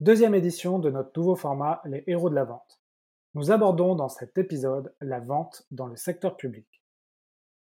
Deuxième 0.00 0.36
édition 0.36 0.78
de 0.78 0.90
notre 0.90 1.10
nouveau 1.18 1.34
format 1.34 1.82
Les 1.84 2.04
héros 2.06 2.30
de 2.30 2.34
la 2.36 2.44
vente. 2.44 2.80
Nous 3.34 3.50
abordons 3.50 3.96
dans 3.96 4.08
cet 4.08 4.38
épisode 4.38 4.94
la 5.00 5.18
vente 5.18 5.66
dans 5.72 5.88
le 5.88 5.96
secteur 5.96 6.36
public. 6.36 6.68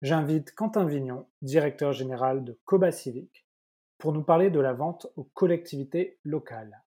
J'invite 0.04 0.54
Quentin 0.54 0.86
Vignon, 0.86 1.28
directeur 1.42 1.94
général 1.94 2.44
de 2.44 2.60
Coba 2.65 2.92
Civic, 2.92 3.47
pour 3.97 4.13
nous 4.13 4.21
parler 4.21 4.52
de 4.52 4.60
la 4.60 4.73
vente 4.73 5.08
aux 5.15 5.23
collectivités 5.23 6.20
locales. 6.23 6.84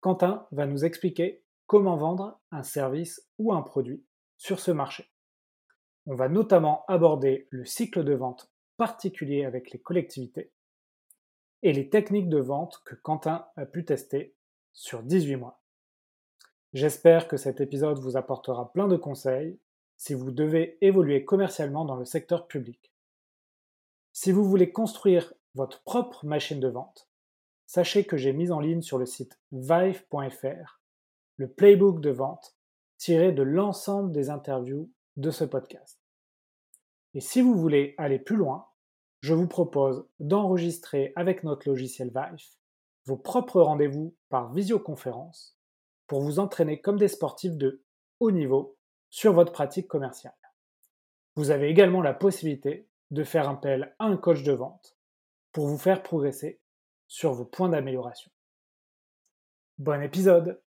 Quentin 0.00 0.48
va 0.50 0.66
nous 0.66 0.84
expliquer 0.84 1.44
comment 1.68 1.96
vendre 1.96 2.40
un 2.50 2.64
service 2.64 3.28
ou 3.38 3.52
un 3.52 3.62
produit 3.62 4.04
sur 4.36 4.58
ce 4.58 4.72
marché. 4.72 5.08
On 6.06 6.16
va 6.16 6.28
notamment 6.28 6.84
aborder 6.88 7.46
le 7.50 7.64
cycle 7.64 8.02
de 8.02 8.14
vente 8.14 8.50
particulier 8.76 9.44
avec 9.44 9.70
les 9.70 9.78
collectivités 9.78 10.50
et 11.62 11.72
les 11.72 11.88
techniques 11.88 12.28
de 12.28 12.40
vente 12.40 12.82
que 12.84 12.96
Quentin 12.96 13.46
a 13.54 13.64
pu 13.64 13.84
tester 13.84 14.34
sur 14.72 15.02
18 15.02 15.36
mois. 15.36 15.60
J'espère 16.72 17.28
que 17.28 17.36
cet 17.36 17.60
épisode 17.60 17.98
vous 17.98 18.16
apportera 18.16 18.72
plein 18.72 18.88
de 18.88 18.96
conseils 18.96 19.58
si 19.96 20.14
vous 20.14 20.30
devez 20.30 20.78
évoluer 20.80 21.24
commercialement 21.24 21.84
dans 21.84 21.96
le 21.96 22.04
secteur 22.04 22.46
public. 22.46 22.92
Si 24.12 24.32
vous 24.32 24.44
voulez 24.44 24.72
construire 24.72 25.32
votre 25.54 25.82
propre 25.82 26.24
machine 26.24 26.60
de 26.60 26.68
vente, 26.68 27.08
sachez 27.66 28.04
que 28.04 28.16
j'ai 28.16 28.32
mis 28.32 28.50
en 28.50 28.60
ligne 28.60 28.82
sur 28.82 28.98
le 28.98 29.06
site 29.06 29.38
vive.fr 29.52 30.82
le 31.36 31.48
playbook 31.48 32.00
de 32.00 32.10
vente 32.10 32.56
tiré 32.98 33.32
de 33.32 33.42
l'ensemble 33.42 34.12
des 34.12 34.30
interviews 34.30 34.90
de 35.16 35.30
ce 35.30 35.44
podcast. 35.44 36.00
Et 37.14 37.20
si 37.20 37.40
vous 37.40 37.54
voulez 37.54 37.94
aller 37.98 38.18
plus 38.18 38.36
loin, 38.36 38.68
je 39.20 39.34
vous 39.34 39.48
propose 39.48 40.06
d'enregistrer 40.20 41.12
avec 41.16 41.42
notre 41.42 41.68
logiciel 41.68 42.12
Vive 42.14 42.46
vos 43.04 43.16
propres 43.16 43.60
rendez-vous 43.60 44.14
par 44.28 44.52
visioconférence 44.52 45.58
pour 46.06 46.20
vous 46.20 46.38
entraîner 46.38 46.80
comme 46.80 46.98
des 46.98 47.08
sportifs 47.08 47.56
de 47.56 47.82
haut 48.20 48.30
niveau 48.30 48.76
sur 49.10 49.32
votre 49.32 49.52
pratique 49.52 49.88
commerciale. 49.88 50.34
Vous 51.34 51.50
avez 51.50 51.68
également 51.68 52.02
la 52.02 52.14
possibilité 52.14 52.88
de 53.10 53.24
faire 53.24 53.48
appel 53.48 53.94
à 53.98 54.06
un 54.06 54.16
coach 54.16 54.42
de 54.42 54.52
vente 54.52 54.96
pour 55.52 55.66
vous 55.66 55.78
faire 55.78 56.02
progresser 56.02 56.60
sur 57.08 57.32
vos 57.32 57.44
points 57.44 57.68
d'amélioration. 57.68 58.30
Bon 59.78 60.00
épisode 60.02 60.62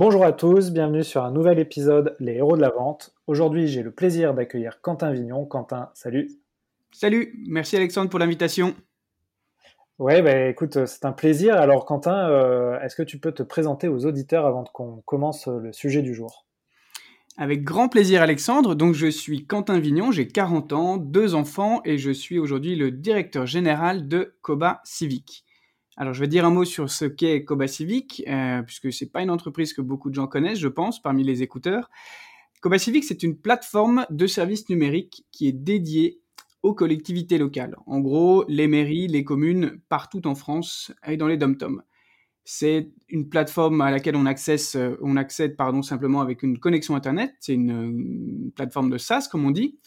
Bonjour 0.00 0.24
à 0.24 0.32
tous, 0.32 0.70
bienvenue 0.70 1.04
sur 1.04 1.24
un 1.24 1.30
nouvel 1.30 1.58
épisode 1.58 2.16
Les 2.20 2.36
héros 2.36 2.56
de 2.56 2.62
la 2.62 2.70
vente. 2.70 3.12
Aujourd'hui, 3.26 3.68
j'ai 3.68 3.82
le 3.82 3.90
plaisir 3.90 4.32
d'accueillir 4.32 4.80
Quentin 4.80 5.12
Vignon. 5.12 5.44
Quentin, 5.44 5.90
salut. 5.92 6.30
Salut, 6.90 7.38
merci 7.46 7.76
Alexandre 7.76 8.08
pour 8.08 8.18
l'invitation. 8.18 8.74
Ouais, 9.98 10.22
bah, 10.22 10.48
écoute, 10.48 10.86
c'est 10.86 11.04
un 11.04 11.12
plaisir. 11.12 11.56
Alors 11.56 11.84
Quentin, 11.84 12.30
euh, 12.30 12.80
est-ce 12.80 12.96
que 12.96 13.02
tu 13.02 13.18
peux 13.18 13.32
te 13.32 13.42
présenter 13.42 13.88
aux 13.88 14.06
auditeurs 14.06 14.46
avant 14.46 14.64
qu'on 14.64 15.02
commence 15.04 15.48
le 15.48 15.70
sujet 15.70 16.00
du 16.00 16.14
jour? 16.14 16.46
Avec 17.36 17.62
grand 17.62 17.90
plaisir 17.90 18.22
Alexandre. 18.22 18.74
Donc 18.74 18.94
je 18.94 19.06
suis 19.06 19.44
Quentin 19.44 19.80
Vignon, 19.80 20.12
j'ai 20.12 20.28
40 20.28 20.72
ans, 20.72 20.96
deux 20.96 21.34
enfants 21.34 21.82
et 21.84 21.98
je 21.98 22.10
suis 22.10 22.38
aujourd'hui 22.38 22.74
le 22.74 22.90
directeur 22.90 23.44
général 23.44 24.08
de 24.08 24.32
Coba 24.40 24.80
Civic. 24.82 25.44
Alors, 26.00 26.14
je 26.14 26.20
vais 26.20 26.28
dire 26.28 26.46
un 26.46 26.50
mot 26.50 26.64
sur 26.64 26.88
ce 26.88 27.04
qu'est 27.04 27.44
Coba 27.44 27.68
Civic, 27.68 28.24
euh, 28.26 28.62
puisque 28.62 28.90
c'est 28.90 29.12
pas 29.12 29.20
une 29.20 29.28
entreprise 29.28 29.74
que 29.74 29.82
beaucoup 29.82 30.08
de 30.08 30.14
gens 30.14 30.26
connaissent, 30.26 30.58
je 30.58 30.68
pense, 30.68 31.02
parmi 31.02 31.24
les 31.24 31.42
écouteurs. 31.42 31.90
Coba 32.62 32.78
Civic, 32.78 33.04
c'est 33.04 33.22
une 33.22 33.36
plateforme 33.36 34.06
de 34.08 34.26
services 34.26 34.70
numériques 34.70 35.26
qui 35.30 35.46
est 35.46 35.52
dédiée 35.52 36.22
aux 36.62 36.72
collectivités 36.72 37.36
locales. 37.36 37.76
En 37.84 38.00
gros, 38.00 38.46
les 38.48 38.66
mairies, 38.66 39.08
les 39.08 39.24
communes 39.24 39.78
partout 39.90 40.26
en 40.26 40.34
France 40.34 40.90
et 41.06 41.18
dans 41.18 41.26
les 41.26 41.36
dom-toms. 41.36 41.82
C'est 42.44 42.88
une 43.10 43.28
plateforme 43.28 43.82
à 43.82 43.90
laquelle 43.90 44.16
on, 44.16 44.24
euh, 44.24 45.16
accède 45.18 45.54
simplement 45.82 46.22
avec 46.22 46.42
une 46.42 46.58
connexion 46.58 46.94
Internet. 46.94 47.34
C'est 47.40 47.52
une, 47.52 48.50
plateforme 48.56 48.88
de 48.88 48.96
SaaS, 48.96 49.28
comme 49.30 49.44
on 49.44 49.50
dit, 49.50 49.78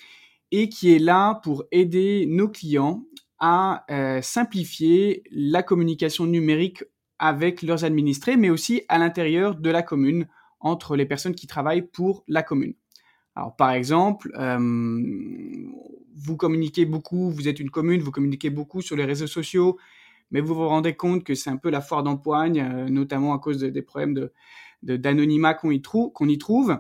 et 0.52 0.70
qui 0.70 0.94
est 0.94 1.00
là 1.00 1.42
pour 1.44 1.64
aider 1.72 2.28
nos 2.28 2.50
clients 2.50 3.04
à 3.46 3.84
euh, 3.92 4.22
simplifier 4.22 5.22
la 5.30 5.64
communication 5.64 6.26
numérique 6.26 6.86
avec 7.20 7.62
leurs 7.62 7.84
administrés, 7.84 8.38
mais 8.38 8.50
aussi 8.50 8.84
à 8.88 8.98
l'intérieur 8.98 9.56
de 9.56 9.70
la 9.70 9.84
commune, 9.84 10.28
entre 10.62 10.96
les 10.96 11.06
personnes 11.06 11.36
qui 11.36 11.46
travaillent 11.46 11.82
pour 11.82 12.24
la 12.30 12.42
commune. 12.42 12.74
Alors, 13.36 13.54
par 13.58 13.72
exemple, 13.72 14.32
euh, 14.40 14.58
vous 16.16 16.38
communiquez 16.38 16.86
beaucoup, 16.86 17.32
vous 17.32 17.50
êtes 17.50 17.60
une 17.60 17.70
commune, 17.70 18.00
vous 18.00 18.12
communiquez 18.12 18.50
beaucoup 18.50 18.82
sur 18.82 18.96
les 18.96 19.04
réseaux 19.04 19.28
sociaux, 19.28 19.78
mais 20.32 20.40
vous 20.40 20.56
vous 20.56 20.70
rendez 20.70 20.96
compte 20.96 21.26
que 21.26 21.36
c'est 21.36 21.50
un 21.50 21.58
peu 21.58 21.70
la 21.70 21.82
foire 21.82 22.02
d'empoigne, 22.02 22.62
euh, 22.62 22.88
notamment 22.88 23.34
à 23.34 23.40
cause 23.40 23.58
des 23.60 23.82
problèmes 23.82 24.14
de, 24.14 24.96
d'anonymat 24.96 25.54
qu'on 25.54 25.72
y, 25.72 25.82
y 25.82 26.38
trouve. 26.38 26.80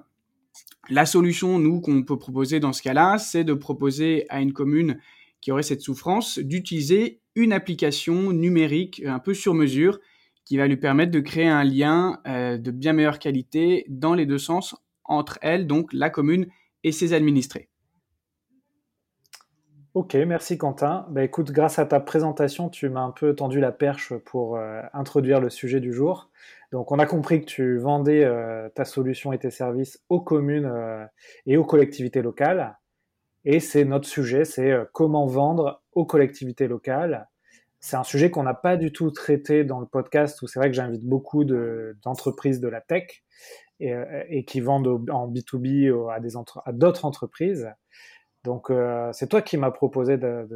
La 0.89 1.05
solution, 1.05 1.59
nous, 1.59 1.81
qu'on 1.81 2.03
peut 2.03 2.17
proposer 2.17 2.61
dans 2.61 2.71
ce 2.71 2.81
cas-là, 2.81 3.17
c'est 3.17 3.43
de 3.43 3.53
proposer 3.53 4.25
à 4.29 4.39
une 4.39 4.53
commune 4.53 4.97
qui 5.43 5.51
aurait 5.51 5.61
cette 5.61 5.81
souffrance 5.81 6.39
d'utiliser 6.39 7.19
une 7.35 7.51
application 7.51 8.31
numérique 8.31 9.03
un 9.05 9.19
peu 9.19 9.33
sur 9.33 9.53
mesure 9.53 9.99
qui 10.45 10.55
va 10.55 10.67
lui 10.67 10.77
permettre 10.77 11.11
de 11.11 11.19
créer 11.19 11.49
un 11.49 11.65
lien 11.65 12.21
euh, 12.27 12.57
de 12.57 12.71
bien 12.71 12.93
meilleure 12.93 13.19
qualité 13.19 13.85
dans 13.89 14.13
les 14.13 14.25
deux 14.25 14.37
sens 14.37 14.73
entre 15.03 15.39
elle, 15.41 15.67
donc 15.67 15.91
la 15.91 16.09
commune 16.09 16.47
et 16.85 16.93
ses 16.93 17.11
administrés. 17.11 17.67
Ok, 19.95 20.13
merci 20.13 20.57
Quentin. 20.57 21.05
Bah, 21.09 21.25
écoute, 21.25 21.51
grâce 21.51 21.77
à 21.77 21.85
ta 21.85 21.99
présentation, 21.99 22.69
tu 22.69 22.87
m'as 22.87 23.01
un 23.01 23.11
peu 23.11 23.35
tendu 23.35 23.59
la 23.59 23.73
perche 23.73 24.13
pour 24.19 24.55
euh, 24.55 24.81
introduire 24.93 25.41
le 25.41 25.49
sujet 25.49 25.81
du 25.81 25.91
jour. 25.91 26.29
Donc, 26.71 26.93
on 26.93 26.99
a 26.99 27.05
compris 27.05 27.41
que 27.41 27.47
tu 27.47 27.77
vendais 27.79 28.23
euh, 28.23 28.69
ta 28.69 28.85
solution 28.85 29.33
et 29.33 29.39
tes 29.39 29.51
services 29.51 30.01
aux 30.07 30.21
communes 30.21 30.71
et 31.45 31.57
aux 31.57 31.65
collectivités 31.65 32.21
locales. 32.21 32.77
Et 33.45 33.59
c'est 33.59 33.85
notre 33.85 34.07
sujet, 34.07 34.45
c'est 34.45 34.71
euh, 34.71 34.85
comment 34.93 35.25
vendre 35.25 35.81
aux 35.93 36.05
collectivités 36.05 36.67
locales. 36.67 37.27
C'est 37.79 37.97
un 37.97 38.03
sujet 38.03 38.31
qu'on 38.31 38.43
n'a 38.43 38.53
pas 38.53 38.77
du 38.77 38.93
tout 38.93 39.11
traité 39.11 39.65
dans 39.65 39.79
le 39.81 39.85
podcast, 39.85 40.41
où 40.41 40.47
c'est 40.47 40.59
vrai 40.59 40.69
que 40.69 40.75
j'invite 40.75 41.05
beaucoup 41.05 41.43
d'entreprises 41.43 42.61
de, 42.61 42.69
la 42.69 42.79
tech 42.79 43.23
et, 43.81 43.93
euh, 43.93 44.41
qui 44.47 44.61
vendent 44.61 45.09
en 45.09 45.29
B2B 45.29 46.09
à, 46.09 46.21
des 46.21 46.29
d'autres 46.71 47.03
entreprises. 47.03 47.69
Donc 48.45 48.69
euh, 48.69 49.11
c'est 49.11 49.27
toi 49.27 49.41
qui 49.41 49.57
m'as 49.57 49.71
proposé 49.71 50.17
de, 50.17 50.47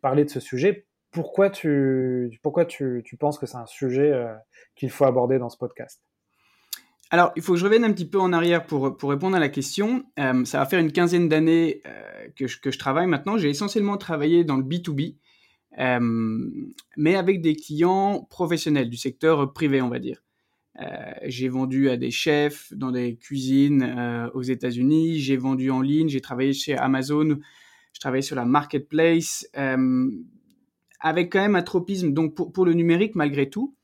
parler 0.00 0.24
de 0.24 0.30
ce 0.30 0.38
sujet. 0.38 0.86
Pourquoi 1.10 1.50
tu, 1.50 2.38
pourquoi 2.42 2.64
tu, 2.64 3.02
tu 3.04 3.16
penses 3.16 3.38
que 3.38 3.46
c'est 3.46 3.56
un 3.56 3.66
sujet 3.66 4.12
qu'il 4.76 4.90
faut 4.90 5.04
aborder 5.04 5.38
dans 5.38 5.48
ce 5.48 5.56
podcast? 5.56 6.00
Alors, 7.10 7.32
il 7.36 7.42
faut 7.42 7.52
que 7.52 7.58
je 7.58 7.64
revienne 7.64 7.84
un 7.84 7.92
petit 7.92 8.08
peu 8.08 8.18
en 8.18 8.32
arrière 8.32 8.66
pour, 8.66 8.96
pour 8.96 9.10
répondre 9.10 9.36
à 9.36 9.40
la 9.40 9.48
question. 9.48 10.04
Euh, 10.18 10.44
ça 10.44 10.58
va 10.58 10.66
faire 10.66 10.80
une 10.80 10.92
quinzaine 10.92 11.28
d'années 11.28 11.82
euh, 11.86 12.28
que, 12.34 12.46
je, 12.46 12.60
que, 12.60 12.70
je, 12.70 12.78
travaille 12.78 13.06
maintenant. 13.06 13.36
J'ai 13.36 13.50
essentiellement 13.50 13.96
travaillé 13.98 14.42
dans 14.44 14.56
le 14.56 14.64
B2B, 14.64 15.16
euh, 15.78 16.50
mais 16.96 17.14
avec 17.14 17.42
des 17.42 17.56
clients 17.56 18.26
professionnels 18.30 18.88
du 18.88 18.96
secteur 18.96 19.52
privé, 19.52 19.82
on 19.82 19.90
va 19.90 19.98
dire. 19.98 20.22
j'ai 21.26 21.48
vendu 21.48 21.88
à 21.88 21.96
des 21.96 22.10
chefs 22.10 22.72
dans 22.72 22.90
des 22.90 23.16
cuisines 23.16 24.30
aux 24.34 24.42
États-Unis. 24.42 25.20
J'ai 25.20 25.36
vendu 25.36 25.70
en 25.70 25.82
ligne. 25.82 26.08
J'ai 26.08 26.20
travaillé 26.20 26.52
chez 26.52 26.76
Amazon. 26.76 27.38
Je 27.92 28.00
travaillais 28.00 28.22
sur 28.22 28.34
la 28.34 28.44
marketplace, 28.44 29.46
avec 31.00 31.32
quand 31.32 31.40
même 31.40 31.54
un 31.54 31.62
tropisme 31.62 32.12
donc 32.12 32.34
pour, 32.34 32.50
pour 32.52 32.64
le 32.64 32.72
numérique 32.72 33.14
malgré 33.14 33.50
tout. 33.50 33.76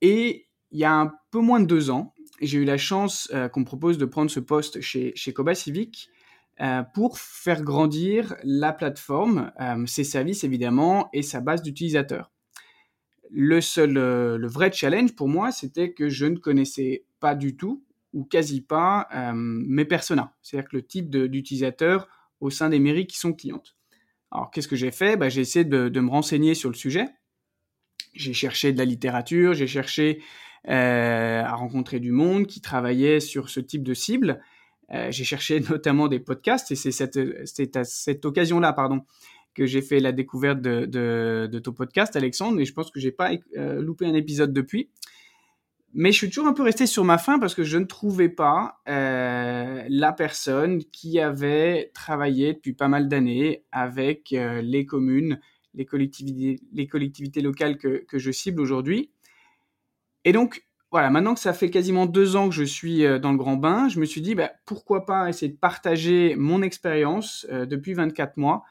Et 0.00 0.46
il 0.74 0.80
y 0.80 0.84
a 0.84 0.92
un 0.92 1.12
peu 1.30 1.40
moins 1.40 1.60
de 1.60 1.66
deux 1.66 1.90
ans, 1.90 2.13
j'ai 2.46 2.58
eu 2.58 2.64
la 2.64 2.78
chance 2.78 3.28
euh, 3.32 3.48
qu'on 3.48 3.60
me 3.60 3.64
propose 3.64 3.98
de 3.98 4.04
prendre 4.04 4.30
ce 4.30 4.40
poste 4.40 4.80
chez, 4.80 5.12
chez 5.14 5.32
Coba 5.32 5.54
Civic 5.54 6.10
euh, 6.60 6.82
pour 6.94 7.18
faire 7.18 7.62
grandir 7.62 8.36
la 8.44 8.72
plateforme, 8.72 9.52
euh, 9.60 9.86
ses 9.86 10.04
services 10.04 10.44
évidemment 10.44 11.08
et 11.12 11.22
sa 11.22 11.40
base 11.40 11.62
d'utilisateurs. 11.62 12.30
Le 13.30 13.60
seul, 13.60 13.94
le 13.94 14.46
vrai 14.46 14.70
challenge 14.70 15.16
pour 15.16 15.28
moi, 15.28 15.50
c'était 15.50 15.92
que 15.92 16.08
je 16.08 16.26
ne 16.26 16.36
connaissais 16.36 17.04
pas 17.18 17.34
du 17.34 17.56
tout 17.56 17.82
ou 18.12 18.22
quasi 18.22 18.60
pas 18.60 19.08
mes 19.34 19.84
personas, 19.84 20.36
c'est-à-dire 20.40 20.68
le 20.72 20.86
type 20.86 21.10
d'utilisateurs 21.10 22.06
au 22.38 22.50
sein 22.50 22.68
des 22.68 22.78
mairies 22.78 23.08
qui 23.08 23.18
sont 23.18 23.32
clientes. 23.32 23.74
Alors 24.30 24.50
qu'est-ce 24.50 24.68
que 24.68 24.76
j'ai 24.76 24.90
fait? 24.90 25.16
Bah, 25.16 25.28
J'ai 25.28 25.40
essayé 25.40 25.64
de, 25.64 26.00
me 26.00 26.10
renseigner 26.10 26.54
sur 26.54 26.68
le 26.68 26.74
sujet. 26.74 27.06
J'ai 28.14 28.34
cherché 28.34 28.72
de 28.72 28.78
la 28.78 28.84
littérature, 28.84 29.54
j'ai 29.54 29.66
cherché 29.66 30.22
à 30.66 31.54
rencontrer 31.54 32.00
du 32.00 32.10
monde 32.12 32.46
qui 32.46 32.60
travaillait 32.60 33.20
sur 33.20 33.48
ce 33.50 33.60
type 33.60 33.82
de 33.82 33.94
cible. 33.94 34.40
Euh, 34.92 35.10
j'ai 35.10 35.24
cherché 35.24 35.60
notamment 35.70 36.08
des 36.08 36.20
podcasts 36.20 36.70
et 36.70 36.76
c'est 36.76 37.76
à 37.76 37.84
cette 37.84 38.24
occasion-là, 38.24 38.72
pardon, 38.72 39.02
que 39.54 39.66
j'ai 39.66 39.82
fait 39.82 40.00
la 40.00 40.12
découverte 40.12 40.60
de, 40.60 40.84
de, 40.84 41.48
de, 41.50 41.58
ton 41.58 41.72
podcast, 41.72 42.16
Alexandre, 42.16 42.60
et 42.60 42.64
je 42.64 42.72
pense 42.72 42.90
que 42.90 43.00
j'ai 43.00 43.12
pas 43.12 43.30
euh, 43.56 43.80
loupé 43.80 44.06
un 44.06 44.14
épisode 44.14 44.52
depuis. 44.52 44.90
Mais 45.96 46.10
je 46.10 46.18
suis 46.18 46.28
toujours 46.28 46.48
un 46.48 46.52
peu 46.52 46.64
resté 46.64 46.86
sur 46.86 47.04
ma 47.04 47.18
faim 47.18 47.38
parce 47.38 47.54
que 47.54 47.62
je 47.62 47.78
ne 47.78 47.84
trouvais 47.84 48.28
pas 48.28 48.80
euh, 48.88 49.84
la 49.88 50.12
personne 50.12 50.82
qui 50.86 51.20
avait 51.20 51.92
travaillé 51.94 52.54
depuis 52.54 52.72
pas 52.72 52.88
mal 52.88 53.08
d'années 53.08 53.62
avec 53.70 54.30
les 54.32 54.86
communes, 54.86 55.38
les 55.72 55.84
collectivités, 55.84 56.60
les 56.72 56.88
collectivités 56.88 57.42
locales 57.42 57.78
que, 57.78 58.04
que 58.08 58.18
je 58.18 58.32
cible 58.32 58.60
aujourd'hui. 58.60 59.12
Et 60.24 60.32
donc, 60.32 60.64
voilà, 60.90 61.10
maintenant 61.10 61.34
que 61.34 61.40
ça 61.40 61.52
fait 61.52 61.70
quasiment 61.70 62.06
deux 62.06 62.36
ans 62.36 62.48
que 62.48 62.54
je 62.54 62.62
suis 62.62 63.02
dans 63.20 63.32
le 63.32 63.38
grand 63.38 63.56
bain, 63.56 63.88
je 63.88 63.98
me 63.98 64.04
suis 64.04 64.20
dit, 64.20 64.34
bah, 64.34 64.52
pourquoi 64.64 65.06
pas 65.06 65.28
essayer 65.28 65.50
de 65.50 65.56
partager 65.56 66.34
mon 66.36 66.62
expérience 66.62 67.46
depuis 67.50 67.94
24 67.94 68.36
mois, 68.36 68.62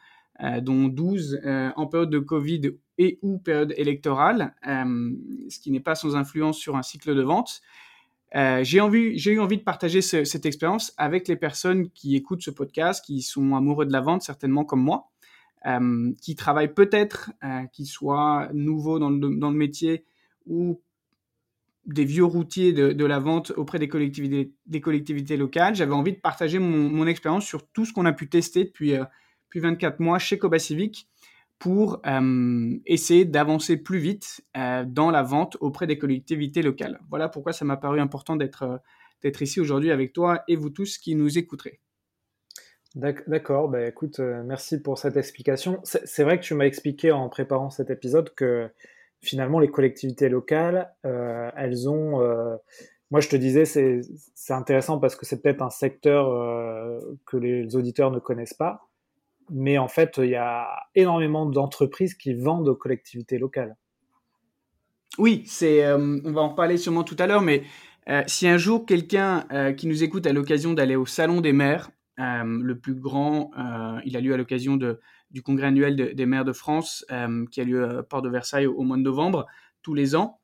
dont 0.61 0.87
12 0.87 1.41
en 1.75 1.87
période 1.87 2.09
de 2.09 2.19
Covid 2.19 2.71
et 2.97 3.19
ou 3.23 3.39
période 3.39 3.73
électorale, 3.75 4.55
ce 4.63 5.59
qui 5.59 5.69
n'est 5.69 5.81
pas 5.81 5.95
sans 5.95 6.15
influence 6.15 6.57
sur 6.57 6.77
un 6.77 6.81
cycle 6.81 7.13
de 7.13 7.21
vente. 7.21 7.61
Euh, 8.35 8.63
j'ai 8.63 8.79
eu 9.31 9.39
envie 9.39 9.57
de 9.57 9.63
partager 9.63 10.01
cette 10.01 10.45
expérience 10.45 10.93
avec 10.97 11.27
les 11.27 11.35
personnes 11.35 11.89
qui 11.91 12.15
écoutent 12.15 12.41
ce 12.41 12.51
podcast, 12.51 13.05
qui 13.05 13.21
sont 13.21 13.55
amoureux 13.55 13.85
de 13.85 13.91
la 13.91 14.01
vente, 14.01 14.23
certainement 14.23 14.65
comme 14.65 14.81
moi, 14.81 15.11
euh, 15.67 16.11
qui 16.19 16.35
travaillent 16.35 16.73
peut-être, 16.73 17.31
euh, 17.43 17.65
qui 17.71 17.85
soient 17.85 18.49
nouveaux 18.53 18.97
dans 18.97 19.11
le, 19.11 19.37
dans 19.37 19.51
le, 19.51 19.57
métier 19.57 20.03
ou 20.47 20.81
des 21.85 22.05
vieux 22.05 22.23
routiers 22.23 22.73
de, 22.73 23.05
la 23.05 23.19
vente 23.19 23.51
auprès 23.57 23.79
des 23.79 23.87
collectivités, 23.87 25.37
locales. 25.37 25.75
J'avais 25.75 25.93
envie 25.93 26.13
de 26.13 26.19
partager 26.19 26.59
mon, 26.59 27.05
expérience 27.07 27.45
sur 27.45 27.67
tout 27.67 27.85
ce 27.85 27.93
qu'on 27.93 28.05
a 28.05 28.13
pu 28.13 28.29
tester 28.29 28.63
depuis, 28.63 28.95
euh, 28.95 29.03
depuis 29.47 29.59
24 29.59 29.99
mois 29.99 30.19
chez 30.19 30.37
Coba 30.37 30.59
Civic 30.59 31.09
pour 31.63 32.01
euh, 32.05 32.77
essayer 32.85 33.23
d'avancer 33.23 33.77
plus 33.77 33.97
vite 33.97 34.41
euh, 34.57 34.83
dans 34.85 35.11
la 35.11 35.23
vente 35.23 35.55
auprès 35.61 35.87
des 35.87 35.97
collectivités 35.97 36.61
locales. 36.61 36.99
Voilà 37.09 37.29
pourquoi 37.29 37.53
ça 37.53 37.63
m'a 37.63 37.77
paru 37.77 38.01
important 38.01 38.35
d'être 38.35 38.63
euh, 38.63 38.77
d'être 39.23 39.41
ici 39.41 39.61
aujourd'hui 39.61 39.89
avec 39.89 40.11
toi 40.11 40.43
et 40.49 40.57
vous 40.57 40.69
tous 40.69 40.97
qui 40.97 41.15
nous 41.15 41.37
écouterez. 41.37 41.79
D'accord, 42.95 43.69
bah 43.69 43.87
écoute, 43.87 44.19
merci 44.19 44.81
pour 44.81 44.97
cette 44.97 45.15
explication. 45.15 45.79
C'est 45.83 46.23
vrai 46.23 46.37
que 46.37 46.43
tu 46.43 46.53
m'as 46.53 46.65
expliqué 46.65 47.13
en 47.13 47.29
préparant 47.29 47.69
cet 47.69 47.89
épisode 47.89 48.35
que 48.35 48.69
finalement 49.23 49.59
les 49.59 49.69
collectivités 49.69 50.29
locales, 50.29 50.93
elles 51.03 51.89
ont... 51.89 52.19
moi 53.09 53.19
je 53.19 53.29
te 53.29 53.35
disais, 53.35 53.65
c'est 53.65 54.53
intéressant 54.53 54.99
parce 54.99 55.15
que 55.15 55.25
c'est 55.25 55.41
peut-être 55.41 55.61
un 55.61 55.69
secteur 55.69 56.27
que 57.25 57.37
les 57.37 57.75
auditeurs 57.75 58.11
ne 58.11 58.19
connaissent 58.19 58.53
pas 58.53 58.89
mais 59.49 59.77
en 59.77 59.87
fait, 59.87 60.15
il 60.17 60.29
y 60.29 60.35
a 60.35 60.67
énormément 60.95 61.45
d'entreprises 61.45 62.13
qui 62.15 62.33
vendent 62.33 62.67
aux 62.67 62.75
collectivités 62.75 63.37
locales. 63.37 63.75
Oui, 65.17 65.43
c'est, 65.45 65.85
euh, 65.85 66.19
on 66.23 66.31
va 66.31 66.41
en 66.41 66.49
parler 66.49 66.77
sûrement 66.77 67.03
tout 67.03 67.15
à 67.19 67.27
l'heure, 67.27 67.41
mais 67.41 67.63
euh, 68.09 68.23
si 68.27 68.47
un 68.47 68.57
jour 68.57 68.85
quelqu'un 68.85 69.45
euh, 69.51 69.71
qui 69.73 69.87
nous 69.87 70.03
écoute 70.03 70.25
a 70.25 70.33
l'occasion 70.33 70.73
d'aller 70.73 70.95
au 70.95 71.05
Salon 71.05 71.41
des 71.41 71.53
maires, 71.53 71.91
le 72.17 72.73
plus 72.75 72.93
grand, 72.93 73.49
il 74.05 74.15
a 74.15 74.21
lieu 74.21 74.35
à 74.35 74.37
l'occasion 74.37 74.77
du 75.33 75.41
congrès 75.41 75.67
annuel 75.67 76.13
des 76.15 76.25
maires 76.25 76.45
de 76.45 76.53
France, 76.53 77.05
qui 77.51 77.61
a 77.61 77.63
lieu 77.63 77.99
à 77.99 78.03
Port 78.03 78.21
de 78.21 78.29
Versailles 78.29 78.67
au, 78.67 78.83
mois 78.83 78.97
de 78.97 79.01
novembre, 79.01 79.47
tous 79.81 79.93
les 79.93 80.15
ans. 80.15 80.39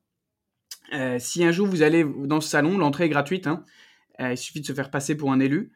si 1.18 1.44
un 1.44 1.52
jour 1.52 1.66
vous 1.66 1.82
allez 1.82 2.04
dans 2.04 2.40
ce 2.40 2.48
salon, 2.48 2.76
l'entrée 2.76 3.04
est 3.04 3.08
gratuite, 3.08 3.46
hein, 3.46 3.64
il 4.18 4.36
suffit 4.36 4.60
de 4.60 4.66
se 4.66 4.72
faire 4.72 4.90
passer 4.90 5.16
pour 5.16 5.32
un 5.32 5.40
élu. 5.40 5.72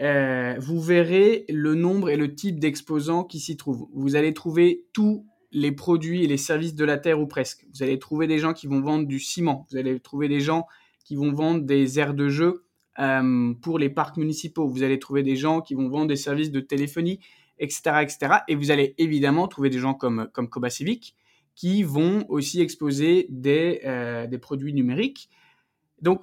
Euh, 0.00 0.56
vous 0.58 0.80
verrez 0.80 1.44
le 1.48 1.74
nombre 1.74 2.08
et 2.08 2.16
le 2.16 2.34
type 2.34 2.58
d'exposants 2.58 3.24
qui 3.24 3.40
s'y 3.40 3.56
trouvent. 3.56 3.88
Vous 3.92 4.16
allez 4.16 4.32
trouver 4.32 4.86
tous 4.92 5.26
les 5.50 5.72
produits 5.72 6.24
et 6.24 6.26
les 6.26 6.38
services 6.38 6.74
de 6.74 6.84
la 6.84 6.96
terre 6.96 7.20
ou 7.20 7.26
presque. 7.26 7.66
Vous 7.74 7.82
allez 7.82 7.98
trouver 7.98 8.26
des 8.26 8.38
gens 8.38 8.54
qui 8.54 8.66
vont 8.66 8.80
vendre 8.80 9.06
du 9.06 9.20
ciment. 9.20 9.66
Vous 9.70 9.76
allez 9.76 10.00
trouver 10.00 10.28
des 10.28 10.40
gens 10.40 10.66
qui 11.04 11.14
vont 11.16 11.32
vendre 11.32 11.62
des 11.62 11.98
aires 11.98 12.14
de 12.14 12.28
jeu 12.28 12.64
euh, 12.98 13.52
pour 13.60 13.78
les 13.78 13.90
parcs 13.90 14.16
municipaux. 14.16 14.66
Vous 14.66 14.82
allez 14.82 14.98
trouver 14.98 15.22
des 15.22 15.36
gens 15.36 15.60
qui 15.60 15.74
vont 15.74 15.88
vendre 15.88 16.06
des 16.06 16.16
services 16.16 16.50
de 16.50 16.60
téléphonie, 16.60 17.20
etc.. 17.58 18.16
Et 18.48 18.54
vous 18.54 18.70
allez 18.70 18.94
évidemment 18.98 19.48
trouver 19.48 19.70
des 19.70 19.78
gens 19.78 19.94
comme 19.94 20.28
comme 20.32 20.48
Coba 20.48 20.70
Civic 20.70 21.16
qui 21.54 21.82
vont 21.82 22.24
aussi 22.28 22.60
exposer 22.60 23.26
des 23.30 23.80
euh, 23.84 24.26
des 24.26 24.38
produits 24.38 24.74
numériques. 24.74 25.30
Donc 26.00 26.22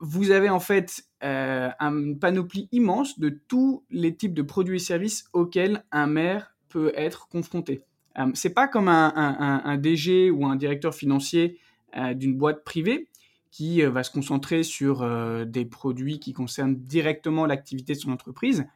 vous 0.00 0.30
avez 0.30 0.48
en 0.48 0.60
fait 0.60 1.04
euh, 1.22 1.70
une 1.80 2.18
panoplie 2.18 2.68
immense 2.72 3.18
de 3.18 3.28
tous 3.28 3.84
les 3.90 4.16
types 4.16 4.34
de 4.34 4.42
produits 4.42 4.76
et 4.76 4.80
services 4.80 5.24
auxquels 5.32 5.84
un 5.92 6.06
maire 6.06 6.54
peut 6.68 6.92
être 6.96 7.28
confronté. 7.28 7.84
Euh, 8.18 8.30
c'est 8.34 8.54
pas 8.54 8.68
comme 8.68 8.88
un, 8.88 9.78
DG 9.78 10.30
ou 10.30 10.46
un 10.46 10.56
directeur 10.56 10.94
financier 10.94 11.58
euh, 11.96 12.14
d'une 12.14 12.36
boîte 12.36 12.64
privée 12.64 13.08
qui 13.50 13.82
euh, 13.82 13.90
va 13.90 14.02
se 14.02 14.10
concentrer 14.10 14.62
sur 14.62 15.06
des 15.46 15.64
produits 15.64 16.18
qui 16.18 16.32
concernent 16.32 16.76
directement 16.76 17.46
l'activité 17.46 17.94
de 17.94 17.98
son 17.98 18.10
entreprise. 18.10 18.66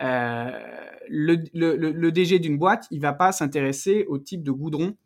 Le, 0.00 1.36
le, 1.54 2.12
DG 2.12 2.38
d'une 2.38 2.58
boîte, 2.58 2.86
il 2.90 3.00
va 3.00 3.12
pas 3.12 3.32
s'intéresser 3.32 4.04
au 4.08 4.18
type 4.18 4.42
de 4.42 4.50
goudron 4.50 4.96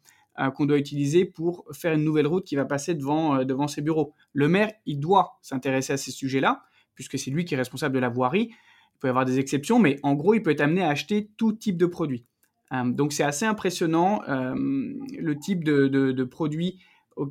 euh, 0.41 0.51
qu'on 0.51 0.65
doit 0.65 0.79
utiliser 0.79 1.25
pour 1.25 1.65
faire 1.73 1.93
une 1.93 2.05
nouvelle 2.05 2.27
route 2.27 2.45
qui 2.45 2.57
va 2.57 2.65
passer 2.65 2.95
devant, 2.95 3.35
euh, 3.35 3.45
devant 3.45 3.67
ses 3.67 3.83
bureaux. 3.83 4.15
Le 4.33 4.49
maire, 4.49 4.73
il 4.87 5.01
doit 5.01 5.39
s'intéresser 5.43 5.93
à 5.93 5.97
ces 5.97 6.13
sujets-là, 6.13 6.63
puisque 6.95 7.19
c'est 7.19 7.31
lui 7.31 7.45
qui 7.45 7.55
est 7.55 7.57
responsable 7.57 7.95
de 7.95 7.99
la 7.99 8.09
voirie. 8.09 8.49
Il 8.51 8.99
peut 9.01 9.09
y 9.09 9.11
avoir 9.11 9.25
des 9.25 9.39
exceptions, 9.39 9.79
mais 9.79 9.99
en 10.03 10.15
gros, 10.15 10.33
il 10.33 10.43
peut 10.43 10.51
être 10.51 10.61
amené 10.61 10.83
à 10.83 10.89
acheter 10.89 11.31
tout 11.37 11.53
type 11.53 11.77
de 11.77 11.85
produits. 11.85 12.25
Euh, 12.73 12.85
donc 12.85 13.13
c'est 13.13 13.25
assez 13.25 13.45
impressionnant 13.45 14.23
le 14.27 15.35
type 15.35 15.65
de, 15.65 16.25
produits 16.25 16.79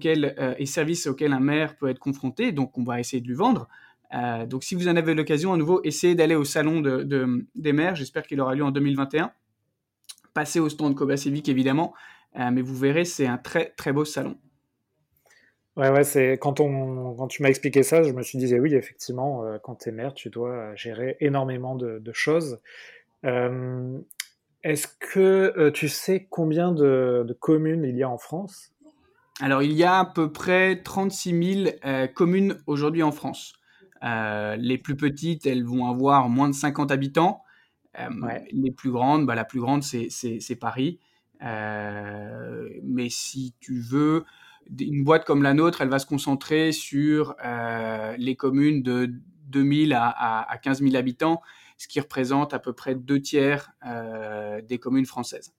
et 0.03 0.65
services 0.65 1.07
auxquels 1.07 1.33
un 1.33 1.39
maire 1.39 1.77
peut 1.77 1.88
être 1.88 2.00
confronté. 2.00 2.51
Donc 2.51 2.77
on 2.77 2.83
va 2.83 3.00
essayer 3.00 3.21
de 3.21 3.27
lui 3.27 3.35
vendre. 3.35 3.69
Donc 4.11 4.63
si 4.63 4.75
vous 4.75 4.88
en 4.88 4.95
avez 4.95 5.13
l'occasion, 5.13 5.53
à 5.53 5.57
nouveau, 5.57 5.81
essayez 5.83 6.15
d'aller 6.15 6.35
au 6.35 6.44
salon 6.44 6.81
de, 6.81 7.45
des 7.56 7.73
maires. 7.73 7.95
J'espère 7.95 8.23
qu'il 8.23 8.41
aura 8.41 8.56
lieu 8.56 8.63
en 8.63 8.71
2021. 8.71 9.31
Passez 10.33 10.59
au 10.59 10.69
stand 10.69 10.95
Coba 10.95 11.17
Civic 11.17 11.50
évidemment. 11.50 11.94
Euh, 12.38 12.50
mais 12.51 12.61
vous 12.61 12.75
verrez, 12.75 13.06
c'est 13.06 13.25
un 13.25 13.38
très 13.38 13.71
très 13.71 13.91
beau 13.91 14.06
salon. 14.06 14.38
Ouais, 15.75 15.89
ouais, 15.89 16.03
c'est 16.03 16.33
quand 16.33 16.59
on 16.59 17.15
quand 17.15 17.27
tu 17.27 17.41
m'as 17.41 17.50
expliqué 17.50 17.83
ça, 17.83 18.03
je 18.03 18.11
me 18.11 18.21
suis 18.21 18.38
dit 18.38 18.53
oui, 18.59 18.75
effectivement, 18.75 19.44
euh, 19.45 19.57
quand 19.61 19.75
tu 19.75 19.89
es 19.89 19.91
maire, 19.91 20.13
tu 20.13 20.29
dois 20.29 20.75
gérer 20.75 21.17
énormément 21.19 21.75
de, 21.75 22.11
choses. 22.11 22.59
Euh, 23.25 23.97
est-ce 24.63 24.88
que 25.00 25.69
tu 25.69 25.88
sais 25.88 26.27
combien 26.29 26.71
de, 26.71 27.38
communes 27.39 27.83
il 27.85 27.97
y 27.97 28.03
a 28.03 28.09
en 28.09 28.17
France? 28.17 28.73
Alors, 29.41 29.63
il 29.63 29.71
y 29.71 29.83
a 29.83 30.00
à 30.00 30.06
peu 30.06 30.31
près 30.33 30.81
36 30.81 31.63
000 31.63 32.09
communes 32.13 32.57
aujourd'hui 32.67 33.03
en 33.03 33.11
France. 33.11 33.53
Les 34.01 34.77
plus 34.77 34.95
petites, 34.95 35.45
elles 35.45 35.63
vont 35.63 35.87
avoir 35.87 36.29
moins 36.29 36.49
de 36.49 36.53
50 36.53 36.91
habitants. 36.91 37.43
Les 38.51 38.71
plus 38.71 38.91
grandes, 38.91 39.25
bah, 39.25 39.35
la 39.35 39.45
plus 39.45 39.59
grande, 39.59 39.83
c'est 39.83 40.59
Paris. 40.59 40.99
Euh, 41.41 42.69
mais 42.83 43.09
si 43.09 43.53
tu 43.59 43.79
veux, 43.79 44.25
une 44.79 45.03
boîte 45.03 45.25
comme 45.25 45.44
la 45.44 45.53
nôtre, 45.53 45.81
elle 45.81 45.89
va 45.89 45.99
se 45.99 46.06
concentrer 46.06 46.71
sur 46.71 47.35
euh, 47.44 48.15
les 48.18 48.35
communes 48.35 48.83
de 48.83 49.11
2000 49.47 49.94
à, 49.94 50.09
à, 50.09 50.57
15 50.57 50.81
000 50.81 50.95
habitants, 50.95 51.41
ce 51.77 51.87
qui 51.87 51.99
représente 51.99 52.53
à 52.53 52.59
peu 52.59 52.73
près 52.73 52.95
deux 52.95 53.21
tiers 53.21 53.71
euh, 53.85 54.61
des 54.61 54.79
communes 54.79 55.06
françaises. 55.06 55.53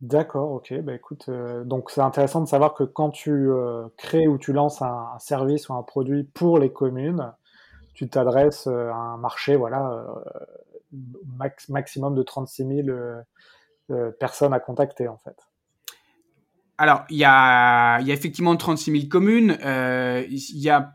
D'accord, 0.00 0.52
ok. 0.52 0.80
Bah 0.82 0.94
écoute, 0.94 1.28
donc 1.64 1.90
c'est 1.90 2.00
intéressant 2.00 2.40
de 2.40 2.46
savoir 2.46 2.74
que 2.74 2.84
quand 2.84 3.10
tu 3.10 3.48
crées 3.96 4.28
ou 4.28 4.38
tu 4.38 4.52
lances 4.52 4.80
un, 4.80 5.18
service 5.18 5.68
ou 5.68 5.74
un 5.74 5.82
produit 5.82 6.22
pour 6.22 6.58
les 6.58 6.72
communes, 6.72 7.32
tu 7.94 8.08
t'adresses 8.08 8.68
à 8.68 8.94
un 8.94 9.16
marché, 9.16 9.56
voilà, 9.56 10.04
max, 11.36 11.68
maximum 11.68 12.14
de 12.14 12.22
36 12.22 12.84
000 12.86 12.98
euh, 13.90 14.10
personnes 14.20 14.52
à 14.52 14.60
contacter 14.60 15.08
en 15.08 15.16
fait 15.16 15.48
Alors, 16.76 17.04
il 17.08 17.16
y 17.16 17.24
a, 17.24 18.00
effectivement 18.06 18.54
36 18.56 18.92
000 18.92 19.08
communes. 19.08 19.56
Euh, 19.64 20.24
y 20.28 20.68
a, 20.68 20.92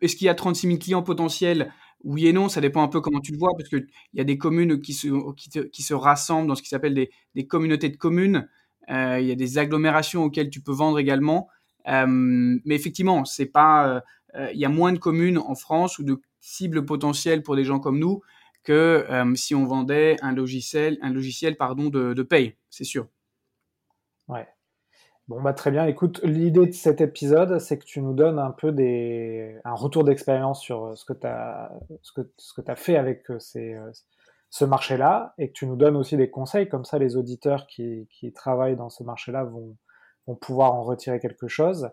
est-ce 0.00 0.16
qu'il 0.16 0.26
y 0.26 0.30
a 0.30 0.34
36 0.34 0.68
000 0.68 0.78
clients 0.78 1.02
potentiels 1.02 1.72
oui 2.04 2.26
et 2.26 2.32
non, 2.32 2.48
ça 2.48 2.60
dépend 2.60 2.82
un 2.82 2.88
peu 2.88 3.00
comment 3.00 3.20
tu 3.20 3.32
le 3.32 3.38
vois, 3.38 3.52
parce 3.56 3.68
qu'il 3.68 3.86
y 4.14 4.20
a 4.20 4.24
des 4.24 4.38
communes 4.38 4.80
qui 4.80 4.92
se, 4.94 5.94
rassemblent 5.94 6.48
dans 6.48 6.54
ce 6.54 6.62
qui 6.62 6.68
s'appelle 6.68 6.94
des, 6.94 7.46
communautés 7.46 7.88
de 7.88 7.96
communes. 7.96 8.48
Euh, 8.90 9.20
il 9.20 9.26
y 9.26 9.32
a 9.32 9.36
des 9.36 9.58
agglomérations 9.58 10.24
auxquelles 10.24 10.50
tu 10.50 10.60
peux 10.60 10.72
vendre 10.72 10.98
également. 10.98 11.48
Euh, 11.88 12.06
mais 12.06 12.74
effectivement, 12.74 13.24
c'est 13.24 13.46
pas, 13.46 14.02
euh, 14.34 14.50
il 14.52 14.58
y 14.58 14.64
a 14.64 14.68
moins 14.68 14.92
de 14.92 14.98
communes 14.98 15.38
en 15.38 15.54
France 15.54 15.98
ou 15.98 16.04
de 16.04 16.20
cibles 16.40 16.84
potentielles 16.84 17.42
pour 17.42 17.56
des 17.56 17.64
gens 17.64 17.78
comme 17.78 17.98
nous 17.98 18.20
que 18.64 19.04
euh, 19.10 19.34
si 19.34 19.54
on 19.54 19.64
vendait 19.64 20.16
un 20.22 20.32
logiciel, 20.32 20.98
de, 21.00 22.14
de 22.14 22.22
paye, 22.22 22.56
c'est 22.70 22.84
sûr. 22.84 23.08
Bon, 25.28 25.40
bah, 25.40 25.52
très 25.52 25.70
bien. 25.70 25.86
Écoute, 25.86 26.20
l'idée 26.24 26.66
de 26.66 26.72
cet 26.72 27.00
épisode, 27.00 27.58
c'est 27.60 27.78
que 27.78 27.84
tu 27.84 28.00
nous 28.02 28.12
donnes 28.12 28.40
un 28.40 28.50
peu 28.50 28.72
des, 28.72 29.56
un 29.64 29.74
retour 29.74 30.02
d'expérience 30.02 30.60
sur 30.60 30.86
euh, 30.86 30.94
ce 30.96 31.04
que 31.04 31.12
tu 31.12 31.26
as, 31.26 31.70
ce 32.02 32.12
que, 32.12 32.32
ce 32.36 32.52
que 32.60 32.70
as 32.70 32.74
fait 32.74 32.96
avec 32.96 33.30
euh, 33.30 33.38
ces, 33.38 33.76
ce 34.50 34.64
marché-là 34.64 35.32
et 35.38 35.48
que 35.48 35.52
tu 35.52 35.66
nous 35.66 35.76
donnes 35.76 35.96
aussi 35.96 36.16
des 36.16 36.28
conseils. 36.28 36.68
Comme 36.68 36.84
ça, 36.84 36.98
les 36.98 37.16
auditeurs 37.16 37.68
qui, 37.68 38.08
qui 38.10 38.32
travaillent 38.32 38.76
dans 38.76 38.88
ce 38.88 39.04
marché-là 39.04 39.44
vont, 39.44 39.76
vont 40.26 40.34
pouvoir 40.34 40.74
en 40.74 40.82
retirer 40.82 41.20
quelque 41.20 41.46
chose. 41.46 41.88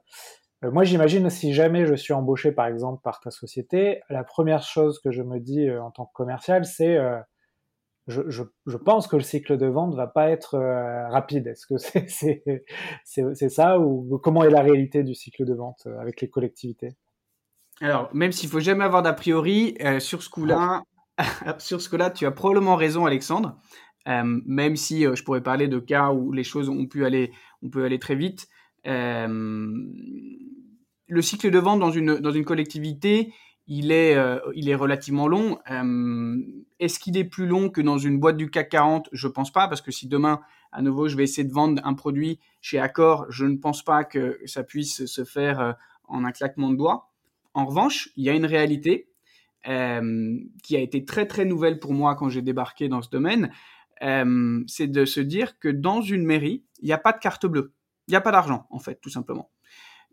moi, 0.63 0.83
j'imagine 0.83 1.29
si 1.29 1.53
jamais 1.53 1.85
je 1.85 1.93
suis 1.93 2.13
embauché, 2.13 2.51
par 2.51 2.65
exemple, 2.65 3.01
par 3.03 3.19
ta 3.19 3.29
société, 3.29 4.01
la 4.09 4.23
première 4.23 4.63
chose 4.63 4.99
que 4.99 5.11
je 5.11 5.21
me 5.21 5.39
dis 5.39 5.69
en 5.71 5.91
tant 5.91 6.05
que 6.05 6.13
commercial, 6.13 6.65
c'est 6.65 6.97
je, 8.09 8.77
pense 8.77 9.07
que 9.07 9.15
le 9.15 9.21
cycle 9.21 9.57
de 9.57 9.67
vente 9.67 9.95
va 9.95 10.07
pas 10.07 10.29
être 10.29 10.57
rapide. 11.11 11.47
Est-ce 11.47 11.65
que 11.65 11.77
c'est 13.03 13.49
ça 13.49 13.79
ou 13.79 14.19
comment 14.21 14.43
est 14.43 14.49
la 14.49 14.61
réalité 14.61 15.03
du 15.03 15.15
cycle 15.15 15.45
de 15.45 15.53
vente 15.53 15.87
avec 15.99 16.21
les 16.21 16.29
collectivités? 16.29 16.95
Alors, 17.81 18.09
même 18.13 18.33
s'il 18.33 18.49
faut 18.49 18.59
jamais 18.59 18.83
avoir 18.83 19.01
d'a 19.01 19.13
priori, 19.13 19.77
sur 19.99 20.21
ce 20.21 20.29
coup-là, 20.29 20.83
sur 21.59 21.81
ce 21.81 21.89
coup-là, 21.89 22.09
tu 22.09 22.25
as 22.25 22.31
probablement 22.31 22.75
raison, 22.75 23.05
Alexandre. 23.05 23.57
Euh, 24.07 24.41
même 24.45 24.75
si 24.75 25.05
euh, 25.05 25.15
je 25.15 25.23
pourrais 25.23 25.43
parler 25.43 25.67
de 25.67 25.79
cas 25.79 26.11
où 26.11 26.31
les 26.31 26.43
choses 26.43 26.69
ont 26.69 26.87
pu 26.87 27.05
aller, 27.05 27.31
on 27.61 27.69
peut 27.69 27.83
aller 27.83 27.99
très 27.99 28.15
vite. 28.15 28.47
Euh, 28.87 29.27
le 31.07 31.21
cycle 31.21 31.51
de 31.51 31.59
vente 31.59 31.79
dans 31.79 31.91
une, 31.91 32.15
dans 32.15 32.31
une 32.31 32.45
collectivité, 32.45 33.33
il 33.69 33.91
est, 33.91 34.17
il 34.55 34.67
est 34.67 34.75
relativement 34.75 35.27
long. 35.27 35.59
Est-ce 36.79 36.99
qu'il 36.99 37.15
est 37.17 37.23
plus 37.23 37.47
long 37.47 37.69
que 37.69 37.79
dans 37.79 37.97
une 37.97 38.19
boîte 38.19 38.35
du 38.35 38.49
CAC 38.49 38.69
40 38.69 39.09
Je 39.13 39.27
pense 39.27 39.51
pas, 39.51 39.67
parce 39.67 39.81
que 39.81 39.91
si 39.91 40.07
demain, 40.07 40.41
à 40.73 40.81
nouveau, 40.81 41.07
je 41.07 41.15
vais 41.15 41.23
essayer 41.23 41.47
de 41.47 41.53
vendre 41.53 41.81
un 41.85 41.93
produit 41.93 42.39
chez 42.59 42.79
Accor, 42.79 43.25
je 43.29 43.45
ne 43.45 43.55
pense 43.55 43.83
pas 43.83 44.03
que 44.03 44.39
ça 44.45 44.63
puisse 44.63 45.05
se 45.05 45.23
faire 45.23 45.75
en 46.03 46.25
un 46.25 46.31
claquement 46.31 46.69
de 46.69 46.75
doigts. 46.75 47.11
En 47.53 47.65
revanche, 47.65 48.09
il 48.17 48.25
y 48.25 48.29
a 48.29 48.33
une 48.33 48.45
réalité 48.45 49.07
qui 49.63 50.75
a 50.75 50.79
été 50.79 51.05
très 51.05 51.25
très 51.25 51.45
nouvelle 51.45 51.79
pour 51.79 51.93
moi 51.93 52.15
quand 52.15 52.27
j'ai 52.29 52.41
débarqué 52.41 52.89
dans 52.89 53.01
ce 53.01 53.09
domaine, 53.09 53.51
euh, 54.01 54.63
c'est 54.67 54.87
de 54.87 55.05
se 55.05 55.19
dire 55.19 55.59
que 55.59 55.67
dans 55.67 56.01
une 56.01 56.25
mairie, 56.25 56.63
il 56.81 56.85
n'y 56.85 56.93
a 56.93 56.97
pas 56.97 57.11
de 57.11 57.19
carte 57.19 57.45
bleue. 57.45 57.73
Il 58.07 58.11
n'y 58.11 58.17
a 58.17 58.21
pas 58.21 58.31
d'argent, 58.31 58.65
en 58.69 58.79
fait, 58.79 58.99
tout 59.01 59.09
simplement. 59.09 59.51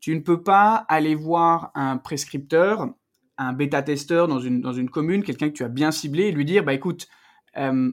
Tu 0.01 0.15
ne 0.15 0.21
peux 0.21 0.43
pas 0.43 0.85
aller 0.89 1.15
voir 1.15 1.71
un 1.75 1.97
prescripteur, 1.97 2.89
un 3.39 3.53
bêta-testeur 3.53 4.29
dans 4.29 4.41
une, 4.41 4.61
dans 4.61 4.73
une 4.73 4.91
commune, 4.91 5.23
quelqu'un 5.23 5.49
que 5.49 5.55
tu 5.55 5.65
as 5.65 5.69
bien 5.69 5.91
ciblé, 5.91 6.25
et 6.25 6.33
lui 6.33 6.45
dire, 6.45 6.65
bah 6.65 6.75
écoute, 6.75 7.09
euh, 7.57 7.93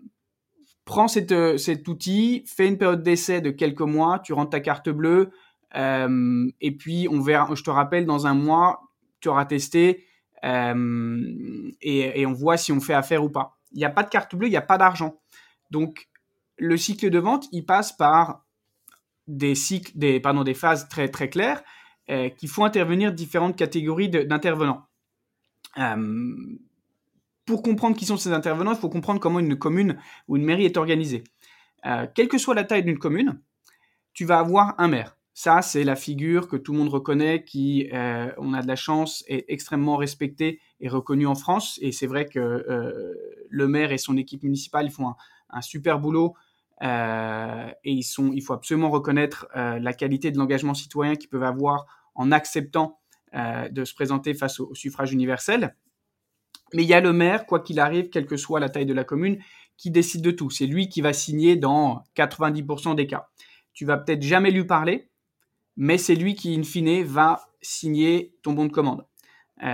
prends 0.85 1.07
cette, 1.07 1.57
cet 1.57 1.87
outil, 1.87 2.43
fais 2.47 2.67
une 2.67 2.77
période 2.77 3.03
d'essai 3.03 3.41
de 3.41 3.51
quelques 3.51 3.81
mois, 3.81 4.19
tu 4.19 4.33
rentres 4.33 4.51
ta 4.51 4.59
carte 4.59 4.89
bleue, 4.89 5.31
euh, 5.75 6.47
et 6.61 6.75
puis 6.75 7.07
on 7.09 7.19
verra, 7.21 7.53
je 7.55 7.63
te 7.63 7.69
rappelle, 7.69 8.05
dans 8.05 8.27
un 8.27 8.33
mois, 8.33 8.81
tu 9.19 9.29
auras 9.29 9.45
testé, 9.45 10.05
et, 10.43 12.25
on 12.25 12.33
voit 12.33 12.57
si 12.57 12.71
on 12.71 12.81
fait 12.81 12.93
affaire 12.93 13.23
ou 13.23 13.29
pas. 13.29 13.57
Il 13.71 13.77
n'y 13.77 13.85
a 13.85 13.89
pas 13.89 14.03
de 14.03 14.09
carte 14.09 14.35
bleue, 14.35 14.47
il 14.47 14.51
n'y 14.51 14.57
a 14.57 14.61
pas 14.61 14.77
d'argent. 14.77 15.21
Donc, 15.71 16.09
le 16.57 16.77
cycle 16.77 17.09
de 17.09 17.19
vente, 17.19 17.47
il 17.51 17.65
passe 17.65 17.93
par 17.93 18.45
des 19.27 19.55
cycles, 19.55 19.91
des, 19.95 20.19
pardon, 20.19 20.43
des 20.43 20.53
phases 20.53 20.87
très 20.89 21.09
très 21.09 21.29
claires 21.29 21.63
euh, 22.09 22.29
qui 22.29 22.47
font 22.47 22.65
intervenir 22.65 23.13
différentes 23.13 23.55
catégories 23.55 24.09
d'intervenants. 24.09 24.85
Euh, 25.77 26.35
pour 27.45 27.61
comprendre 27.61 27.97
qui 27.97 28.05
sont 28.05 28.17
ces 28.17 28.31
intervenants, 28.31 28.71
il 28.71 28.77
faut 28.77 28.89
comprendre 28.89 29.19
comment 29.19 29.39
une 29.39 29.57
commune 29.57 29.97
ou 30.27 30.37
une 30.37 30.45
mairie 30.45 30.65
est 30.65 30.77
organisée. 30.77 31.23
Euh, 31.85 32.07
quelle 32.13 32.27
que 32.27 32.37
soit 32.37 32.55
la 32.55 32.63
taille 32.63 32.83
d'une 32.83 32.99
commune, 32.99 33.41
tu 34.13 34.25
vas 34.25 34.39
avoir 34.39 34.75
un 34.77 34.87
maire. 34.87 35.17
Ça, 35.33 35.61
c'est 35.61 35.83
la 35.83 35.95
figure 35.95 36.47
que 36.47 36.55
tout 36.55 36.73
le 36.73 36.77
monde 36.77 36.89
reconnaît, 36.89 37.43
qui, 37.43 37.89
on 37.91 38.53
a 38.53 38.61
de 38.61 38.67
la 38.67 38.75
chance, 38.75 39.23
est 39.27 39.45
extrêmement 39.47 39.97
respectée 39.97 40.61
et 40.79 40.87
reconnue 40.87 41.25
en 41.25 41.33
France. 41.33 41.79
Et 41.81 41.91
c'est 41.91 42.05
vrai 42.05 42.25
que 42.25 42.63
le 43.49 43.67
maire 43.67 43.91
et 43.91 43.97
son 43.97 44.15
équipe 44.15 44.43
municipale 44.43 44.91
font 44.91 45.15
un, 45.49 45.61
super 45.61 45.99
boulot. 45.99 46.35
Euh, 46.81 47.69
et 47.83 47.93
il 47.93 48.41
faut 48.41 48.53
absolument 48.53 48.89
reconnaître 48.89 49.47
euh, 49.55 49.79
la 49.79 49.93
qualité 49.93 50.31
de 50.31 50.37
l'engagement 50.37 50.73
citoyen 50.73 51.15
qu'ils 51.15 51.29
peuvent 51.29 51.43
avoir 51.43 51.85
en 52.15 52.31
acceptant 52.31 52.99
euh, 52.99 53.02
de 53.33 53.85
se 53.85 53.93
présenter 53.95 54.33
face 54.33 54.59
au, 54.59 54.73
suffrage 54.75 55.11
universel. 55.11 55.75
Mais 56.73 56.83
il 56.83 56.89
y 56.89 56.93
a 56.93 57.01
le 57.01 57.13
maire, 57.13 57.45
quoi 57.45 57.59
qu'il 57.59 57.79
arrive, 57.79 58.09
quelle 58.09 58.25
que 58.25 58.37
soit 58.37 58.59
la 58.59 58.69
taille 58.69 58.85
de 58.85 58.93
la 58.93 59.03
commune, 59.03 59.39
qui 59.77 59.91
décide 59.91 60.21
de 60.21 60.31
tout. 60.31 60.49
C'est 60.49 60.65
lui 60.65 60.89
qui 60.89 61.01
va 61.01 61.13
signer 61.13 61.55
dans 61.55 62.03
90% 62.15 62.95
des 62.95 63.07
cas. 63.07 63.29
Tu 63.73 63.85
vas 63.85 63.97
peut-être 63.97 64.21
jamais 64.21 64.51
lui 64.51 64.65
parler, 64.65 65.09
mais 65.77 65.97
c'est 65.97 66.15
lui 66.15 66.35
qui, 66.35 66.55
in 66.55 66.63
fine, 66.63 67.03
va 67.03 67.41
signer 67.61 68.35
ton 68.43 68.53
bon 68.53 68.65
de 68.65 68.71
commande. 68.71 69.05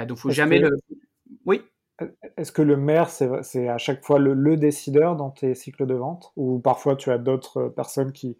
donc, 0.07 0.17
faut 0.17 0.29
jamais 0.29 0.59
le. 0.59 0.69
Oui? 1.45 1.61
Est-ce 2.37 2.51
que 2.51 2.61
le 2.61 2.77
maire, 2.77 3.09
c'est 3.09 3.67
à 3.67 3.77
chaque 3.77 4.05
fois 4.05 4.19
le, 4.19 4.57
décideur 4.57 5.15
dans 5.15 5.31
tes 5.31 5.53
cycles 5.55 5.85
de 5.85 5.95
vente? 5.95 6.31
Ou 6.35 6.59
parfois 6.59 6.95
tu 6.95 7.11
as 7.11 7.17
d'autres 7.17 7.67
personnes 7.69 8.13
qui, 8.13 8.37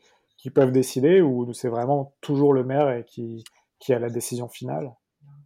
peuvent 0.53 0.71
décider? 0.71 1.21
Ou 1.21 1.51
c'est 1.53 1.69
vraiment 1.69 2.15
toujours 2.21 2.53
le 2.53 2.63
maire 2.63 2.89
et 2.89 3.03
qui, 3.03 3.43
a 3.89 3.99
la 3.99 4.09
décision 4.09 4.47
finale? 4.47 4.93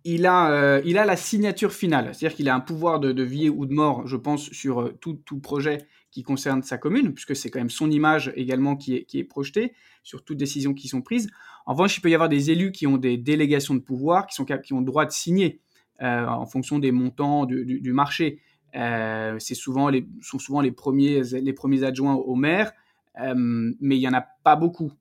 Il 0.05 0.25
a, 0.25 0.51
euh, 0.51 0.81
il 0.85 0.97
a 0.97 1.05
la 1.05 1.15
signature 1.15 1.71
finale, 1.71 2.13
c'est-à-dire 2.13 2.35
qu'il 2.35 2.49
a 2.49 2.55
un 2.55 2.59
pouvoir 2.59 2.99
de, 2.99 3.23
vie 3.23 3.49
ou 3.49 3.65
de 3.65 3.73
mort, 3.73 4.05
je 4.05 4.17
pense, 4.17 4.49
sur 4.51 4.81
euh, 4.81 4.97
tout, 4.99 5.39
projet 5.41 5.79
qui 6.11 6.23
concerne 6.23 6.61
sa 6.61 6.77
commune, 6.77 7.13
puisque 7.13 7.35
c'est 7.35 7.49
quand 7.49 7.59
même 7.59 7.69
son 7.69 7.89
image 7.89 8.31
également 8.35 8.75
qui 8.75 8.95
est, 8.95 9.03
qui 9.05 9.19
est 9.19 9.23
projetée 9.23 9.73
sur 10.03 10.23
toutes 10.23 10.37
décisions 10.37 10.73
qui 10.73 10.87
sont 10.87 11.01
prises. 11.01 11.29
En 11.65 11.73
revanche, 11.73 11.97
il 11.97 12.01
peut 12.01 12.09
y 12.09 12.13
avoir 12.13 12.29
des 12.29 12.51
élus 12.51 12.71
qui 12.71 12.85
ont 12.85 12.97
des 12.97 13.17
délégations 13.17 13.73
de 13.73 13.79
pouvoir, 13.79 14.27
qui, 14.27 14.35
sont, 14.35 14.45
qui 14.45 14.73
ont 14.73 14.79
le 14.79 14.85
droit 14.85 15.05
de 15.05 15.11
signer 15.11 15.61
euh, 16.01 16.25
en 16.27 16.45
fonction 16.45 16.79
des 16.79 16.91
montants 16.91 17.45
du, 17.45 17.93
marché. 17.93 18.41
C'est 18.73 19.55
souvent 19.55 19.89
les, 19.89 20.05
sont 20.21 20.39
souvent 20.39 20.61
les 20.61 20.71
premiers, 20.71 21.21
les 21.23 21.53
premiers 21.53 21.83
adjoints 21.83 22.15
au 22.15 22.35
maire, 22.35 22.73
mais 23.17 23.95
il 23.95 23.99
n'y 23.99 24.07
en 24.07 24.13
a 24.13 24.21
pas 24.21 24.55
beaucoup. 24.55 24.91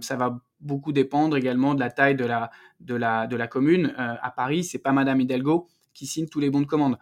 ça 0.00 0.16
va 0.16 0.40
beaucoup 0.62 0.92
dépendre 0.92 1.36
également 1.36 1.74
de 1.74 1.80
la 1.80 1.90
taille 1.90 2.16
de 2.16 2.24
la, 2.24 2.50
de 2.80 2.94
la, 2.94 3.26
de 3.26 3.36
la 3.36 3.46
commune. 3.46 3.94
à 3.96 4.30
Paris, 4.30 4.64
c'est 4.64 4.78
pas 4.78 4.92
Madame 4.92 5.20
Hidalgo 5.20 5.68
qui 5.92 6.06
signe 6.06 6.26
tous 6.26 6.40
les 6.40 6.50
bons 6.50 6.60
de 6.60 6.66
commande. 6.66 6.98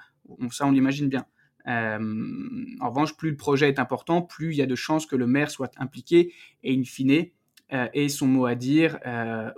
Ça, 0.50 0.66
on 0.66 0.72
l'imagine 0.72 1.08
bien. 1.08 1.26
en 1.66 2.88
revanche, 2.88 3.16
plus 3.16 3.30
le 3.30 3.36
projet 3.36 3.68
est 3.68 3.78
important, 3.78 4.22
plus 4.22 4.52
il 4.52 4.56
y 4.56 4.62
a 4.62 4.66
de 4.66 4.74
chances 4.74 5.06
que 5.06 5.16
le 5.16 5.26
maire 5.26 5.50
soit 5.50 5.72
impliqué 5.78 6.32
et, 6.62 6.76
in 6.76 6.84
fine, 6.84 7.26
ait 7.70 8.08
son 8.08 8.26
mot 8.26 8.46
à 8.46 8.54
dire, 8.54 8.98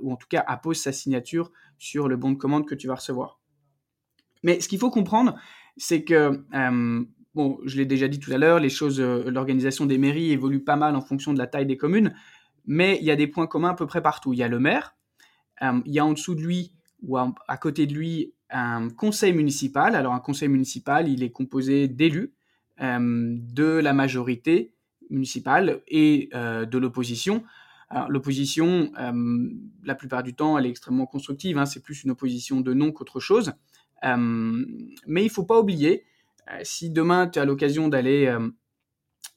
ou 0.00 0.12
en 0.12 0.16
tout 0.16 0.28
cas 0.28 0.44
appose 0.46 0.78
sa 0.78 0.92
signature 0.92 1.50
sur 1.78 2.08
le 2.08 2.16
bon 2.16 2.30
de 2.30 2.36
commande 2.36 2.66
que 2.66 2.74
tu 2.74 2.86
vas 2.86 2.96
recevoir. 2.96 3.40
Mais 4.42 4.60
ce 4.60 4.68
qu'il 4.68 4.78
faut 4.78 4.90
comprendre, 4.90 5.36
c'est 5.76 6.04
que, 6.04 6.44
euh, 6.54 7.04
bon, 7.34 7.58
je 7.64 7.76
l'ai 7.76 7.86
déjà 7.86 8.08
dit 8.08 8.18
tout 8.18 8.32
à 8.32 8.38
l'heure, 8.38 8.58
les 8.58 8.68
choses, 8.68 9.00
euh, 9.00 9.30
l'organisation 9.30 9.86
des 9.86 9.98
mairies 9.98 10.32
évolue 10.32 10.62
pas 10.62 10.76
mal 10.76 10.96
en 10.96 11.00
fonction 11.00 11.32
de 11.32 11.38
la 11.38 11.46
taille 11.46 11.66
des 11.66 11.76
communes, 11.76 12.14
mais 12.66 12.98
il 13.00 13.04
y 13.04 13.10
a 13.10 13.16
des 13.16 13.26
points 13.26 13.46
communs 13.46 13.70
à 13.70 13.74
peu 13.74 13.86
près 13.86 14.02
partout. 14.02 14.32
Il 14.32 14.38
y 14.38 14.42
a 14.42 14.48
le 14.48 14.58
maire, 14.58 14.94
euh, 15.62 15.80
il 15.84 15.92
y 15.92 15.98
a 15.98 16.04
en 16.04 16.12
dessous 16.12 16.34
de 16.34 16.40
lui 16.40 16.72
ou 17.02 17.16
à, 17.16 17.56
côté 17.60 17.86
de 17.86 17.94
lui 17.94 18.32
un 18.48 18.88
conseil 18.90 19.32
municipal. 19.32 19.96
Alors 19.96 20.12
un 20.12 20.20
conseil 20.20 20.48
municipal, 20.48 21.08
il 21.08 21.22
est 21.22 21.32
composé 21.32 21.88
d'élus, 21.88 22.32
de 22.78 23.64
la 23.64 23.92
majorité 23.92 24.72
municipale 25.10 25.80
et 25.88 26.30
de 26.32 26.78
l'opposition. 26.78 27.42
L'opposition, 28.08 28.92
la 29.82 29.94
plupart 29.96 30.22
du 30.22 30.34
temps, 30.34 30.56
elle 30.56 30.66
est 30.66 30.70
extrêmement 30.70 31.06
constructive. 31.06 31.58
Hein, 31.58 31.66
c'est 31.66 31.82
plus 31.82 32.04
une 32.04 32.12
opposition 32.12 32.60
de 32.60 32.72
non 32.72 32.92
qu'autre 32.92 33.18
chose. 33.18 33.52
Euh, 34.04 34.64
mais 35.06 35.24
il 35.24 35.30
faut 35.30 35.44
pas 35.44 35.58
oublier, 35.58 36.04
euh, 36.50 36.60
si 36.62 36.90
demain 36.90 37.28
tu 37.28 37.38
as 37.38 37.44
l'occasion 37.44 37.88
d'aller 37.88 38.26
euh, 38.26 38.48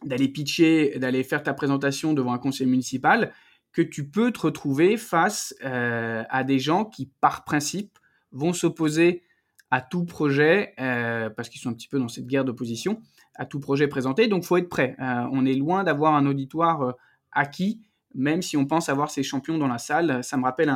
d'aller 0.03 0.27
pitcher, 0.27 0.97
d'aller 0.99 1.23
faire 1.23 1.43
ta 1.43 1.53
présentation 1.53 2.13
devant 2.13 2.33
un 2.33 2.37
conseil 2.37 2.67
municipal, 2.67 3.33
que 3.71 3.81
tu 3.81 4.09
peux 4.09 4.31
te 4.31 4.41
retrouver 4.41 4.97
face 4.97 5.53
à 5.61 6.43
des 6.43 6.59
gens 6.59 6.85
qui, 6.85 7.11
par 7.19 7.43
principe, 7.43 7.99
vont 8.31 8.53
s'opposer 8.53 9.23
à 9.69 9.81
tout 9.81 10.05
projet, 10.05 10.73
parce 10.77 11.49
qu'ils 11.49 11.59
sont 11.59 11.69
un 11.69 11.73
petit 11.73 11.89
peu 11.89 11.99
dans 11.99 12.07
cette 12.07 12.25
guerre 12.25 12.45
d'opposition, 12.45 13.01
à 13.35 13.45
tout 13.45 13.59
projet 13.59 13.87
présenté. 13.87 14.27
Donc, 14.27 14.45
faut 14.45 14.55
être 14.57 14.69
prêt. 14.69 14.95
on 14.99 15.45
est 15.45 15.55
loin 15.55 15.83
d'avoir 15.83 16.15
un 16.15 16.25
auditoire 16.25 16.95
acquis, 17.35 17.81
même 18.15 18.41
si 18.41 18.57
on 18.57 18.65
pense 18.65 18.89
avoir 18.89 19.11
ces 19.11 19.21
champions 19.21 19.57
dans 19.57 19.67
la 19.67 19.77
salle. 19.77 20.23
Ça 20.23 20.37
me 20.37 20.43
rappelle 20.43 20.69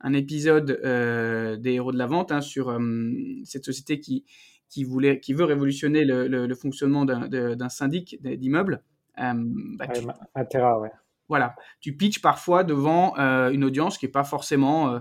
un, 0.00 0.12
épisode 0.12 0.80
euh, 0.84 1.56
des 1.56 1.72
héros 1.72 1.92
de 1.92 1.98
la 1.98 2.06
vente 2.06 2.32
hein, 2.32 2.40
sur 2.40 2.68
euh, 2.68 3.10
cette 3.44 3.64
société 3.64 3.98
qui, 4.00 4.24
qui, 4.72 4.84
voulait, 4.84 5.20
qui 5.20 5.34
veut 5.34 5.44
révolutionner 5.44 6.04
le, 6.04 6.26
le, 6.26 6.54
fonctionnement 6.54 7.04
d'un 7.04 7.68
syndic 7.68 8.20
d'immeubles. 8.22 8.82
Euh, 9.18 9.32
bah, 9.34 9.86
ouais, 9.86 10.90
Voilà, 11.28 11.54
tu 11.80 11.96
pitches 11.96 12.22
parfois 12.22 12.64
devant 12.64 13.14
une 13.16 13.64
audience 13.64 13.98
qui 13.98 14.06
n'est 14.06 14.12
pas 14.12 14.24
forcément 14.24 15.00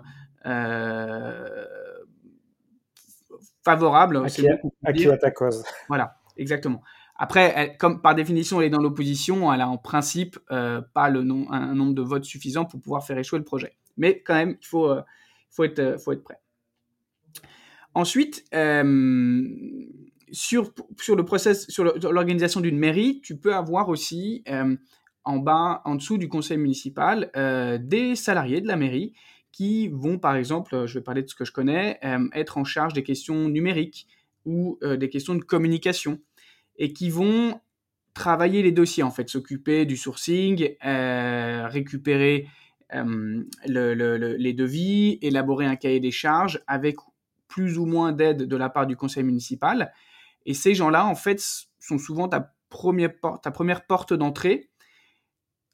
favorable. 3.63 4.17
À 4.17 4.29
qui, 4.29 4.47
à, 4.83 4.93
qui 4.93 5.07
ta 5.19 5.31
cause. 5.31 5.63
Voilà, 5.87 6.17
exactement. 6.37 6.81
Après, 7.17 7.77
comme 7.79 8.01
par 8.01 8.15
définition, 8.15 8.59
elle 8.59 8.67
est 8.67 8.71
dans 8.71 8.81
l'opposition, 8.81 9.53
elle 9.53 9.61
a 9.61 9.69
en 9.69 9.77
principe 9.77 10.37
pas 10.47 11.09
le 11.09 11.23
nom, 11.23 11.49
un 11.51 11.73
nombre 11.75 11.93
de 11.93 12.01
votes 12.01 12.25
suffisant 12.25 12.65
pour 12.65 12.81
pouvoir 12.81 13.05
faire 13.05 13.17
échouer 13.17 13.39
le 13.39 13.45
projet. 13.45 13.77
Mais 13.97 14.21
quand 14.21 14.33
même, 14.33 14.57
il 14.59 14.65
faut, 14.65 14.89
euh, 14.89 15.01
faut, 15.49 15.63
être, 15.63 15.79
euh, 15.79 15.97
faut 15.97 16.11
être 16.11 16.23
prêt. 16.23 16.40
Ensuite, 17.93 18.45
euh, 18.53 19.48
sur, 20.31 20.74
sur 21.00 21.15
le 21.15 21.25
process, 21.25 21.67
sur 21.67 21.83
l'organisation 21.83 22.62
d'une 22.62 22.77
mairie, 22.77 23.21
tu 23.21 23.38
peux 23.38 23.53
avoir 23.53 23.89
aussi 23.89 24.43
en 25.24 25.38
bas, 25.38 25.81
en 25.86 25.95
dessous 25.95 26.17
du 26.17 26.29
conseil 26.29 26.57
municipal, 26.57 27.29
des 27.83 28.15
salariés 28.15 28.62
de 28.62 28.67
la 28.67 28.77
mairie 28.77 29.13
qui 29.51 29.89
vont, 29.89 30.17
par 30.17 30.38
exemple, 30.38 30.86
je 30.88 30.93
vais 31.00 31.03
parler 31.03 31.21
de 31.21 31.27
ce 31.27 31.36
que 31.36 31.43
je 31.43 31.51
connais, 31.51 32.00
être 32.33 32.57
en 32.57 32.63
charge 32.63 32.93
des 32.93 33.03
questions 33.03 33.50
numériques 33.50 34.07
ou 34.45 34.79
des 34.81 35.10
questions 35.10 35.36
de 35.36 35.43
communication 35.43 36.19
et 36.77 36.93
qui 36.93 37.10
vont 37.10 37.60
travailler 38.13 38.63
les 38.63 38.71
dossiers, 38.71 39.03
en 39.03 39.12
fait, 39.12 39.27
s'occuper 39.29 39.86
du 39.86 39.98
sourcing, 39.98 40.75
récupérer 40.81 42.48
les 43.65 44.53
devis, 44.53 45.19
élaborer 45.21 45.65
un 45.65 45.75
cahier 45.75 46.00
des 46.00 46.12
charges 46.12 46.62
avec 46.67 46.95
plus 47.51 47.77
ou 47.77 47.86
moins 47.86 48.13
d'aide 48.13 48.48
de 48.48 48.55
la 48.55 48.70
part 48.70 48.88
du 48.88 48.96
conseil 48.96 49.24
municipal. 49.24 49.93
Et 50.46 50.53
ces 50.53 50.74
gens-là, 50.74 51.05
en 51.05 51.15
fait, 51.15 51.43
sont 51.79 51.98
souvent 51.98 52.29
ta 52.29 52.53
première, 52.70 53.13
porte, 53.20 53.43
ta 53.43 53.51
première 53.51 53.86
porte 53.86 54.13
d'entrée. 54.13 54.70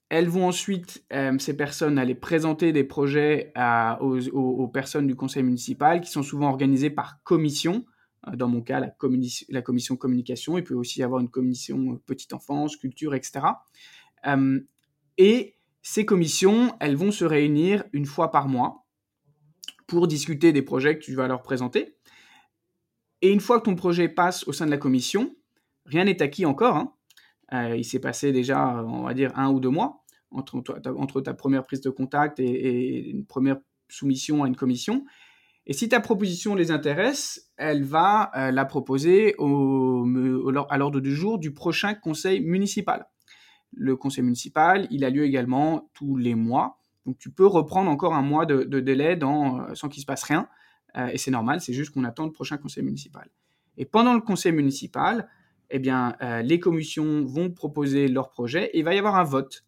Elles 0.10 0.28
vont 0.28 0.48
ensuite, 0.48 1.06
euh, 1.14 1.38
ces 1.38 1.56
personnes, 1.56 2.00
aller 2.00 2.16
présenter 2.16 2.74
des 2.74 2.84
projets 2.84 3.54
aux, 4.02 4.68
personnes 4.68 5.06
du 5.06 5.16
conseil 5.16 5.44
municipal 5.44 6.02
qui 6.02 6.10
sont 6.10 6.24
souvent 6.24 6.50
organisées 6.50 6.90
par 6.90 7.22
commission. 7.24 7.86
Euh, 8.28 8.36
dans 8.36 8.48
mon 8.48 8.62
cas, 8.62 8.80
la, 8.80 9.62
commission 9.62 9.96
communication. 9.96 10.58
Il 10.58 10.64
peut 10.64 10.74
aussi 10.74 11.02
y 11.02 11.04
avoir 11.04 11.22
une 11.22 11.30
commission 11.30 11.94
euh, 11.94 12.02
petite 12.08 12.34
enfance, 12.34 12.76
culture, 12.76 13.14
etc. 13.14 13.46
et 15.18 15.54
ces 15.84 16.06
commissions, 16.06 16.76
elles 16.82 16.98
vont 16.98 17.12
se 17.12 17.24
réunir 17.24 17.84
une 17.94 18.06
fois 18.06 18.32
par 18.32 18.48
mois 18.48 18.87
pour 19.88 20.08
discuter 20.08 20.52
des 20.52 20.62
projets 20.62 20.98
que 20.98 21.04
tu 21.04 21.16
vas 21.16 21.28
leur 21.28 21.42
présenter. 21.42 21.98
Et 23.22 23.32
une 23.32 23.40
fois 23.40 23.60
que 23.60 23.66
ton 23.66 23.76
projet 23.76 24.10
passe 24.10 24.48
au 24.48 24.54
sein 24.54 24.66
de 24.66 24.72
la 24.72 24.78
commission, 24.78 25.36
rien 25.86 26.04
n'est 26.04 26.22
acquis 26.22 26.46
encore. 26.46 26.76
Hein. 26.76 26.94
Euh, 27.54 27.78
il 27.78 27.86
s'est 27.86 28.00
passé 28.00 28.32
déjà, 28.32 28.84
on 28.84 29.04
va 29.04 29.14
dire, 29.14 29.32
un 29.36 29.50
ou 29.50 29.60
deux 29.60 29.70
mois 29.70 30.04
entre, 30.32 31.22
ta 31.22 31.34
première 31.34 31.64
prise 31.64 31.82
de 31.82 31.90
contact 31.90 32.40
et, 32.40 33.10
une 33.10 33.26
première 33.26 33.58
soumission 33.90 34.44
à 34.44 34.48
une 34.48 34.56
commission. 34.56 35.06
Et 35.66 35.74
si 35.74 35.90
ta 35.90 36.00
proposition 36.00 36.56
les 36.56 36.72
intéresse, 36.72 37.52
elle 37.58 37.84
va 37.84 38.32
euh, 38.36 38.52
la 38.52 38.66
proposer 38.66 39.36
à 39.38 40.78
l'ordre 40.78 41.00
du 41.00 41.14
jour 41.14 41.40
du 41.40 41.54
prochain 41.54 41.94
conseil 41.94 42.42
municipal. 42.42 43.08
Le 43.74 43.96
conseil 43.96 44.24
municipal, 44.24 44.88
il 44.92 45.04
a 45.04 45.10
lieu 45.10 45.24
également 45.24 45.90
tous 45.94 46.16
les 46.16 46.36
mois. 46.36 46.80
Donc 47.08 47.18
tu 47.18 47.32
peux 47.32 47.48
reprendre 47.48 47.90
encore 47.90 48.14
un 48.14 48.22
mois 48.22 48.46
de, 48.46 48.80
délai 48.82 49.18
euh, 49.24 49.76
sans 49.76 49.88
qu'il 49.88 50.02
se 50.02 50.06
passe 50.06 50.24
rien. 50.24 50.50
Euh, 50.98 51.08
et 51.08 51.18
c'est 51.18 51.32
normal, 51.32 51.62
c'est 51.62 51.72
juste 51.74 51.92
qu'on 51.92 52.04
attend 52.04 52.26
le 52.26 52.34
prochain 52.34 52.58
conseil 52.58 52.84
municipal. 52.84 53.30
Et 53.78 53.86
pendant 53.86 54.14
le 54.14 54.20
conseil 54.20 54.52
municipal, 54.52 55.30
eh 55.70 55.80
bien, 55.80 56.18
euh, 56.22 56.42
les 56.42 56.60
commissions 56.60 57.24
vont 57.24 57.50
proposer 57.50 58.10
leur 58.10 58.30
projet 58.30 58.66
et 58.66 58.80
il 58.80 58.84
va 58.84 58.94
y 58.94 59.00
avoir 59.00 59.16
un 59.16 59.24
vote. 59.24 59.64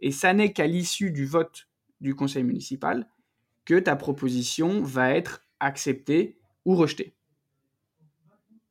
Et 0.00 0.10
ça 0.10 0.34
n'est 0.34 0.52
qu'à 0.52 0.66
l'issue 0.66 1.10
du 1.10 1.24
vote 1.24 1.68
du 2.02 2.14
conseil 2.14 2.44
municipal 2.44 3.08
que 3.64 3.78
ta 3.78 3.96
proposition 3.96 4.82
va 4.82 5.14
être 5.14 5.40
acceptée 5.60 6.36
ou 6.66 6.74
rejetée. 6.74 7.14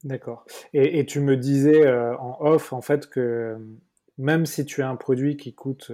D'accord. 0.03 0.45
Et, 0.73 1.05
tu 1.05 1.19
me 1.19 1.35
disais 1.37 1.89
en 2.19 2.37
off, 2.41 2.73
en 2.73 2.81
fait, 2.81 3.09
que 3.09 3.57
même 4.17 4.45
si 4.45 4.65
tu 4.65 4.83
as 4.83 4.89
un 4.89 4.97
produit 4.97 5.37
qui 5.37 5.55
coûte 5.55 5.91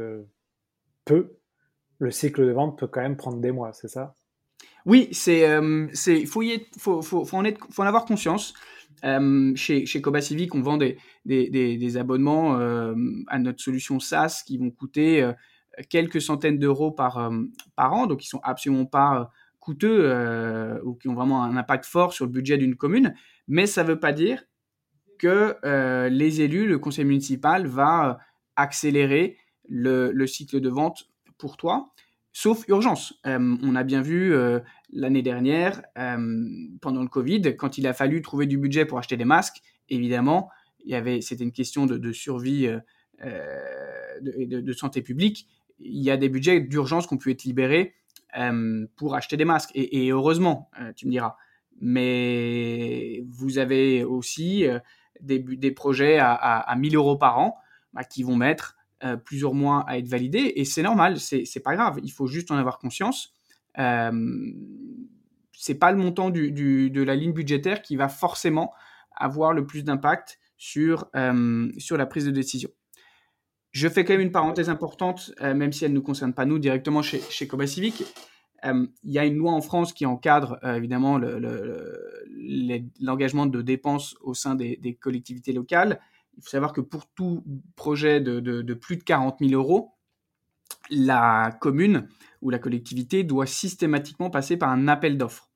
peu, 1.05 1.38
le 2.00 2.12
cycle 2.12 2.46
de 2.46 2.51
vente 2.51 2.79
peut 2.79 2.88
quand 2.88 3.01
même 3.01 3.18
prendre 3.18 3.39
des 3.39 3.51
mois, 3.51 3.74
c'est 3.74 3.88
ça? 3.88 4.15
Oui, 4.86 5.10
c'est, 5.12 5.48
euh, 5.48 5.88
faut, 6.25 6.41
faut, 6.77 7.01
faut, 7.01 7.25
faut, 7.25 7.38
en 7.38 7.46
être, 7.46 7.60
faut 7.70 7.84
en 7.84 7.86
avoir 7.86 8.06
conscience. 8.06 8.53
Euh, 9.06 9.53
chez, 9.56 9.86
chez 9.86 10.01
Coba 10.01 10.22
Civic, 10.22 10.53
on 10.56 10.62
vend 10.62 10.77
des, 10.77 10.98
des, 11.25 11.50
des, 11.50 11.98
abonnements 11.98 12.58
euh, 12.60 12.94
à 13.27 13.39
notre 13.39 13.62
solution 13.62 14.00
SaaS 14.00 14.44
qui 14.46 14.58
vont 14.58 14.72
coûter 14.72 15.22
euh, 15.22 15.32
quelques 15.89 16.22
centaines 16.22 16.60
d'euros 16.60 16.91
par, 16.91 17.32
par 17.75 17.94
an, 17.94 18.08
donc 18.08 18.25
ils 18.25 18.27
sont 18.27 18.41
absolument 18.44 18.86
pas 18.86 19.32
coûteux 19.60 20.12
ou 20.84 20.96
qui 20.96 21.08
ont 21.08 21.13
vraiment 21.13 21.44
un 21.44 21.56
impact 21.56 21.86
fort 21.86 22.12
sur 22.12 22.25
le 22.25 22.32
budget 22.32 22.58
d'une 22.58 22.75
commune. 22.75 23.13
Mais 23.48 23.65
ça 23.65 23.84
ne 23.84 23.89
veut 23.89 24.00
pas 24.00 24.12
dire 24.12 24.44
que 25.18 25.56
les 26.10 26.41
élus, 26.41 26.68
le 26.68 26.79
conseil 26.79 27.06
municipal 27.06 27.68
va 27.68 28.20
accélérer 28.58 29.38
le, 29.70 30.12
le 30.12 30.27
cycle 30.27 30.59
de 30.59 30.70
vente 30.70 31.09
pour 31.39 31.57
toi, 31.57 31.91
sauf 32.31 32.67
urgence. 32.67 33.19
Euh, 33.25 33.57
on 33.63 33.75
a 33.75 33.83
bien 33.83 34.01
vu 34.01 34.33
euh, 34.33 34.59
l'année 34.91 35.23
dernière, 35.23 35.81
euh, 35.97 36.45
pendant 36.81 37.01
le 37.01 37.07
Covid, 37.07 37.55
quand 37.57 37.79
il 37.79 37.87
a 37.87 37.93
fallu 37.93 38.21
trouver 38.21 38.45
du 38.45 38.57
budget 38.57 38.85
pour 38.85 38.99
acheter 38.99 39.17
des 39.17 39.25
masques, 39.25 39.61
évidemment, 39.89 40.49
il 40.85 40.91
y 40.91 40.95
avait, 40.95 41.21
c'était 41.21 41.43
une 41.43 41.51
question 41.51 41.85
de, 41.85 42.11
survie 42.11 42.67
de, 43.21 44.61
de, 44.61 44.73
santé 44.73 45.01
publique. 45.01 45.47
Il 45.79 46.01
y 46.01 46.09
a 46.09 46.15
des 46.15 46.29
budgets 46.29 46.61
d'urgence 46.61 47.07
qui 47.07 47.15
ont 47.15 47.17
pu 47.17 47.31
être 47.31 47.43
libérés 47.43 47.95
pour 48.95 49.15
acheter 49.15 49.35
des 49.35 49.43
masques. 49.43 49.71
Et, 49.75 50.09
heureusement, 50.09 50.71
tu 50.95 51.05
me 51.05 51.11
diras. 51.11 51.35
Mais 51.81 53.25
vous 53.27 53.57
avez 53.57 54.05
aussi 54.05 54.65
des, 55.19 55.39
des, 55.39 55.71
projets 55.71 56.17
à, 56.17 56.33
à, 56.33 56.75
1000 56.77 56.95
euros 56.95 57.17
par 57.17 57.39
an 57.39 57.57
bah, 57.91 58.05
qui 58.05 58.23
vont 58.23 58.37
mettre 58.37 58.77
euh, 59.03 59.16
plusieurs 59.18 59.53
mois 59.53 59.85
à 59.88 59.98
être 59.98 60.07
validé 60.07 60.53
et 60.55 60.66
c'est 60.66 60.83
normal, 60.83 61.20
c'est 61.20 61.64
pas 61.64 61.75
grave, 61.75 62.00
il 62.03 62.12
faut 62.12 62.27
juste 62.27 62.51
en 62.51 62.57
avoir 62.57 62.79
conscience. 62.79 63.33
Euh, 63.77 64.12
c'est 65.53 65.75
pas 65.75 65.92
le 65.92 65.98
montant 65.98 66.29
de 66.29 67.03
la 67.03 67.16
ligne 67.16 67.33
budgétaire 67.33 67.81
qui 67.81 67.96
va 67.96 68.07
forcément 68.07 68.74
avoir 69.16 69.53
le 69.53 69.66
plus 69.66 69.83
d'impact 69.83 70.40
sur, 70.57 71.07
euh, 71.16 71.70
la 71.92 72.05
prise 72.05 72.25
de 72.25 72.31
décision. 72.31 72.70
Je 73.72 73.88
fais 73.88 74.03
quand 74.03 74.14
même 74.14 74.22
une 74.22 74.31
parenthèse 74.31 74.70
importante, 74.70 75.31
euh, 75.42 75.53
même 75.53 75.72
si 75.72 75.85
elle 75.85 75.92
ne 75.92 75.98
nous 75.98 76.01
concerne 76.01 76.33
pas 76.33 76.46
nous 76.46 76.59
directement 76.59 77.01
chez, 77.01 77.22
chez 77.29 77.48
Coba 77.48 77.68
Civic. 77.68 78.03
Il 78.64 78.90
y 79.05 79.20
a 79.20 79.25
une 79.25 79.38
loi 79.38 79.53
en 79.53 79.62
France 79.62 79.94
qui 79.94 80.05
encadre 80.05 80.59
évidemment 80.66 81.18
l'engagement 83.00 83.46
de 83.46 83.62
dépenses 83.62 84.18
au 84.20 84.33
sein 84.33 84.55
des 84.55 84.98
collectivités 85.00 85.53
locales 85.53 86.01
il 86.39 86.43
faut 86.43 86.49
savoir 86.49 86.71
que 86.71 86.79
pour 86.79 87.05
tout 87.05 87.43
projet 87.75 88.21
de, 88.21 88.73
plus 88.73 88.95
de 88.95 89.03
40 89.03 89.39
000 89.41 89.51
euros, 89.51 89.91
la 90.89 91.51
commune 91.59 92.07
ou 92.41 92.49
la 92.49 92.59
collectivité 92.59 93.25
doit 93.25 93.45
systématiquement 93.45 94.29
passer 94.29 94.55
par 94.55 94.69
un 94.69 94.87
appel 94.87 95.17
d'offres. 95.17 95.49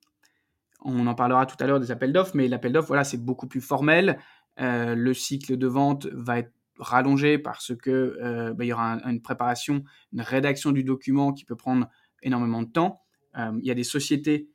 On 0.82 1.06
en 1.06 1.14
parlera 1.14 1.46
tout 1.46 1.56
à 1.58 1.66
l'heure 1.66 1.80
des 1.80 1.90
appels 1.90 2.12
d'offres, 2.12 2.32
mais 2.34 2.48
l'appel 2.48 2.72
d'offres, 2.72 2.88
voilà, 2.88 3.04
c'est 3.04 3.16
beaucoup 3.16 3.46
plus 3.46 3.62
formel. 3.62 4.18
Euh, 4.60 4.94
le 4.94 5.14
cycle 5.14 5.56
de 5.56 5.66
vente 5.66 6.06
va 6.12 6.40
être 6.40 6.52
rallongé 6.78 7.38
parce 7.38 7.74
que 7.74 8.18
euh, 8.22 8.52
bah, 8.52 8.66
y 8.66 8.72
aura 8.74 8.98
une 9.06 9.22
préparation, 9.22 9.84
une 10.12 10.20
rédaction 10.20 10.70
du 10.70 10.84
document 10.84 11.32
qui 11.32 11.46
peut 11.46 11.56
prendre 11.56 11.88
énormément 12.22 12.62
de 12.62 12.70
temps. 12.70 13.00
Euh, 13.38 13.52
il 13.58 13.66
y 13.66 13.70
a 13.70 13.74
des 13.74 13.84
sociétés 13.84 14.50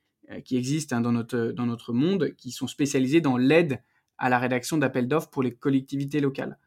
qui 0.45 0.57
existent 0.57 0.95
hein, 0.95 1.01
dans, 1.01 1.11
notre, 1.11 1.53
dans 1.53 1.65
notre 1.65 1.91
monde 1.91 2.35
qui 2.37 2.51
sont 2.51 2.67
spécialisées 2.67 3.19
dans 3.19 3.35
l'aide 3.35 3.81
à 4.19 4.29
la 4.29 4.37
rédaction 4.37 4.77
d'appels 4.77 5.07
d'offres 5.07 5.29
pour 5.29 5.41
les 5.41 5.55
collectivités 5.55 6.19
locales. 6.19 6.57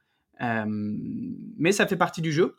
Euh, 0.40 0.64
mais 0.66 1.72
ça 1.72 1.86
fait 1.86 1.96
partie 1.96 2.22
du 2.22 2.32
jeu. 2.32 2.56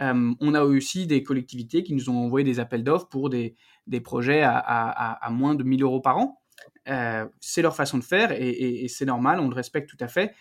Euh, 0.00 0.32
on 0.40 0.54
a 0.54 0.62
aussi 0.62 1.06
des 1.06 1.22
collectivités 1.22 1.82
qui 1.82 1.94
nous 1.94 2.10
ont 2.10 2.16
envoyé 2.16 2.44
des 2.44 2.60
appels 2.60 2.84
d'offres 2.84 3.08
pour 3.08 3.28
des, 3.28 3.56
des 3.86 4.00
projets 4.00 4.42
à, 4.42 4.56
à, 4.58 5.30
moins 5.30 5.54
de 5.54 5.64
1000 5.64 5.82
euros 5.82 6.00
par 6.00 6.18
an. 6.18 6.40
Euh, 6.88 7.26
c'est 7.40 7.62
leur 7.62 7.74
façon 7.74 7.98
de 7.98 8.04
faire 8.04 8.32
et, 8.32 8.86
c'est 8.88 9.04
normal, 9.04 9.40
on 9.40 9.48
le 9.48 9.54
respecte 9.54 9.90
tout 9.90 9.96
à 10.00 10.08
fait. 10.08 10.34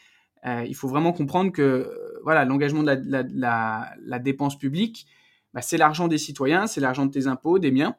il 0.46 0.76
faut 0.76 0.88
vraiment 0.88 1.12
comprendre 1.12 1.52
que 1.52 1.91
voilà, 2.24 2.46
l'engagement 2.46 2.84
de 2.84 2.98
la, 3.34 4.20
dépense 4.20 4.58
publique, 4.58 5.08
bah, 5.54 5.62
c'est 5.62 5.78
l'argent 5.78 6.08
des 6.08 6.18
citoyens, 6.18 6.68
c'est 6.68 6.82
l'argent 6.82 7.06
de 7.06 7.12
tes 7.12 7.28
impôts, 7.28 7.58
des 7.58 7.72
miens. 7.72 7.96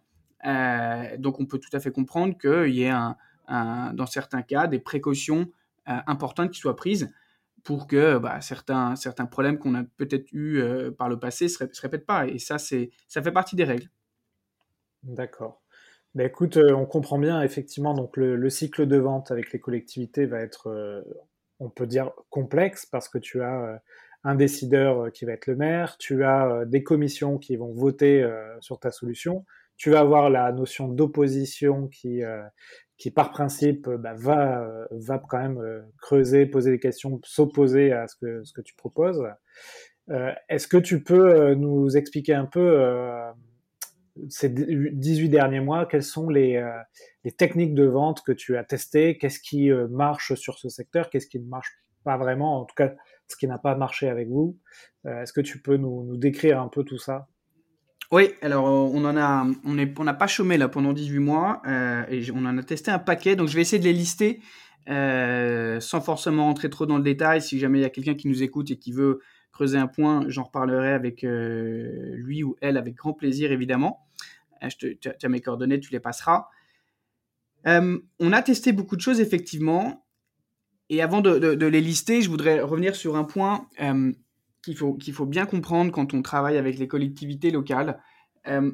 donc 1.19 1.41
on 1.41 1.47
peut 1.47 1.59
tout 1.59 1.75
à 1.75 1.81
fait 1.81 1.91
comprendre 1.91 2.37
qu'il 2.39 2.75
y 2.75 2.83
ait 2.83 2.91
un, 2.91 3.17
dans 3.95 4.07
certains 4.07 4.43
cas 4.43 4.67
des 4.67 4.79
précautions 4.79 5.49
euh, 5.89 5.99
importantes 6.07 6.51
qui 6.51 6.61
soient 6.61 6.77
prises 6.77 7.13
pour 7.65 7.87
que 7.87 8.19
bah, 8.19 8.41
certains, 8.41 8.97
certains 8.97 9.27
problèmes 9.27 9.59
qu'on 9.59 9.75
a 9.75 9.83
peut-être 9.97 10.31
eu 10.33 10.61
euh, 10.61 10.91
par 10.91 11.09
le 11.09 11.19
passé 11.19 11.45
ne 11.45 11.49
se, 11.49 11.81
répètent 11.81 12.07
pas. 12.07 12.27
Et 12.27 12.39
ça, 12.39 12.59
ça 12.59 13.23
fait 13.23 13.33
partie 13.33 13.57
des 13.57 13.65
règles. 13.65 13.89
D'accord. 15.03 15.63
Bah, 16.15 16.25
écoute, 16.25 16.57
euh, 16.57 16.73
on 16.73 16.87
comprend 16.87 17.19
bien 17.19 17.43
effectivement 17.43 17.95
donc 17.95 18.17
le, 18.17 18.51
cycle 18.51 18.87
de 18.87 18.97
vente 18.97 19.31
avec 19.31 19.53
les 19.53 19.61
collectivités 19.61 20.27
va 20.27 20.41
être, 20.41 21.05
on 21.61 21.71
peut 21.71 21.87
dire, 21.87 22.13
complexe 22.31 22.87
parce 22.87 23.09
que 23.09 23.19
tu 23.19 23.43
as 23.43 23.83
un 24.25 24.35
décideur 24.35 25.13
qui 25.13 25.25
va 25.25 25.33
être 25.33 25.47
le 25.47 25.57
maire, 25.57 25.99
tu 25.99 26.25
as 26.25 26.65
des 26.67 26.83
commissions 26.83 27.39
qui 27.39 27.57
vont 27.57 27.73
voter 27.73 28.29
sur 28.61 28.81
ta 28.81 28.91
solution, 28.91 29.45
tu 29.77 29.91
vas 29.91 30.01
avoir 30.01 30.31
la 30.31 30.51
notion 30.53 30.89
d'opposition 30.89 31.89
qui, 31.89 32.23
qui 32.97 33.11
par 33.11 33.31
principe 33.31 33.89
bah, 33.89 34.15
va, 34.15 34.63
euh, 34.63 34.87
va 34.91 35.19
quand 35.19 35.39
même 35.39 35.59
euh, 35.59 35.83
creuser, 36.01 36.47
poser 36.47 36.71
des 36.71 36.79
questions, 36.81 37.21
s'opposer 37.25 37.93
à 37.93 38.09
ce 38.09 38.17
que, 38.17 38.43
ce 38.45 38.53
que 38.53 38.63
tu 38.63 38.75
proposes. 38.75 39.27
Euh, 40.11 40.33
Est-ce 40.49 40.69
que 40.69 40.77
tu 40.77 41.03
peux 41.03 41.35
euh, 41.35 41.55
nous 41.55 41.97
expliquer 41.97 42.35
un 42.35 42.47
peu 42.47 42.61
euh, 42.61 43.31
ces 44.29 44.49
18 44.49 45.29
derniers 45.29 45.61
mois, 45.61 45.85
quelles 45.85 46.03
sont 46.03 46.29
les, 46.29 46.63
les, 47.25 47.33
techniques 47.33 47.75
de 47.75 47.85
vente 47.85 48.23
que 48.23 48.33
tu 48.33 48.57
as 48.57 48.65
testées? 48.65 49.19
Qu'est-ce 49.19 49.41
qui 49.41 49.71
marche 49.91 50.33
sur 50.35 50.59
ce 50.59 50.71
secteur? 50.71 51.11
Qu'est-ce 51.11 51.27
qui 51.27 51.39
ne 51.39 51.47
marche 51.47 51.71
pas 52.03 52.17
vraiment? 52.17 52.63
En 52.63 52.65
tout 52.65 52.75
cas, 52.75 52.95
ce 53.29 53.37
qui 53.37 53.47
n'a 53.47 53.59
pas 53.59 53.75
marché 53.75 54.09
avec 54.09 54.29
vous. 54.29 54.57
Est-ce 55.05 55.35
que 55.35 55.43
tu 55.43 55.61
peux 55.61 55.77
nous, 55.77 56.03
nous 56.05 56.17
décrire 56.17 56.63
un 56.63 56.69
peu 56.69 56.83
tout 56.83 56.97
ça? 56.97 57.29
Oui, 58.13 58.31
alors 58.41 58.65
on 58.65 59.05
en 59.05 59.17
a, 59.17 59.47
on 59.65 60.05
n'a 60.05 60.15
pas 60.15 60.27
chômé 60.27 60.57
là 60.59 60.69
pendant 60.69 60.93
18 60.93 61.19
mois 61.19 61.63
et 62.09 62.25
on 62.33 62.47
en 62.47 62.57
a 62.57 62.63
testé 62.63 62.91
un 62.91 63.01
paquet, 63.01 63.35
donc 63.35 63.49
je 63.49 63.57
vais 63.57 63.63
essayer 63.63 63.81
de 63.81 63.85
les 63.85 63.93
lister 63.93 64.41
sans 64.87 66.01
forcément 66.01 66.45
rentrer 66.45 66.71
trop 66.71 66.87
dans 66.87 66.99
le 66.99 67.03
détail. 67.03 67.43
Si 67.43 67.59
jamais 67.59 67.81
il 67.81 67.83
y 67.83 67.87
a 67.87 67.91
quelqu'un 67.91 68.15
qui 68.15 68.29
nous 68.29 68.45
écoute 68.45 68.71
et 68.71 68.79
qui 68.79 68.93
veut 68.93 69.21
creuser 69.51 69.79
un 69.79 69.89
point, 69.89 70.25
j'en 70.29 70.45
reparlerai 70.45 70.93
avec 70.93 71.23
lui 71.23 72.45
ou 72.45 72.57
elle 72.61 72.77
avec 72.77 72.95
grand 72.95 73.13
plaisir 73.13 73.51
évidemment. 73.51 74.07
Tu 74.79 74.99
as 75.23 75.29
mes 75.29 75.41
coordonnées, 75.41 75.81
tu 75.81 75.91
les 75.91 76.01
passeras. 76.01 76.47
Euh, 77.67 77.99
on 78.21 78.33
a 78.33 78.43
testé 78.43 78.73
beaucoup 78.73 78.97
de 78.97 79.01
choses, 79.01 79.21
effectivement. 79.21 80.07
Et 80.89 81.03
avant 81.03 81.21
de, 81.21 81.67
les 81.67 81.81
lister, 81.81 82.23
je 82.23 82.31
voudrais 82.31 82.61
revenir 82.61 82.95
sur 82.95 83.17
un 83.17 83.25
point 83.25 83.69
euh, 83.81 84.13
qu'il 84.67 84.77
faut, 84.77 84.95
qu'il 84.95 85.15
faut 85.15 85.27
bien 85.27 85.47
comprendre 85.47 85.93
quand 85.93 86.13
on 86.13 86.23
travaille 86.23 86.59
avec 86.59 86.77
les 86.77 86.89
collectivités 86.89 87.53
locales. 87.53 88.03
Euh, 88.49 88.73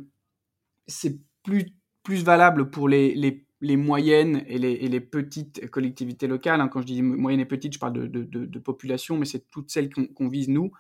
c'est 0.87 1.21
plus, 1.43 1.67
plus 2.03 2.25
valable 2.25 2.71
pour 2.71 2.89
les, 2.89 3.15
les, 3.61 3.77
moyennes 3.77 4.43
et 4.47 4.59
les, 4.59 4.89
les, 4.89 5.01
petites 5.01 5.71
collectivités 5.71 6.27
locales. 6.27 6.63
Hein. 6.63 6.69
Quand 6.69 6.81
je 6.81 6.87
dis 6.87 7.03
moyennes 7.03 7.41
et 7.41 7.47
petites, 7.47 7.75
je 7.75 7.79
parle 7.79 7.93
de, 7.93 8.25
de 8.25 8.59
population, 8.59 9.19
mais 9.19 9.27
c'est 9.27 9.51
toutes 9.51 9.71
celles 9.71 9.91
qu'on 9.91 10.29
vise 10.29 10.49
nous. 10.49 10.73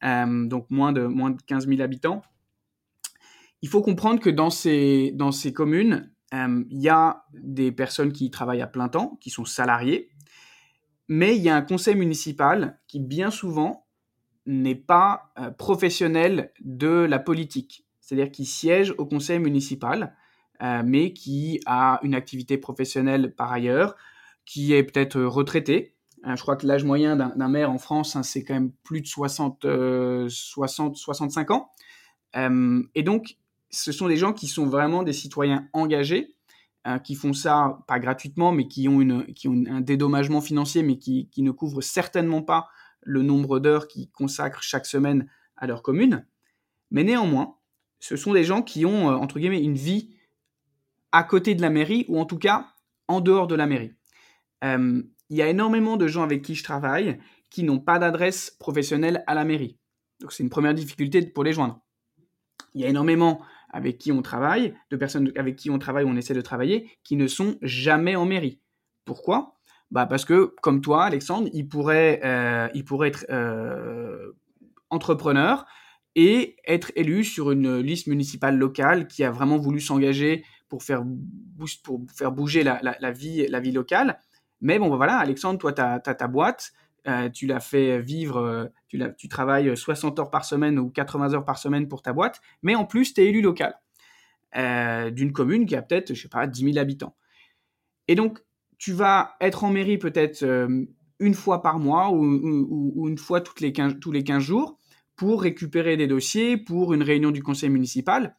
donc 0.00 0.70
moins 0.70 0.92
de, 0.92 1.06
moins 1.06 1.30
de 1.30 1.42
15 1.42 1.66
000 1.66 1.80
habitants. 1.82 2.22
Il 3.62 3.68
faut 3.68 3.82
comprendre 3.82 4.20
que 4.20 4.30
dans 4.30 4.50
ces, 4.50 5.10
dans 5.14 5.32
ces 5.32 5.52
communes, 5.52 6.12
euh, 6.34 6.64
il 6.70 6.80
y 6.80 6.88
a 6.88 7.24
des 7.34 7.72
personnes 7.72 8.12
qui 8.12 8.30
travaillent 8.30 8.62
à 8.62 8.66
plein 8.68 8.88
temps, 8.88 9.18
qui 9.20 9.30
sont 9.30 9.44
salariées, 9.44 10.10
mais 11.08 11.36
il 11.36 11.42
y 11.42 11.48
a 11.48 11.56
un 11.56 11.62
conseil 11.62 11.96
municipal 11.96 12.80
qui 12.86 13.00
bien 13.00 13.30
souvent 13.30 13.81
n'est 14.46 14.74
pas 14.74 15.32
euh, 15.38 15.50
professionnel 15.50 16.52
de 16.60 16.88
la 16.88 17.18
politique, 17.18 17.86
c'est-à-dire 18.00 18.30
qui 18.30 18.44
siège 18.44 18.94
au 18.98 19.06
conseil 19.06 19.38
municipal, 19.38 20.16
euh, 20.62 20.82
mais 20.84 21.12
qui 21.12 21.60
a 21.66 22.00
une 22.02 22.14
activité 22.14 22.58
professionnelle 22.58 23.34
par 23.34 23.52
ailleurs, 23.52 23.96
qui 24.44 24.74
est 24.74 24.82
peut-être 24.82 25.20
retraité. 25.20 25.94
je 26.24 26.40
crois 26.40 26.56
que 26.56 26.66
l'âge 26.66 26.84
moyen 26.84 27.16
d'un 27.16 27.48
maire 27.48 27.70
en 27.70 27.78
France, 27.78 28.16
hein, 28.16 28.22
c'est 28.22 28.44
quand 28.44 28.54
même 28.54 28.72
plus 28.84 29.00
de 29.00 29.06
60, 29.06 29.66
60 30.28 30.96
65 30.96 31.50
ans. 31.50 31.70
et 32.94 33.02
donc, 33.02 33.36
ce 33.72 33.90
sont 33.90 34.06
des 34.06 34.16
gens 34.16 34.32
qui 34.32 34.46
sont 34.46 34.66
vraiment 34.66 35.02
des 35.02 35.12
citoyens 35.12 35.68
engagés, 35.72 36.36
euh, 36.86 36.98
qui 36.98 37.14
font 37.14 37.32
ça 37.32 37.78
pas 37.86 37.98
gratuitement, 37.98 38.52
mais 38.52 38.68
qui 38.68 38.88
ont, 38.88 39.00
une, 39.00 39.24
qui 39.34 39.48
ont 39.48 39.62
un 39.68 39.80
dédommagement 39.80 40.40
financier, 40.40 40.82
mais 40.82 40.98
qui 40.98 41.30
ne 41.38 41.50
couvrent 41.50 41.82
certainement 41.82 42.42
pas 42.42 42.68
le 43.02 43.22
nombre 43.22 43.58
d'heures 43.58 43.88
qu'ils 43.88 44.10
consacrent 44.10 44.62
chaque 44.62 44.86
semaine 44.86 45.28
à 45.56 45.66
leur 45.66 45.82
commune. 45.82 46.26
Mais 46.90 47.04
néanmoins, 47.04 47.56
ce 48.00 48.16
sont 48.16 48.32
des 48.32 48.44
gens 48.44 48.62
qui 48.62 48.84
ont, 48.84 49.10
euh, 49.10 49.14
entre 49.14 49.38
guillemets, 49.38 49.62
une 49.62 49.76
vie 49.76 50.14
à 51.12 51.24
côté 51.24 51.54
de 51.54 51.62
la 51.62 51.70
mairie, 51.70 52.04
ou 52.08 52.18
en 52.18 52.24
tout 52.24 52.38
cas 52.38 52.68
en 53.08 53.20
dehors 53.20 53.46
de 53.46 53.54
la 53.54 53.66
mairie. 53.66 53.92
Euh, 54.64 55.02
il 55.30 55.36
y 55.36 55.42
a 55.42 55.48
énormément 55.48 55.96
de 55.96 56.06
gens 56.06 56.22
avec 56.22 56.42
qui 56.42 56.54
je 56.54 56.64
travaille 56.64 57.18
qui 57.50 57.64
n'ont 57.64 57.80
pas 57.80 57.98
d'adresse 57.98 58.50
professionnelle 58.58 59.24
à 59.26 59.34
la 59.34 59.44
mairie. 59.44 59.78
Donc 60.20 60.32
c'est 60.32 60.42
une 60.42 60.50
première 60.50 60.74
difficulté 60.74 61.22
pour 61.22 61.44
les 61.44 61.52
joindre. 61.52 61.80
Il 62.74 62.80
y 62.80 62.84
a 62.84 62.88
énormément 62.88 63.42
avec 63.68 63.98
qui 63.98 64.12
on 64.12 64.22
travaille, 64.22 64.74
de 64.90 64.96
personnes 64.96 65.32
avec 65.36 65.56
qui 65.56 65.70
on 65.70 65.78
travaille 65.78 66.04
ou 66.04 66.08
on 66.08 66.16
essaie 66.16 66.34
de 66.34 66.40
travailler, 66.40 66.90
qui 67.02 67.16
ne 67.16 67.26
sont 67.26 67.56
jamais 67.62 68.16
en 68.16 68.24
mairie. 68.24 68.60
Pourquoi? 69.04 69.58
Bah 69.92 70.06
Parce 70.06 70.24
que, 70.24 70.54
comme 70.62 70.80
toi, 70.80 71.04
Alexandre, 71.04 71.50
il 71.52 71.68
pourrait, 71.68 72.20
euh, 72.24 72.66
il 72.72 72.82
pourrait 72.82 73.08
être 73.08 73.26
euh, 73.28 74.32
entrepreneur 74.88 75.66
et 76.14 76.56
être 76.66 76.92
élu 76.96 77.24
sur 77.24 77.50
une 77.50 77.78
liste 77.78 78.06
municipale 78.06 78.56
locale 78.56 79.06
qui 79.06 79.22
a 79.22 79.30
vraiment 79.30 79.58
voulu 79.58 79.80
s'engager 79.80 80.46
pour 80.70 80.82
faire, 80.82 81.04
pour 81.84 82.00
faire 82.16 82.32
bouger 82.32 82.62
la, 82.62 82.80
la, 82.82 83.10
vie, 83.12 83.46
la 83.48 83.60
vie 83.60 83.70
locale. 83.70 84.18
Mais 84.62 84.78
bon, 84.78 84.88
bah 84.88 84.96
voilà, 84.96 85.18
Alexandre, 85.18 85.58
toi, 85.58 85.74
tu 85.74 85.82
as, 85.82 86.00
ta 86.00 86.26
boîte, 86.26 86.72
euh, 87.06 87.28
tu 87.28 87.46
l'as 87.46 87.60
fait 87.60 88.00
vivre, 88.00 88.70
tu, 88.88 88.98
tu, 89.18 89.28
travailles 89.28 89.76
60 89.76 90.18
heures 90.20 90.30
par 90.30 90.46
semaine 90.46 90.78
ou 90.78 90.88
80 90.88 91.34
heures 91.34 91.44
par 91.44 91.58
semaine 91.58 91.86
pour 91.86 92.00
ta 92.00 92.14
boîte, 92.14 92.40
mais 92.62 92.74
en 92.74 92.86
plus, 92.86 93.12
tu 93.12 93.20
es 93.20 93.26
élu 93.26 93.42
local 93.42 93.78
d'une 94.54 95.32
commune 95.32 95.66
qui 95.66 95.76
a 95.76 95.82
peut-être, 95.82 96.14
je 96.14 96.22
sais 96.22 96.28
pas, 96.28 96.46
10 96.46 96.72
000 96.72 96.78
habitants. 96.78 97.14
Et 98.08 98.14
donc, 98.14 98.42
tu 98.82 98.92
vas 98.92 99.36
être 99.40 99.62
en 99.62 99.70
mairie 99.70 99.96
peut-être 99.96 100.44
une 101.20 101.34
fois 101.34 101.62
par 101.62 101.78
mois 101.78 102.10
ou, 102.10 103.08
une 103.08 103.16
fois 103.16 103.40
tous 103.40 103.60
les 103.60 103.72
15 103.72 104.42
jours 104.42 104.76
pour 105.14 105.42
récupérer 105.42 105.96
des 105.96 106.08
dossiers, 106.08 106.56
pour 106.56 106.92
une 106.92 107.04
réunion 107.04 107.30
du 107.30 107.44
conseil 107.44 107.70
municipal. 107.70 108.36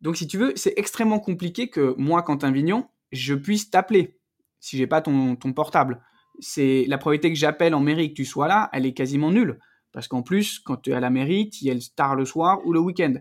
Donc, 0.00 0.16
si 0.16 0.26
tu 0.26 0.38
veux, 0.38 0.54
c'est 0.56 0.72
extrêmement 0.78 1.18
compliqué 1.18 1.68
que 1.68 1.94
moi, 1.98 2.22
Quentin 2.22 2.50
Vignon, 2.50 2.86
je 3.12 3.34
puisse 3.34 3.68
t'appeler 3.68 4.16
si 4.58 4.78
j'ai 4.78 4.86
pas 4.86 5.02
ton, 5.02 5.36
ton 5.36 5.52
portable 5.52 6.00
c'est 6.40 6.84
la 6.88 6.98
probabilité 6.98 7.32
que 7.32 7.38
j'appelle 7.38 7.74
en 7.74 7.80
mairie 7.80 8.10
que 8.10 8.14
tu 8.14 8.24
sois 8.24 8.48
là, 8.48 8.68
elle 8.72 8.86
est 8.86 8.94
quasiment 8.94 9.30
nulle. 9.30 9.58
Parce 9.92 10.08
qu'en 10.08 10.22
plus, 10.22 10.58
quand 10.58 10.76
tu 10.76 10.90
es 10.90 10.94
à 10.94 11.00
la 11.00 11.10
mairie, 11.10 11.50
tu 11.50 11.66
y 11.66 11.68
es 11.68 11.78
tard 11.94 12.16
le 12.16 12.24
soir 12.24 12.58
ou 12.66 12.72
le 12.72 12.80
week-end. 12.80 13.14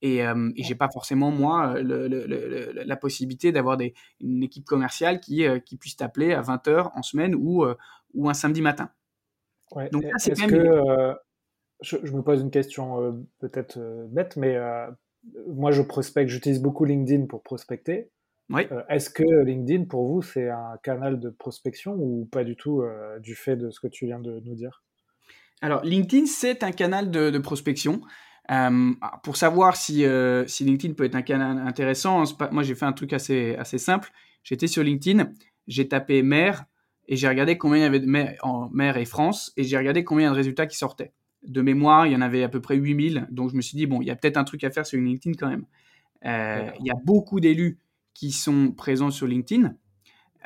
Et, 0.00 0.24
euh, 0.24 0.50
et 0.56 0.62
j'ai 0.62 0.74
pas 0.74 0.88
forcément, 0.88 1.30
moi, 1.30 1.76
la 1.80 2.96
possibilité 2.96 3.52
d'avoir 3.52 3.78
une 4.20 4.42
équipe 4.42 4.64
commerciale 4.64 5.20
qui, 5.20 5.44
euh, 5.44 5.58
qui 5.58 5.76
puisse 5.76 5.96
t'appeler 5.96 6.32
à 6.32 6.42
20h 6.42 6.92
en 6.94 7.02
semaine 7.02 7.34
ou, 7.34 7.64
euh, 7.64 7.76
ou 8.14 8.28
un 8.28 8.34
samedi 8.34 8.62
matin. 8.62 8.90
Donc, 9.92 10.04
c'est 10.16 10.32
Est-ce 10.32 10.46
que, 10.46 11.14
je, 11.80 11.96
je, 12.02 12.12
me 12.12 12.22
pose 12.22 12.40
une 12.40 12.50
question 12.50 13.26
peut-être 13.38 13.78
bête, 14.08 14.36
mais 14.36 14.56
moi, 15.46 15.72
je 15.72 15.82
prospecte, 15.82 16.30
j'utilise 16.30 16.62
beaucoup 16.62 16.84
LinkedIn 16.84 17.26
pour 17.26 17.42
prospecter. 17.42 18.10
Oui. 18.50 18.62
Est-ce 18.88 19.10
que 19.10 19.44
LinkedIn, 19.44 19.84
pour 19.84 20.06
vous, 20.06 20.22
c'est 20.22 20.48
un 20.48 20.78
canal 20.82 21.20
de 21.20 21.28
prospection 21.28 21.94
ou 21.98 22.26
pas 22.32 22.44
du 22.44 22.56
tout 22.56 22.82
du 23.20 23.34
fait 23.34 23.56
de 23.56 23.70
ce 23.70 23.78
que 23.78 23.88
tu 23.88 24.06
viens 24.06 24.20
de 24.20 24.40
nous 24.40 24.54
dire? 24.54 24.82
Alors, 25.60 25.84
LinkedIn, 25.84 26.26
c'est 26.26 26.62
un 26.62 26.72
canal 26.72 27.10
de, 27.10 27.36
prospection. 27.38 28.00
Euh, 28.50 28.92
pour 29.22 29.36
savoir 29.36 29.76
si, 29.76 30.04
si, 30.46 30.64
LinkedIn 30.64 30.94
peut 30.94 31.04
être 31.04 31.14
un 31.14 31.22
canal 31.22 31.58
intéressant, 31.58 32.24
moi 32.50 32.62
j'ai 32.62 32.74
fait 32.74 32.86
un 32.86 32.92
truc 32.92 33.12
assez, 33.12 33.54
assez 33.56 33.78
simple. 33.78 34.10
J'étais 34.42 34.66
sur 34.66 34.82
LinkedIn, 34.82 35.30
j'ai 35.66 35.88
tapé 35.88 36.22
maire 36.22 36.64
et 37.06 37.16
j'ai 37.16 37.28
regardé 37.28 37.58
combien 37.58 37.78
il 37.78 37.82
y 37.82 37.86
avait 37.86 38.00
de 38.00 38.06
maire, 38.06 38.36
en 38.42 38.70
mer 38.70 38.96
et 38.96 39.04
France 39.04 39.52
et 39.56 39.64
j'ai 39.64 39.76
regardé 39.76 40.04
combien 40.04 40.26
il 40.26 40.28
y 40.28 40.30
a 40.30 40.32
de 40.32 40.36
résultats 40.36 40.66
qui 40.66 40.76
sortaient. 40.76 41.12
De 41.46 41.60
mémoire, 41.60 42.06
il 42.06 42.12
y 42.12 42.16
en 42.16 42.20
avait 42.20 42.42
à 42.42 42.48
peu 42.48 42.60
près 42.60 42.76
8000, 42.76 43.28
donc 43.30 43.50
je 43.50 43.56
me 43.56 43.60
suis 43.60 43.76
dit, 43.76 43.86
bon, 43.86 44.00
il 44.00 44.06
y 44.06 44.10
a 44.10 44.16
peut-être 44.16 44.38
un 44.38 44.44
truc 44.44 44.64
à 44.64 44.70
faire 44.70 44.86
sur 44.86 44.98
LinkedIn 44.98 45.36
quand 45.38 45.48
même. 45.48 45.66
il 46.24 46.86
y 46.86 46.90
a 46.90 46.96
beaucoup 47.04 47.40
d'élus 47.40 47.78
qui 48.14 48.32
sont 48.32 48.72
présents 48.72 49.12
sur 49.12 49.26
LinkedIn, 49.26 49.74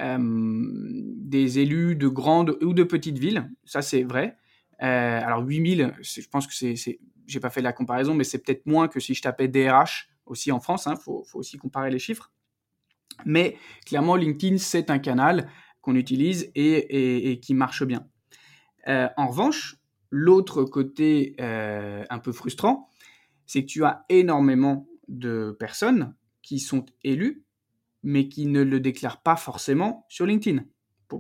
euh, 0.01 0.19
des 0.19 1.59
élus 1.59 1.97
de 1.97 2.09
grandes 2.09 2.59
ou 2.63 2.75
de 2.75 2.83
petites 2.83 3.19
villes, 3.19 3.51
ça 3.65 3.83
c'est 3.83 4.03
vrai. 4.03 4.37
Euh, 4.83 5.21
alors 5.25 5.43
8000, 5.43 5.95
je 6.01 6.29
pense 6.29 6.47
que 6.47 6.55
c'est, 6.55 6.99
j'ai 7.27 7.41
pas 7.41 7.51
fait 7.51 7.63
la 7.63 7.73
comparaison, 7.73 8.15
mais 8.15 8.25
c'est 8.25 8.39
peut-être 8.39 8.67
moins 8.67 8.89
que 8.89 9.01
si 9.01 9.15
je 9.15 9.23
tapais 9.23 9.49
DRH 9.49 10.09
aussi 10.27 10.53
en 10.53 10.61
France, 10.61 10.85
il 10.87 10.91
hein, 10.93 10.97
faut, 10.97 11.25
aussi 11.35 11.59
comparer 11.59 11.91
les 11.91 11.99
chiffres. 11.99 12.33
Mais 13.25 13.57
clairement, 13.87 14.17
LinkedIn, 14.17 14.59
c'est 14.59 14.91
un 14.91 14.99
canal 14.99 15.49
qu'on 15.81 15.97
utilise 15.97 16.51
et, 16.55 17.41
qui 17.43 17.55
marche 17.55 17.85
bien. 17.85 18.07
Euh, 18.89 19.09
en 19.17 19.29
revanche, 19.29 19.77
l'autre 20.11 20.65
côté 20.65 21.35
un 21.39 22.19
peu 22.19 22.33
frustrant, 22.33 22.89
c'est 23.47 23.63
que 23.63 23.67
tu 23.67 23.85
as 23.85 24.05
énormément 24.09 24.87
de 25.09 25.57
personnes 25.59 26.15
qui 26.43 26.59
sont 26.59 26.87
élues 27.05 27.45
mais 28.03 28.29
qui 28.29 28.47
ne 28.47 28.63
le 28.63 28.81
déclarent 28.81 29.23
pas 29.23 29.37
forcément 29.37 30.05
sur 30.09 30.27
LinkedIn, 30.27 30.65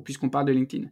puisqu'on 0.04 0.30
parle 0.30 0.46
de 0.46 0.52
LinkedIn. 0.52 0.88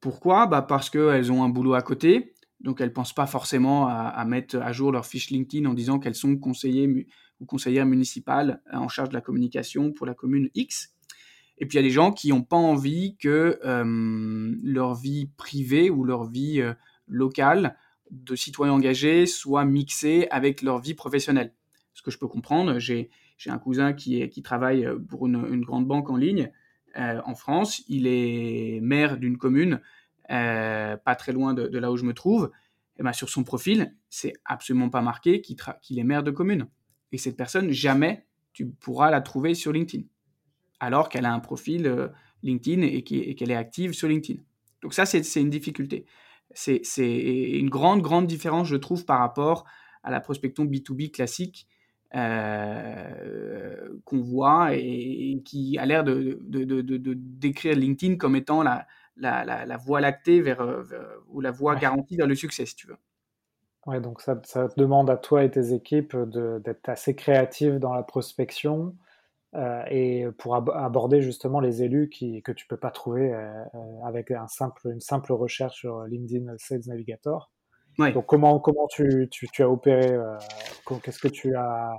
Pourquoi? 0.00 0.46
Bah 0.46 0.62
Parce 0.62 0.90
qu'elles 0.90 1.32
ont 1.32 1.44
un 1.44 1.48
boulot 1.48 1.74
à 1.74 1.82
côté, 1.82 2.34
donc 2.60 2.80
elles 2.80 2.88
ne 2.88 2.92
pensent 2.92 3.14
pas 3.14 3.26
forcément 3.26 3.86
à, 3.88 4.24
mettre 4.24 4.56
à 4.56 4.72
jour 4.72 4.90
leur 4.90 5.06
fiche 5.06 5.30
LinkedIn 5.30 5.68
en 5.68 5.74
disant 5.74 5.98
qu'elles 5.98 6.14
sont 6.14 6.36
conseillers 6.36 7.06
ou 7.40 7.46
conseillères 7.46 7.86
municipales 7.86 8.62
euh, 8.72 8.78
en 8.78 8.88
charge 8.88 9.10
de 9.10 9.14
la 9.14 9.20
communication 9.20 9.92
pour 9.92 10.06
la 10.06 10.14
commune 10.14 10.48
X. 10.54 10.94
Et 11.58 11.66
puis 11.66 11.76
il 11.76 11.82
y 11.82 11.84
a 11.84 11.88
des 11.88 11.92
gens 11.92 12.12
qui 12.12 12.30
n'ont 12.30 12.42
pas 12.42 12.56
envie 12.56 13.16
que 13.16 13.58
euh, 13.64 14.54
leur 14.62 14.94
vie 14.94 15.30
privée 15.36 15.90
ou 15.90 16.04
leur 16.04 16.24
vie 16.24 16.60
euh, 16.60 16.74
locale 17.06 17.76
de 18.10 18.36
citoyens 18.36 18.74
engagés 18.74 19.26
soit 19.26 19.64
mixée 19.64 20.28
avec 20.30 20.62
leur 20.62 20.80
vie 20.80 20.94
professionnelle. 20.94 21.52
Ce 21.92 22.02
que 22.02 22.10
je 22.10 22.18
peux 22.18 22.28
comprendre, 22.28 22.78
j'ai 22.78 23.10
un 23.46 23.58
cousin 23.58 23.94
qui, 23.94 24.28
qui 24.28 24.42
travaille 24.42 24.86
pour 25.08 25.26
une, 25.26 25.64
grande 25.64 25.86
banque 25.86 26.10
en 26.10 26.16
ligne 26.16 26.52
en 26.94 27.34
France. 27.34 27.82
Il 27.88 28.06
est 28.06 28.80
maire 28.80 29.16
d'une 29.16 29.38
commune 29.38 29.80
euh, 30.30 30.96
pas 30.96 31.14
très 31.14 31.32
loin 31.32 31.54
de, 31.54 31.78
là 31.78 31.90
où 31.90 31.96
je 31.96 32.04
me 32.04 32.14
trouve. 32.14 32.50
Et 32.98 33.02
ben, 33.02 33.12
sur 33.12 33.28
son 33.28 33.44
profil, 33.44 33.94
c'est 34.08 34.32
absolument 34.44 34.88
pas 34.88 35.02
marqué 35.02 35.40
qu'il 35.40 35.98
est 35.98 36.04
maire 36.04 36.22
de 36.22 36.30
commune. 36.30 36.68
Et 37.12 37.18
cette 37.18 37.36
personne, 37.36 37.70
jamais 37.70 38.26
tu 38.52 38.66
pourras 38.66 39.10
la 39.10 39.20
trouver 39.20 39.54
sur 39.54 39.72
LinkedIn. 39.72 40.04
Alors 40.80 41.08
qu'elle 41.08 41.26
a 41.26 41.32
un 41.32 41.40
profil 41.40 42.10
LinkedIn 42.42 42.82
et 42.82 43.02
qu'elle 43.02 43.50
est 43.50 43.56
active 43.56 43.92
sur 43.92 44.08
LinkedIn. 44.08 44.40
Donc 44.82 44.94
ça, 44.94 45.06
c'est 45.06 45.40
une 45.40 45.50
difficulté. 45.50 46.06
C'est 46.52 46.80
une 47.58 47.68
grande, 47.70 48.02
grande 48.02 48.26
différence, 48.26 48.68
je 48.68 48.76
trouve, 48.76 49.04
par 49.04 49.18
rapport 49.18 49.66
à 50.02 50.10
la 50.10 50.20
prospection 50.20 50.64
B2B 50.64 51.10
classique 51.10 51.68
qu'on 54.04 54.20
voit 54.20 54.74
et, 54.74 55.42
qui 55.44 55.76
a 55.76 55.84
l'air 55.86 56.02
de, 56.04 56.40
décrire 56.42 57.76
LinkedIn 57.76 58.16
comme 58.16 58.36
étant 58.36 58.62
la, 58.62 58.86
la, 59.16 59.76
voie 59.76 60.00
lactée 60.00 60.40
vers, 60.40 60.66
ou 61.28 61.40
la 61.40 61.50
voie 61.50 61.76
garantie 61.76 62.16
vers 62.16 62.26
le 62.26 62.34
succès, 62.34 62.66
si 62.66 62.76
tu 62.76 62.86
veux. 62.86 62.98
Ouais, 63.86 64.00
donc 64.00 64.20
ça, 64.20 64.40
ça 64.44 64.68
demande 64.76 65.08
à 65.10 65.16
toi 65.16 65.44
et 65.44 65.50
tes 65.50 65.72
équipes 65.72 66.16
d'être 66.16 66.88
assez 66.88 67.14
créatifs 67.14 67.74
dans 67.74 67.94
la 67.94 68.02
prospection 68.02 68.96
euh, 69.54 69.82
et 69.88 70.26
pour 70.38 70.56
aborder 70.56 71.22
justement 71.22 71.60
les 71.60 71.84
élus 71.84 72.08
qui, 72.10 72.42
que 72.42 72.50
tu 72.50 72.66
peux 72.66 72.76
pas 72.76 72.90
trouver 72.90 73.32
euh, 73.32 73.64
euh, 73.74 74.04
avec 74.04 74.32
un 74.32 74.48
simple, 74.48 74.88
une 74.90 75.00
simple 75.00 75.32
recherche 75.32 75.76
sur 75.76 76.02
LinkedIn 76.02 76.52
Sales 76.58 76.82
Navigator. 76.86 77.52
Donc 77.98 78.26
comment, 78.26 78.58
comment 78.58 78.86
tu, 78.88 79.28
tu, 79.30 79.48
tu 79.48 79.62
as 79.62 79.70
opéré, 79.70 80.18
qu'est-ce 81.02 81.18
que 81.18 81.28
tu 81.28 81.56
as 81.56 81.94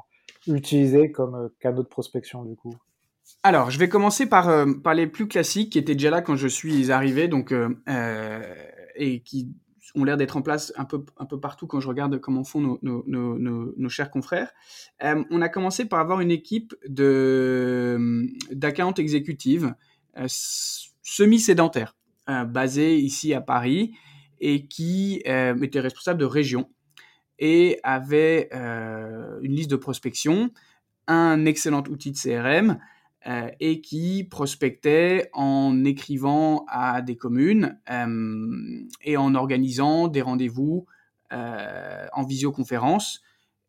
utilisé 0.46 1.12
comme 1.12 1.50
canaux 1.60 1.82
de 1.82 1.88
prospection 1.88 2.44
du 2.44 2.56
coup? 2.56 2.76
Alors, 3.44 3.72
je 3.72 3.80
vais 3.80 3.88
commencer 3.88 4.26
par, 4.26 4.66
par 4.84 4.94
les 4.94 5.08
plus 5.08 5.28
classiques 5.28 5.72
qui 5.72 5.80
étaient 5.80 5.96
déjà 5.96 6.10
là 6.10 6.22
quand 6.22 6.36
je 6.36 6.48
suis 6.48 6.92
arrivé, 6.92 7.28
donc 7.28 7.54
et 8.96 9.22
qui 9.22 9.54
ont 9.96 10.04
l'air 10.04 10.18
d'être 10.18 10.38
en 10.38 10.42
place 10.42 10.74
un 10.78 10.86
peu, 10.86 11.06
un 11.18 11.26
peu 11.26 11.40
partout 11.40 11.68
quand 11.68 11.80
je 11.80 11.88
regarde 11.88 12.20
comment 12.20 12.44
font 12.44 12.62
nos, 12.62 12.80
nos, 12.82 13.04
nos, 13.08 13.90
chers 13.90 14.12
confrères. 14.12 14.52
Euh, 15.04 15.24
on 15.30 15.42
a 15.42 15.50
commencé 15.50 15.86
par 15.86 16.00
avoir 16.00 16.22
une 16.22 16.32
équipe 16.32 16.76
de 16.88 18.28
d'account 18.52 18.94
exécutive 18.94 19.74
euh, 20.18 20.26
semi-sédentaire, 20.28 21.96
euh, 22.30 22.44
basée 22.44 22.98
ici 22.98 23.34
à 23.34 23.42
Paris 23.42 23.94
et 24.40 24.68
qui 24.68 25.24
était 25.26 25.80
responsable 25.80 26.20
de 26.20 26.26
région 26.26 26.70
et 27.40 27.80
avait 27.82 28.50
une 28.52 29.56
liste 29.56 29.72
de 29.72 29.76
prospection, 29.76 30.52
un 31.08 31.46
excellent 31.46 31.84
outil 31.90 32.12
de 32.12 32.18
CRM, 32.18 32.78
euh, 33.28 33.50
et 33.60 33.82
qui 33.82 34.24
prospectait 34.24 35.30
en 35.34 35.84
écrivant 35.84 36.64
à 36.70 37.02
des 37.02 37.18
communes 37.18 37.78
euh, 37.90 38.86
et 39.02 39.18
en 39.18 39.36
organisant 39.36 40.08
des 40.08 40.22
rendez-vous 40.22 40.86
euh, 41.34 42.08
en 42.14 42.24
visioconférence 42.24 43.22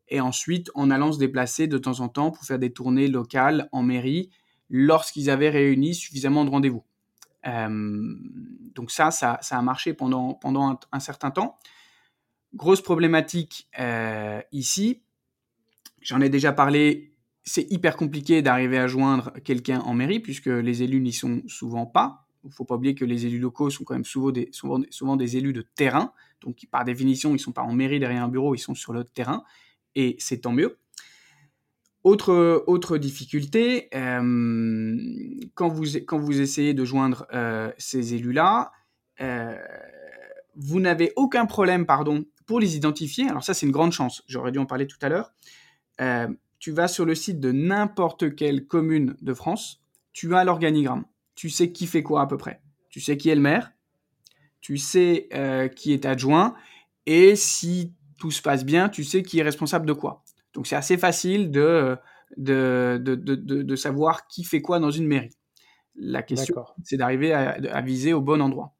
et 0.07 0.21
ensuite 0.21 0.71
en 0.75 0.89
allant 0.89 1.11
se 1.11 1.19
déplacer 1.19 1.67
de 1.67 1.77
temps 1.77 1.99
en 1.99 2.07
temps 2.07 2.31
pour 2.31 2.45
faire 2.45 2.57
des 2.57 2.71
tournées 2.71 3.09
locales 3.09 3.67
en 3.73 3.83
mairie 3.83 4.29
lorsqu'ils 4.69 5.29
avaient 5.29 5.49
réuni 5.49 5.93
suffisamment 5.93 6.45
de 6.45 6.51
rendez-vous. 6.51 6.85
donc 7.43 8.91
ça, 8.91 9.11
ça, 9.11 9.39
a 9.41 9.61
marché 9.61 9.93
pendant, 9.93 10.35
pendant 10.35 10.69
un, 10.69 10.79
un 10.93 10.99
certain 11.01 11.31
temps. 11.31 11.59
Grosse 12.53 12.81
problématique 12.81 13.67
ici, 14.53 15.01
j'en 16.01 16.21
ai 16.21 16.29
déjà 16.29 16.53
parlé 16.53 17.08
c'est 17.49 17.71
hyper 17.71 17.97
compliqué 17.97 18.43
d'arriver 18.43 18.77
à 18.77 18.85
joindre 18.85 19.33
quelqu'un 19.43 19.79
en 19.79 19.95
mairie 19.95 20.19
puisque 20.19 20.45
les 20.45 20.83
élus 20.83 21.01
n'y 21.01 21.13
sont 21.13 21.41
souvent 21.47 21.87
pas. 21.87 22.27
Il 22.43 22.49
ne 22.49 22.53
faut 22.53 22.63
pas 22.63 22.75
oublier 22.75 22.93
que 22.93 23.05
les 23.05 23.25
élus 23.25 23.39
locaux 23.39 23.71
sont 23.71 23.83
quand 23.83 23.95
même 23.95 24.05
souvent 24.05 24.29
des, 24.29 24.49
souvent, 24.51 25.15
des 25.15 25.35
élus 25.35 25.51
de 25.51 25.63
terrain. 25.75 26.13
Donc, 26.41 26.67
par 26.69 26.85
définition, 26.85 27.31
ils 27.31 27.33
ne 27.33 27.39
sont 27.39 27.51
pas 27.51 27.63
en 27.63 27.73
mairie 27.73 27.99
derrière 27.99 28.23
un 28.23 28.27
bureau, 28.27 28.53
ils 28.53 28.59
sont 28.59 28.75
sur 28.75 28.93
le 28.93 29.03
terrain. 29.03 29.43
Et 29.95 30.15
c'est 30.19 30.41
tant 30.41 30.51
mieux. 30.51 30.77
Autre, 32.03 32.63
autre 32.67 32.99
difficulté, 32.99 33.89
euh, 33.95 34.95
quand, 35.55 35.69
vous, 35.69 35.85
quand 36.05 36.19
vous 36.19 36.39
essayez 36.39 36.75
de 36.75 36.85
joindre 36.85 37.25
euh, 37.33 37.71
ces 37.79 38.13
élus-là, 38.13 38.71
euh, 39.21 39.57
vous 40.55 40.79
n'avez 40.79 41.13
aucun 41.15 41.47
problème 41.47 41.87
pardon, 41.87 42.25
pour 42.45 42.59
les 42.59 42.77
identifier. 42.77 43.27
Alors 43.27 43.43
ça, 43.43 43.55
c'est 43.55 43.65
une 43.65 43.71
grande 43.71 43.91
chance. 43.91 44.23
J'aurais 44.27 44.51
dû 44.51 44.59
en 44.59 44.67
parler 44.67 44.85
tout 44.85 44.99
à 45.01 45.09
l'heure 45.09 45.33
tu 46.59 46.71
vas 46.71 46.87
sur 46.87 47.05
le 47.05 47.15
site 47.15 47.39
de 47.39 47.51
n'importe 47.51 48.35
quelle 48.35 48.67
commune 48.67 49.15
de 49.21 49.33
France, 49.33 49.81
tu 50.11 50.35
as 50.35 50.43
l'organigramme. 50.43 51.05
Tu 51.35 51.49
sais 51.49 51.71
qui 51.71 51.87
fait 51.87 52.03
quoi 52.03 52.21
à 52.21 52.27
peu 52.27 52.37
près. 52.37 52.61
Tu 52.89 52.99
sais 52.99 53.17
qui 53.17 53.29
est 53.29 53.35
le 53.35 53.41
maire, 53.41 53.71
tu 54.61 54.77
sais 54.77 55.29
euh, 55.33 55.67
qui 55.67 55.93
est 55.93 56.05
adjoint, 56.05 56.55
et 57.05 57.35
si 57.35 57.93
tout 58.17 58.31
se 58.31 58.41
passe 58.41 58.65
bien, 58.65 58.89
tu 58.89 59.03
sais 59.03 59.23
qui 59.23 59.39
est 59.39 59.43
responsable 59.43 59.85
de 59.85 59.93
quoi. 59.93 60.23
Donc 60.53 60.67
c'est 60.67 60.75
assez 60.75 60.97
facile 60.97 61.51
de, 61.51 61.95
de, 62.35 62.99
de, 63.01 63.15
de, 63.15 63.75
savoir 63.75 64.27
qui 64.27 64.43
fait 64.43 64.61
quoi 64.61 64.79
dans 64.79 64.91
une 64.91 65.07
mairie. 65.07 65.29
La 65.95 66.23
question, 66.23 66.65
c'est 66.83 66.97
d'arriver 66.97 67.33
à, 67.33 67.81
viser 67.81 68.13
au 68.13 68.21
bon 68.21 68.41
endroit. 68.41 68.73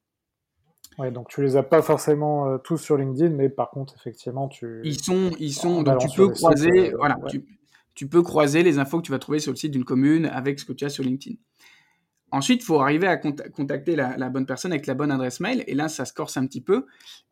Ouais, 0.97 1.11
donc 1.11 1.29
tu 1.29 1.41
les 1.41 1.55
as 1.55 1.63
pas 1.63 1.81
forcément 1.81 2.47
euh, 2.47 2.57
tous 2.57 2.77
sur 2.77 2.97
LinkedIn, 2.97 3.33
mais 3.33 3.47
par 3.47 3.69
contre, 3.69 3.95
effectivement, 3.95 4.49
tu. 4.49 4.81
Ils 4.83 5.01
sont, 5.01 5.31
ils 5.39 5.53
sont. 5.53 5.81
Donc 5.83 5.99
tu 5.99 6.09
peux 6.13 6.27
croiser, 6.29 6.91
euh, 6.91 6.97
voilà, 6.97 7.17
tu 7.29 7.45
peux 8.07 8.21
croiser 8.21 8.63
les 8.63 8.79
infos 8.79 8.99
que 8.99 9.05
tu 9.05 9.11
vas 9.11 9.19
trouver 9.19 9.39
sur 9.39 9.51
le 9.51 9.57
site 9.57 9.71
d'une 9.71 9.85
commune 9.85 10.27
avec 10.27 10.59
ce 10.59 10.65
que 10.65 10.73
tu 10.73 10.85
as 10.85 10.89
sur 10.89 11.03
LinkedIn. 11.03 11.35
Ensuite, 12.31 12.61
il 12.61 12.65
faut 12.65 12.79
arriver 12.79 13.07
à 13.07 13.17
contacter 13.17 13.95
la, 13.95 14.29
bonne 14.29 14.45
personne 14.45 14.71
avec 14.71 14.85
la 14.85 14.93
bonne 14.93 15.09
adresse 15.11 15.39
mail. 15.39 15.63
Et 15.67 15.73
là, 15.73 15.89
ça 15.89 16.05
se 16.05 16.13
corse 16.13 16.37
un 16.37 16.45
petit 16.45 16.61
peu. 16.61 16.85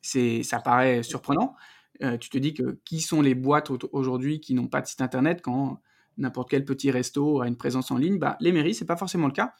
c'est, 0.00 0.42
ça 0.42 0.60
paraît 0.60 1.02
surprenant. 1.02 1.54
Euh, 2.02 2.16
tu 2.16 2.30
te 2.30 2.38
dis 2.38 2.54
que 2.54 2.80
qui 2.86 3.00
sont 3.00 3.20
les 3.20 3.34
boîtes 3.34 3.70
aujourd'hui 3.92 4.40
qui 4.40 4.54
n'ont 4.54 4.68
pas 4.68 4.80
de 4.80 4.86
site 4.86 5.02
internet 5.02 5.42
quand 5.42 5.82
n'importe 6.16 6.48
quel 6.48 6.64
petit 6.64 6.90
resto 6.90 7.42
a 7.42 7.46
une 7.46 7.58
présence 7.58 7.90
en 7.90 7.98
ligne? 7.98 8.18
Bah, 8.18 8.38
Les 8.40 8.52
mairies, 8.52 8.74
c'est 8.74 8.86
pas 8.86 8.96
forcément 8.96 9.26
le 9.26 9.34
cas. 9.34 9.52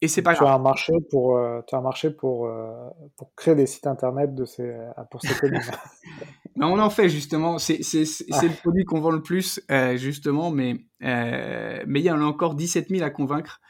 Et 0.00 0.08
c'est 0.08 0.22
pas 0.22 0.34
tu 0.34 0.44
As 0.44 0.54
un 0.54 0.58
marché 0.58 0.94
pour, 1.10 1.36
euh, 1.36 1.60
tu 1.66 1.74
as 1.74 1.78
un 1.78 1.82
marché 1.82 2.10
pour, 2.10 2.46
euh, 2.46 2.72
pour 3.16 3.34
créer 3.34 3.56
des 3.56 3.66
sites 3.66 3.86
internet 3.86 4.34
de 4.34 4.46
ces, 4.46 4.74
pour 5.10 5.20
ces 5.20 5.34
communes. 5.34 5.60
on 6.66 6.78
en 6.78 6.90
fait 6.90 7.08
justement. 7.08 7.58
C'est 7.58 7.78
le 7.78 8.60
produit 8.60 8.84
qu'on 8.84 9.00
vend 9.00 9.10
le 9.10 9.22
plus, 9.22 9.60
justement, 9.96 10.50
mais, 10.50 10.76
mais 11.00 12.00
il 12.00 12.04
y 12.04 12.10
en 12.10 12.20
a 12.20 12.24
encore 12.24 12.54
17 12.54 12.88
000 12.88 13.02
à 13.02 13.10
convaincre. 13.10 13.60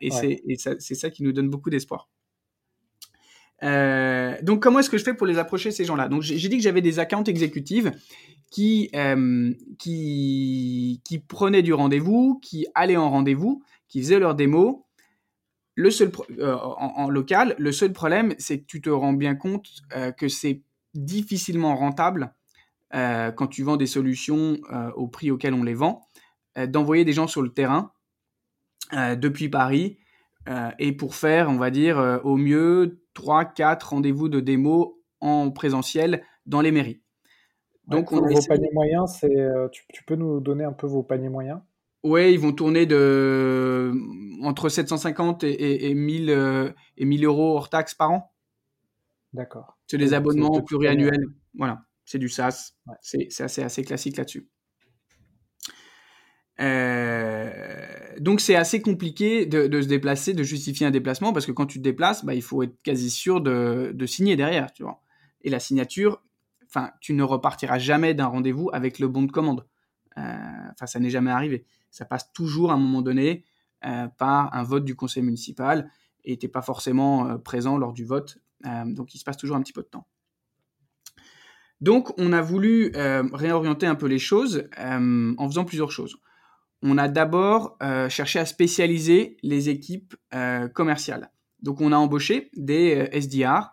et 0.00 0.10
c'est 0.10 0.94
ça 0.94 1.10
qui 1.10 1.22
nous 1.22 1.32
donne 1.32 1.50
beaucoup 1.50 1.70
d'espoir. 1.70 2.08
donc, 3.62 4.62
comment 4.62 4.78
est-ce 4.78 4.90
que 4.90 4.98
je 4.98 5.04
fais 5.04 5.14
pour 5.14 5.26
les 5.26 5.38
approcher, 5.38 5.70
ces 5.70 5.84
gens-là? 5.84 6.08
Donc, 6.08 6.22
j'ai 6.22 6.48
dit 6.48 6.56
que 6.56 6.62
j'avais 6.62 6.82
des 6.82 6.98
accounts 6.98 7.24
exécutives 7.24 7.92
qui, 8.50 8.90
qui, 9.78 11.00
qui 11.04 11.18
prenaient 11.18 11.62
du 11.62 11.72
rendez-vous, 11.72 12.38
qui 12.42 12.66
allaient 12.74 12.96
en 12.96 13.10
rendez-vous, 13.10 13.62
qui 13.88 14.00
faisaient 14.00 14.18
leurs 14.18 14.34
démos 14.34 14.76
le 15.74 15.90
seul 15.90 16.10
euh, 16.38 16.54
en, 16.54 17.08
local, 17.08 17.54
le 17.58 17.72
seul 17.72 17.92
problème, 17.92 18.34
c'est 18.38 18.60
que 18.60 18.66
tu 18.66 18.80
te 18.80 18.90
rends 18.90 19.12
bien 19.12 19.34
compte 19.34 19.68
euh, 19.96 20.12
que 20.12 20.28
c'est 20.28 20.62
difficilement 20.94 21.74
rentable 21.76 22.34
euh, 22.94 23.32
quand 23.32 23.46
tu 23.46 23.62
vends 23.62 23.76
des 23.76 23.86
solutions 23.86 24.58
au 24.96 25.08
prix 25.08 25.30
auquel 25.30 25.54
on 25.54 25.62
les 25.62 25.74
vend, 25.74 26.08
d'envoyer 26.68 27.04
des 27.04 27.12
gens 27.12 27.26
sur 27.26 27.42
le 27.42 27.52
terrain 27.52 27.92
depuis 28.92 29.48
Paris 29.48 29.98
et 30.78 30.92
pour 30.92 31.14
faire, 31.14 31.48
on 31.48 31.56
va 31.56 31.70
dire, 31.70 32.20
au 32.24 32.36
mieux 32.36 33.00
3-4 33.14 33.86
rendez-vous 33.86 34.28
de 34.28 34.40
démo 34.40 35.00
en 35.20 35.50
présentiel 35.50 36.22
dans 36.44 36.60
les 36.60 36.72
mairies. 36.72 37.00
Donc, 37.86 38.12
on 38.12 38.20
vos 38.20 38.46
paniers 38.46 38.70
moyens, 38.74 39.16
c'est, 39.20 39.46
tu, 39.70 40.04
peux 40.04 40.16
nous 40.16 40.40
donner 40.40 40.64
un 40.64 40.72
peu 40.72 40.86
vos 40.86 41.02
paniers 41.02 41.30
moyens? 41.30 41.60
Ouais, 42.02 42.34
ils 42.34 42.40
vont 42.40 42.52
tourner 42.52 42.84
de 42.84 43.92
entre 44.42 44.68
750 44.68 45.44
et, 45.44 45.88
et, 45.88 45.94
1000, 45.94 46.74
et 46.98 47.04
1000 47.04 47.24
euros 47.24 47.56
hors 47.56 47.70
taxes 47.70 47.94
par 47.94 48.10
an. 48.10 48.31
D'accord. 49.32 49.78
C'est 49.86 49.98
des 49.98 50.14
abonnements 50.14 50.60
pluriannuels. 50.62 51.26
Voilà, 51.54 51.84
c'est 52.04 52.18
du 52.18 52.28
SaaS. 52.28 52.72
C'est 53.00 53.28
assez, 53.40 53.62
assez 53.62 53.84
classique 53.84 54.16
là-dessus. 54.16 54.48
Euh, 56.60 57.80
donc 58.20 58.40
c'est 58.40 58.54
assez 58.54 58.82
compliqué 58.82 59.46
de, 59.46 59.80
se 59.80 59.88
déplacer, 59.88 60.34
de 60.34 60.42
justifier 60.42 60.86
un 60.86 60.90
déplacement 60.90 61.32
parce 61.32 61.46
que 61.46 61.52
quand 61.52 61.66
tu 61.66 61.78
te 61.78 61.82
déplaces, 61.82 62.24
bah, 62.24 62.34
il 62.34 62.42
faut 62.42 62.62
être 62.62 62.80
quasi 62.82 63.10
sûr 63.10 63.40
de, 63.40 63.92
de 63.94 64.06
signer 64.06 64.36
derrière, 64.36 64.72
tu 64.72 64.82
vois. 64.82 65.02
Et 65.40 65.50
la 65.50 65.58
signature, 65.58 66.22
enfin, 66.66 66.90
tu 67.00 67.14
ne 67.14 67.22
repartiras 67.22 67.78
jamais 67.78 68.14
d'un 68.14 68.26
rendez-vous 68.26 68.70
avec 68.72 68.98
le 68.98 69.08
bon 69.08 69.22
de 69.22 69.32
commande. 69.32 69.66
Euh, 70.18 70.20
enfin, 70.72 70.86
ça 70.86 71.00
n'est 71.00 71.10
jamais 71.10 71.30
arrivé 71.30 71.64
ça 71.92 72.06
passe 72.06 72.32
toujours 72.32 72.72
à 72.72 72.74
un 72.74 72.78
moment 72.78 73.02
donné 73.02 73.44
euh, 73.84 74.08
par 74.08 74.52
un 74.54 74.64
vote 74.64 74.84
du 74.84 74.96
conseil 74.96 75.22
municipal 75.22 75.90
et 76.24 76.38
tu 76.38 76.48
pas 76.48 76.62
forcément 76.62 77.38
présent 77.38 77.76
lors 77.76 77.92
du 77.92 78.04
vote. 78.04 78.38
Euh, 78.66 78.84
donc 78.86 79.14
il 79.14 79.18
se 79.18 79.24
passe 79.24 79.36
toujours 79.36 79.56
un 79.56 79.62
petit 79.62 79.72
peu 79.72 79.82
de 79.82 79.88
temps. 79.88 80.06
Donc 81.80 82.12
on 82.18 82.32
a 82.32 82.40
voulu 82.40 82.92
réorienter 83.32 83.86
un 83.86 83.96
peu 83.96 84.06
les 84.06 84.20
choses 84.20 84.68
en 84.78 85.48
faisant 85.48 85.64
plusieurs 85.64 85.90
choses. 85.90 86.16
on 86.82 86.96
a 86.96 87.08
d'abord 87.08 87.76
euh, 87.82 88.08
cherché 88.08 88.38
à 88.38 88.46
spécialiser 88.46 89.36
les 89.42 89.68
équipes 89.68 90.14
euh, 90.34 90.68
commerciales. 90.68 91.30
Donc 91.60 91.80
on 91.80 91.92
a 91.92 91.96
embauché 91.96 92.50
des 92.56 92.96
euh, 92.96 93.20
SDR, 93.20 93.72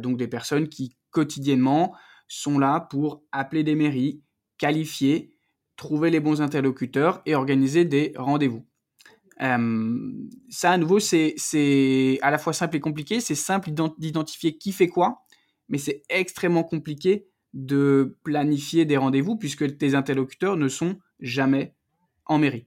donc 0.00 0.16
des 0.16 0.28
personnes 0.28 0.68
qui 0.68 0.96
quotidiennement 1.10 1.94
sont 2.26 2.58
là 2.58 2.80
pour 2.80 3.22
appeler 3.32 3.64
des 3.64 3.74
mairies, 3.74 4.22
qualifier, 4.58 5.36
trouver 5.76 6.10
les 6.10 6.20
bons 6.20 6.40
interlocuteurs 6.40 7.22
et 7.26 7.34
organiser 7.34 7.84
des 7.84 8.14
rendez-vous. 8.16 8.66
Ça, 9.38 10.70
à 10.70 10.78
nouveau, 10.78 10.98
c'est 10.98 12.18
à 12.22 12.30
la 12.30 12.38
fois 12.38 12.52
simple 12.52 12.76
et 12.76 12.80
compliqué. 12.80 13.20
C'est 13.20 13.34
simple 13.34 13.70
d'identifier 13.98 14.56
qui 14.56 14.72
fait 14.72 14.88
quoi, 14.88 15.22
mais 15.68 15.78
c'est 15.78 16.02
extrêmement 16.08 16.64
compliqué 16.64 17.26
de 17.56 18.18
planifier 18.22 18.84
des 18.84 18.96
rendez-vous 18.96 19.36
puisque 19.36 19.78
tes 19.78 19.94
interlocuteurs 19.94 20.56
ne 20.56 20.68
sont 20.68 20.98
jamais 21.20 21.74
en 22.26 22.38
mairie. 22.38 22.66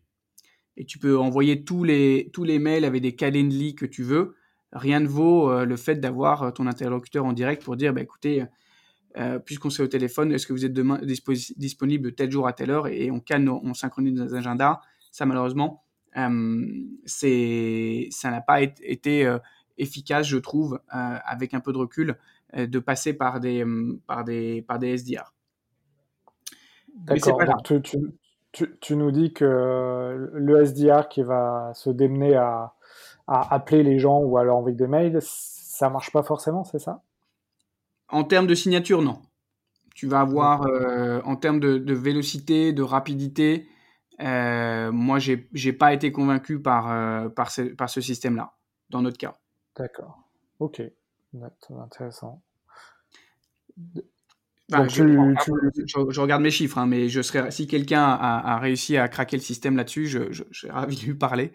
Et 0.77 0.85
tu 0.85 0.97
peux 0.97 1.17
envoyer 1.17 1.63
tous 1.63 1.83
les, 1.83 2.31
mails 2.59 2.85
avec 2.85 3.01
des 3.01 3.15
calendly 3.15 3.75
que 3.75 3.85
tu 3.85 4.03
veux. 4.03 4.35
Rien 4.71 4.99
ne 4.99 5.07
vaut 5.07 5.51
euh, 5.51 5.65
le 5.65 5.75
fait 5.75 5.95
d'avoir 5.95 6.43
euh, 6.43 6.51
ton 6.51 6.67
interlocuteur 6.67 7.25
en 7.25 7.33
direct 7.33 7.63
pour 7.63 7.75
dire, 7.75 7.93
bah, 7.93 8.01
écoutez, 8.01 8.45
euh, 9.17 9.39
puisqu'on 9.39 9.69
s'est 9.69 9.83
au 9.83 9.87
téléphone, 9.87 10.31
est-ce 10.31 10.47
que 10.47 10.53
vous 10.53 10.65
êtes 10.65 10.73
demain 10.73 11.01
disponible 11.57 12.13
tel 12.13 12.31
jour 12.31 12.47
à 12.47 12.53
telle 12.53 12.69
heure 12.69 12.87
et 12.87 13.11
on 13.11 13.19
calme, 13.19 13.49
on 13.49 13.73
synchronise 13.73 14.13
nos 14.13 14.35
agendas. 14.35 14.79
Ça, 15.11 15.25
malheureusement, 15.25 15.83
ça 16.15 16.29
n'a 18.31 18.41
pas 18.41 18.61
été 18.61 19.37
efficace, 19.77 20.27
je 20.27 20.37
trouve, 20.37 20.79
avec 20.89 21.53
un 21.53 21.59
peu 21.59 21.71
de 21.73 21.77
recul, 21.77 22.17
de 22.55 22.79
passer 22.79 23.13
par 23.13 23.39
des, 23.39 23.65
par 24.07 24.23
des, 24.23 24.61
par 24.63 24.79
des 24.79 24.97
SDR. 24.97 25.33
D'accord. 26.95 27.39
Tu, 27.63 27.81
tu, 28.51 28.77
tu, 28.79 28.95
nous 28.95 29.11
dis 29.11 29.33
que 29.33 30.29
le 30.33 30.65
SDR 30.65 31.07
qui 31.07 31.21
va 31.21 31.71
se 31.75 31.89
démener 31.89 32.35
à, 32.35 32.73
appeler 33.27 33.83
les 33.83 33.99
gens 33.99 34.19
ou 34.19 34.37
à 34.37 34.43
leur 34.43 34.57
envoyer 34.57 34.75
des 34.75 34.87
mails, 34.87 35.19
ça 35.21 35.89
marche 35.89 36.11
pas 36.11 36.23
forcément, 36.23 36.63
c'est 36.63 36.79
ça? 36.79 37.03
En 38.09 38.23
termes 38.23 38.47
de 38.47 38.55
signature, 38.55 39.03
non. 39.03 39.19
Tu 39.93 40.07
vas 40.07 40.21
avoir, 40.21 40.65
euh, 40.65 41.21
en 41.25 41.35
termes 41.35 41.59
de, 41.59 41.93
vélocité, 41.93 42.73
de 42.73 42.81
rapidité, 42.81 43.67
euh, 44.21 44.91
moi, 44.91 45.19
j'ai 45.19 45.49
n'ai 45.53 45.73
pas 45.73 45.93
été 45.93 46.11
convaincu 46.11 46.61
par, 46.61 46.91
euh, 46.91 47.29
par 47.29 47.51
ce, 47.51 47.61
par 47.61 47.89
ce 47.89 48.01
système-là, 48.01 48.53
dans 48.89 49.01
notre 49.01 49.17
cas. 49.17 49.37
D'accord. 49.75 50.19
Ok. 50.59 50.81
Intéressant 51.69 52.41
je, 54.69 56.19
regarde 56.19 56.41
mes 56.41 56.51
chiffres, 56.51 56.77
hein, 56.77 56.85
mais 56.85 57.09
je 57.09 57.21
serais, 57.21 57.51
si 57.51 57.67
quelqu'un 57.67 58.03
a, 58.03 58.59
réussi 58.59 58.97
à 58.97 59.07
craquer 59.07 59.37
le 59.37 59.41
système 59.41 59.75
là-dessus, 59.75 60.07
je, 60.07 60.43
serais 60.51 60.71
ravi 60.71 60.95
de 60.97 61.01
lui 61.05 61.15
parler. 61.15 61.51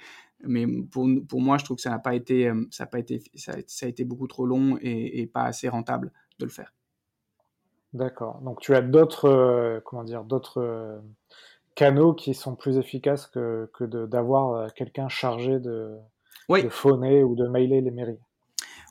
Mais 0.46 0.66
pour, 0.90 1.08
pour 1.28 1.40
moi, 1.40 1.58
je 1.58 1.64
trouve 1.64 1.76
que 1.76 1.82
ça 1.82 1.90
n'a 1.90 1.98
pas 1.98 2.14
été, 2.14 2.48
euh, 2.48 2.66
ça 2.70 2.84
a 2.84 2.86
pas 2.86 2.98
été, 2.98 3.22
ça, 3.34 3.52
a 3.54 3.86
été 3.86 4.04
beaucoup 4.04 4.26
trop 4.26 4.46
long 4.46 4.78
et, 4.80 5.26
pas 5.32 5.44
assez 5.44 5.68
rentable 5.68 6.12
de 6.38 6.44
le 6.44 6.50
faire. 6.50 6.74
D'accord. 7.92 8.40
Donc 8.42 8.60
tu 8.60 8.74
as 8.74 8.82
d'autres, 8.82 9.26
euh, 9.26 9.80
comment 9.84 10.04
dire, 10.04 10.24
d'autres 10.24 11.00
canaux 11.74 12.14
qui 12.14 12.34
sont 12.34 12.54
plus 12.54 12.78
efficaces 12.78 13.26
que, 13.26 13.70
que 13.74 13.84
d'avoir 14.06 14.72
quelqu'un 14.74 15.08
chargé 15.08 15.58
de, 15.58 15.96
de 16.48 16.68
phoner 16.68 17.22
ou 17.22 17.34
de 17.34 17.46
mailer 17.48 17.80
les 17.80 17.90
mairies. 17.90 18.20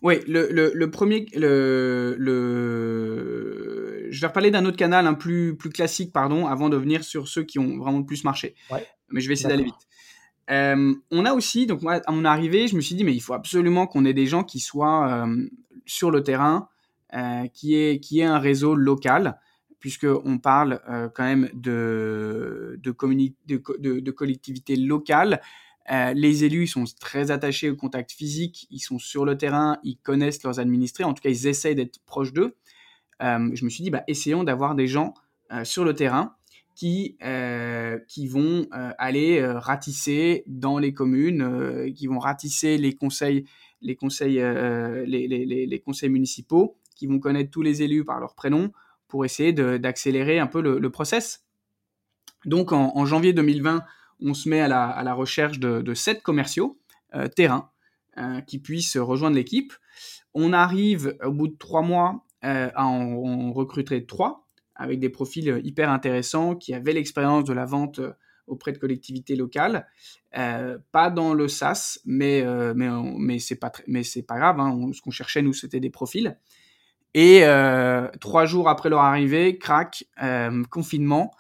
Oui, 0.02 0.16
le, 0.28 0.50
le, 0.52 0.92
premier, 0.92 1.28
le, 1.34 2.16
le, 2.20 4.08
je 4.10 4.20
vais 4.20 4.28
reparler 4.28 4.52
d'un 4.52 4.66
autre 4.66 4.76
canal, 4.76 5.08
un 5.08 5.14
plus, 5.14 5.56
plus 5.56 5.70
classique, 5.70 6.12
pardon, 6.12 6.46
avant 6.46 6.68
de 6.68 6.76
venir 6.76 7.06
sur 7.06 7.30
ceux 7.30 7.44
qui 7.44 7.58
ont 7.58 7.78
vraiment 7.78 8.00
le 8.00 8.06
plus 8.06 8.26
marché. 8.26 8.54
Mais 9.10 9.22
je 9.22 9.30
vais 9.30 9.34
essayer 9.34 9.48
d'aller 9.48 9.64
vite. 9.64 9.88
Euh, 10.52 10.94
on 11.10 11.24
a 11.24 11.34
aussi, 11.34 11.68
donc 11.68 11.84
moi, 11.84 12.02
à 12.06 12.12
mon 12.12 12.26
arrivée, 12.26 12.68
je 12.68 12.76
me 12.76 12.82
suis 12.82 12.96
dit, 12.96 13.06
mais 13.06 13.14
il 13.14 13.22
faut 13.22 13.34
absolument 13.34 13.88
qu'on 13.88 14.04
ait 14.04 14.14
des 14.14 14.26
gens 14.26 14.44
qui 14.44 14.60
soient 14.60 15.10
euh, 15.10 15.48
sur 15.86 16.12
le 16.12 16.22
terrain, 16.22 16.68
euh, 17.14 17.48
qui, 17.54 17.76
est, 17.76 18.02
qui 18.02 18.20
est 18.20 18.26
un 18.26 18.40
réseau 18.40 18.76
local, 18.76 19.40
puisqu'on 19.84 20.38
parle 20.38 20.80
quand 21.14 21.26
même 21.26 21.50
de, 21.54 22.80
de, 22.82 24.12
collectivités 24.12 24.78
locales 24.78 25.42
euh, 25.92 26.14
les 26.14 26.46
élus, 26.46 26.68
sont 26.68 26.86
très 27.00 27.32
attachés 27.32 27.70
au 27.70 27.76
contact 27.76 28.12
physique, 28.12 28.68
ils 28.72 28.80
sont 28.80 29.00
sur 29.00 29.26
le 29.26 29.38
terrain, 29.38 29.80
ils 29.84 29.98
connaissent 29.98 30.42
leurs 30.44 30.60
administrés, 30.60 31.04
en 31.04 31.14
tout 31.14 31.22
cas, 31.22 31.30
ils 31.30 31.48
essayent 31.48 31.76
d'être 31.76 32.00
proches 32.06 32.32
d'eux. 32.32 32.56
Euh, 33.22 33.50
je 33.54 33.66
me 33.66 33.70
suis 33.70 33.84
dit, 33.84 33.90
bah, 33.90 34.04
essayons 34.08 34.44
d'avoir 34.44 34.76
des 34.76 34.88
gens 34.88 35.14
euh, 35.52 35.66
sur 35.66 35.84
le 35.84 35.94
terrain 35.94 36.36
qui, 36.76 37.18
qui 38.08 38.28
vont 38.28 38.66
aller 38.72 39.46
ratisser 39.46 40.44
dans 40.48 40.80
les 40.80 40.92
communes, 40.92 41.94
qui 41.94 42.08
vont 42.08 42.18
ratisser 42.18 42.80
les 42.80 42.96
conseils, 42.96 43.46
les 43.80 43.96
conseils, 43.96 44.42
les, 45.06 45.28
les, 45.28 45.80
conseils 45.82 46.10
municipaux, 46.10 46.80
qui 46.96 47.06
vont 47.06 47.20
connaître 47.20 47.52
tous 47.52 47.62
les 47.62 47.84
élus 47.84 48.04
par 48.04 48.20
leur 48.20 48.34
prénom 48.34 48.72
pour 49.14 49.26
essayer 49.26 49.54
d'accélérer 49.54 50.40
un 50.40 50.48
peu 50.48 50.60
le, 50.60 50.90
process. 50.90 51.46
Donc 52.46 52.72
en, 52.72 53.06
janvier 53.06 53.32
2020, 53.32 53.84
on 54.22 54.34
se 54.34 54.50
met 54.50 54.60
à 54.60 54.68
la, 54.68 55.14
recherche 55.14 55.60
de, 55.60 55.94
sept 55.94 56.24
commerciaux 56.24 56.80
euh, 57.14 57.28
terrain 57.28 57.70
euh, 58.18 58.42
qui 58.42 58.58
puissent 58.58 58.98
rejoindre 58.98 59.36
l'équipe. 59.36 59.72
On 60.34 60.52
arrive 60.52 61.16
au 61.24 61.32
bout 61.32 61.48
de 61.48 61.56
trois 61.56 61.84
mois 61.84 62.26
euh, 62.44 62.72
à 62.74 62.88
en, 62.88 63.54
recruter 63.54 64.04
trois 64.08 64.48
avec 64.76 65.00
des 65.00 65.10
profils 65.10 65.62
hyper 65.64 65.92
intéressants 65.92 66.56
qui 66.56 66.74
avaient 66.74 66.94
l'expérience 66.94 67.44
de 67.44 67.54
la 67.54 67.66
vente 67.66 68.02
auprès 68.48 68.72
de 68.72 68.80
collectivités 68.80 69.36
locales, 69.36 69.86
pas 70.32 71.12
dans 71.12 71.36
le 71.36 71.48
SaaS, 71.48 72.00
mais 72.04 72.44
mais 72.74 72.90
mais 73.16 73.38
c'est 73.38 73.60
pas 73.60 73.70
pas 73.70 74.38
grave. 74.40 74.60
Hein. 74.60 74.90
ce 74.92 75.02
qu'on 75.04 75.12
cherchait 75.12 75.44
nous, 75.44 75.54
c'était 75.54 75.80
des 75.80 75.92
profils. 75.92 76.36
Et 77.14 77.44
trois 78.20 78.46
jours 78.46 78.70
après 78.70 78.90
leur 78.90 79.02
arrivée, 79.02 79.58
crack, 79.58 80.06
confinement, 80.70 81.32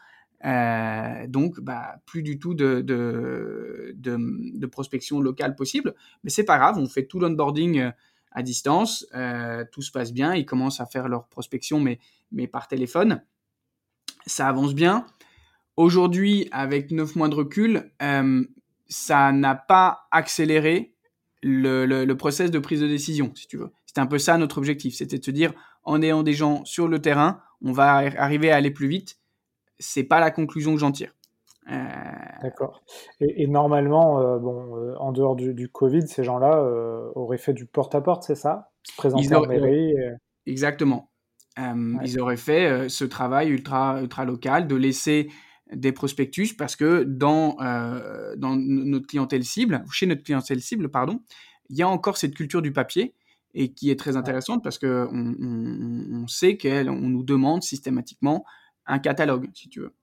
euh, 0.45 1.25
donc, 1.27 1.59
bah, 1.61 1.95
plus 2.05 2.21
du 2.21 2.37
tout 2.37 2.53
de, 2.53 2.81
de, 2.81 4.65
prospection 4.67 5.21
locale 5.21 5.55
possible. 5.55 5.93
Mais 6.23 6.29
c'est 6.29 6.43
pas 6.43 6.57
grave, 6.57 6.77
on 6.77 6.87
fait 6.87 7.05
tout 7.05 7.19
l'onboarding 7.19 7.79
euh, 7.79 7.91
à 8.31 8.43
distance, 8.43 9.05
euh, 9.13 9.63
tout 9.71 9.81
se 9.81 9.91
passe 9.91 10.11
bien, 10.11 10.33
ils 10.33 10.45
commencent 10.45 10.81
à 10.81 10.85
faire 10.85 11.07
leur 11.07 11.27
prospection, 11.27 11.79
mais, 11.79 11.99
mais 12.31 12.47
par 12.47 12.67
téléphone. 12.67 13.21
Ça 14.25 14.47
avance 14.47 14.73
bien. 14.73 15.05
Aujourd'hui, 15.77 16.49
avec 16.51 16.91
9 16.91 17.15
mois 17.15 17.29
de 17.29 17.35
recul, 17.35 17.91
ça 18.87 19.31
n'a 19.31 19.55
pas 19.55 20.07
accéléré 20.11 20.95
le, 21.41 21.85
le, 21.85 22.05
le, 22.05 22.17
process 22.17 22.51
de 22.51 22.59
prise 22.59 22.79
de 22.79 22.87
décision, 22.87 23.33
si 23.35 23.47
tu 23.47 23.57
veux. 23.57 23.71
C'était 23.93 24.01
un 24.01 24.07
peu 24.07 24.17
ça 24.17 24.37
notre 24.37 24.57
objectif, 24.57 24.95
c'était 24.95 25.19
de 25.19 25.23
se 25.23 25.31
dire, 25.31 25.53
en 25.83 26.01
ayant 26.01 26.23
des 26.23 26.33
gens 26.33 26.65
sur 26.65 26.87
le 26.87 26.99
terrain, 26.99 27.41
on 27.63 27.71
va 27.71 27.93
arriver 28.17 28.51
à 28.51 28.55
aller 28.55 28.71
plus 28.71 28.87
vite 28.87 29.19
c'est 29.83 30.03
pas 30.03 30.19
la 30.19 30.31
conclusion 30.31 30.73
que 30.73 30.79
j'en 30.79 30.91
tire. 30.91 31.13
Euh, 31.71 31.77
D'accord. 32.41 32.83
Et, 33.21 33.47
normalement, 33.47 34.19
euh, 34.19 34.37
bon, 34.37 34.77
euh, 34.77 34.95
en 34.97 35.11
dehors 35.11 35.35
du, 35.35 35.69
Covid, 35.69 36.07
ces 36.07 36.23
gens-là 36.23 36.61
auraient 37.15 37.37
fait 37.37 37.53
du 37.53 37.65
porte-à-porte, 37.65 38.23
c'est 38.23 38.35
ça? 38.35 38.71
Se 38.83 38.95
présenter 38.95 39.35
en 39.35 39.45
mairie 39.45 39.93
Exactement. 40.45 41.09
Ils 41.57 42.19
auraient 42.19 42.37
fait 42.37 42.89
ce 42.89 43.05
travail 43.05 43.49
ultra, 43.49 44.01
ultra 44.01 44.25
local 44.25 44.67
de 44.67 44.75
laisser 44.75 45.29
des 45.71 45.91
prospectus 45.91 46.53
parce 46.53 46.75
que 46.75 47.03
dans, 47.03 47.55
dans 48.37 48.55
notre 48.55 49.07
clientèle 49.07 49.43
cible, 49.43 49.83
chez 49.91 50.05
notre 50.05 50.23
clientèle 50.23 50.61
cible, 50.61 50.89
pardon, 50.89 51.19
il 51.69 51.77
y 51.77 51.81
a 51.81 51.87
encore 51.87 52.17
cette 52.17 52.35
culture 52.35 52.61
du 52.61 52.73
papier 52.73 53.13
et 53.53 53.73
qui 53.73 53.91
est 53.91 53.99
très 53.99 54.17
intéressante 54.17 54.63
parce 54.63 54.79
qu'on 54.79 55.09
on, 55.11 56.23
on 56.23 56.27
sait 56.27 56.57
qu'on 56.57 56.93
nous 56.93 57.23
demande 57.23 57.63
systématiquement 57.63 58.45
un 58.85 58.99
catalogue, 58.99 59.49
si 59.53 59.69
tu 59.69 59.81
veux. 59.81 59.93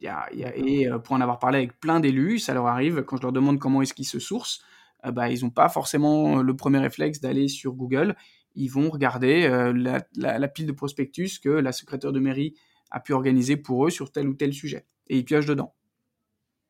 et 0.00 0.88
euh, 0.88 0.98
pour 0.98 1.14
en 1.14 1.20
avoir 1.20 1.38
parlé 1.38 1.58
avec 1.58 1.78
plein 1.80 2.00
d'élus, 2.00 2.38
ça 2.38 2.54
leur 2.54 2.66
arrive, 2.66 3.02
quand 3.02 3.16
je 3.16 3.22
leur 3.22 3.32
demande 3.32 3.58
comment 3.58 3.82
est-ce 3.82 3.94
qu'ils 3.94 4.06
se 4.06 4.18
sourcent, 4.18 4.60
euh, 5.04 5.10
bah, 5.10 5.28
ils 5.30 5.44
n'ont 5.44 5.50
pas 5.50 5.68
forcément 5.68 6.42
le 6.42 6.56
premier 6.56 6.78
réflexe 6.78 7.20
d'aller 7.20 7.48
sur 7.48 7.72
Google. 7.72 8.16
Ils 8.54 8.68
vont 8.68 8.88
regarder 8.88 9.44
euh, 9.44 10.00
la, 10.16 10.48
pile 10.48 10.66
de 10.66 10.72
prospectus 10.72 11.38
que 11.38 11.50
la 11.50 11.72
secrétaire 11.72 12.12
de 12.12 12.20
mairie 12.20 12.54
a 12.90 13.00
pu 13.00 13.12
organiser 13.12 13.56
pour 13.56 13.86
eux 13.86 13.90
sur 13.90 14.10
tel 14.12 14.28
ou 14.28 14.34
tel 14.34 14.54
sujet. 14.54 14.86
Et 15.08 15.18
ils 15.18 15.24
piochent 15.24 15.46
dedans. 15.46 15.74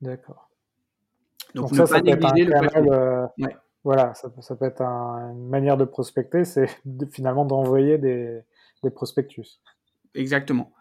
D'accord. 0.01 0.51
Donc, 1.55 1.75
ça, 1.75 1.87
ça 1.87 2.01
peut 2.01 2.09
être 2.09 2.25
un 2.25 3.29
Voilà, 3.87 4.15
ça, 4.15 4.57
peut 4.57 4.65
être 4.65 4.83
une 4.83 5.49
manière 5.49 5.77
de 5.77 5.85
prospecter, 5.85 6.45
c'est 6.45 6.67
finalement 7.13 7.45
d'envoyer 7.45 7.99
des, 7.99 8.41
des 8.83 8.91
prospectus. 8.91 9.61
Exactement. 10.13 10.73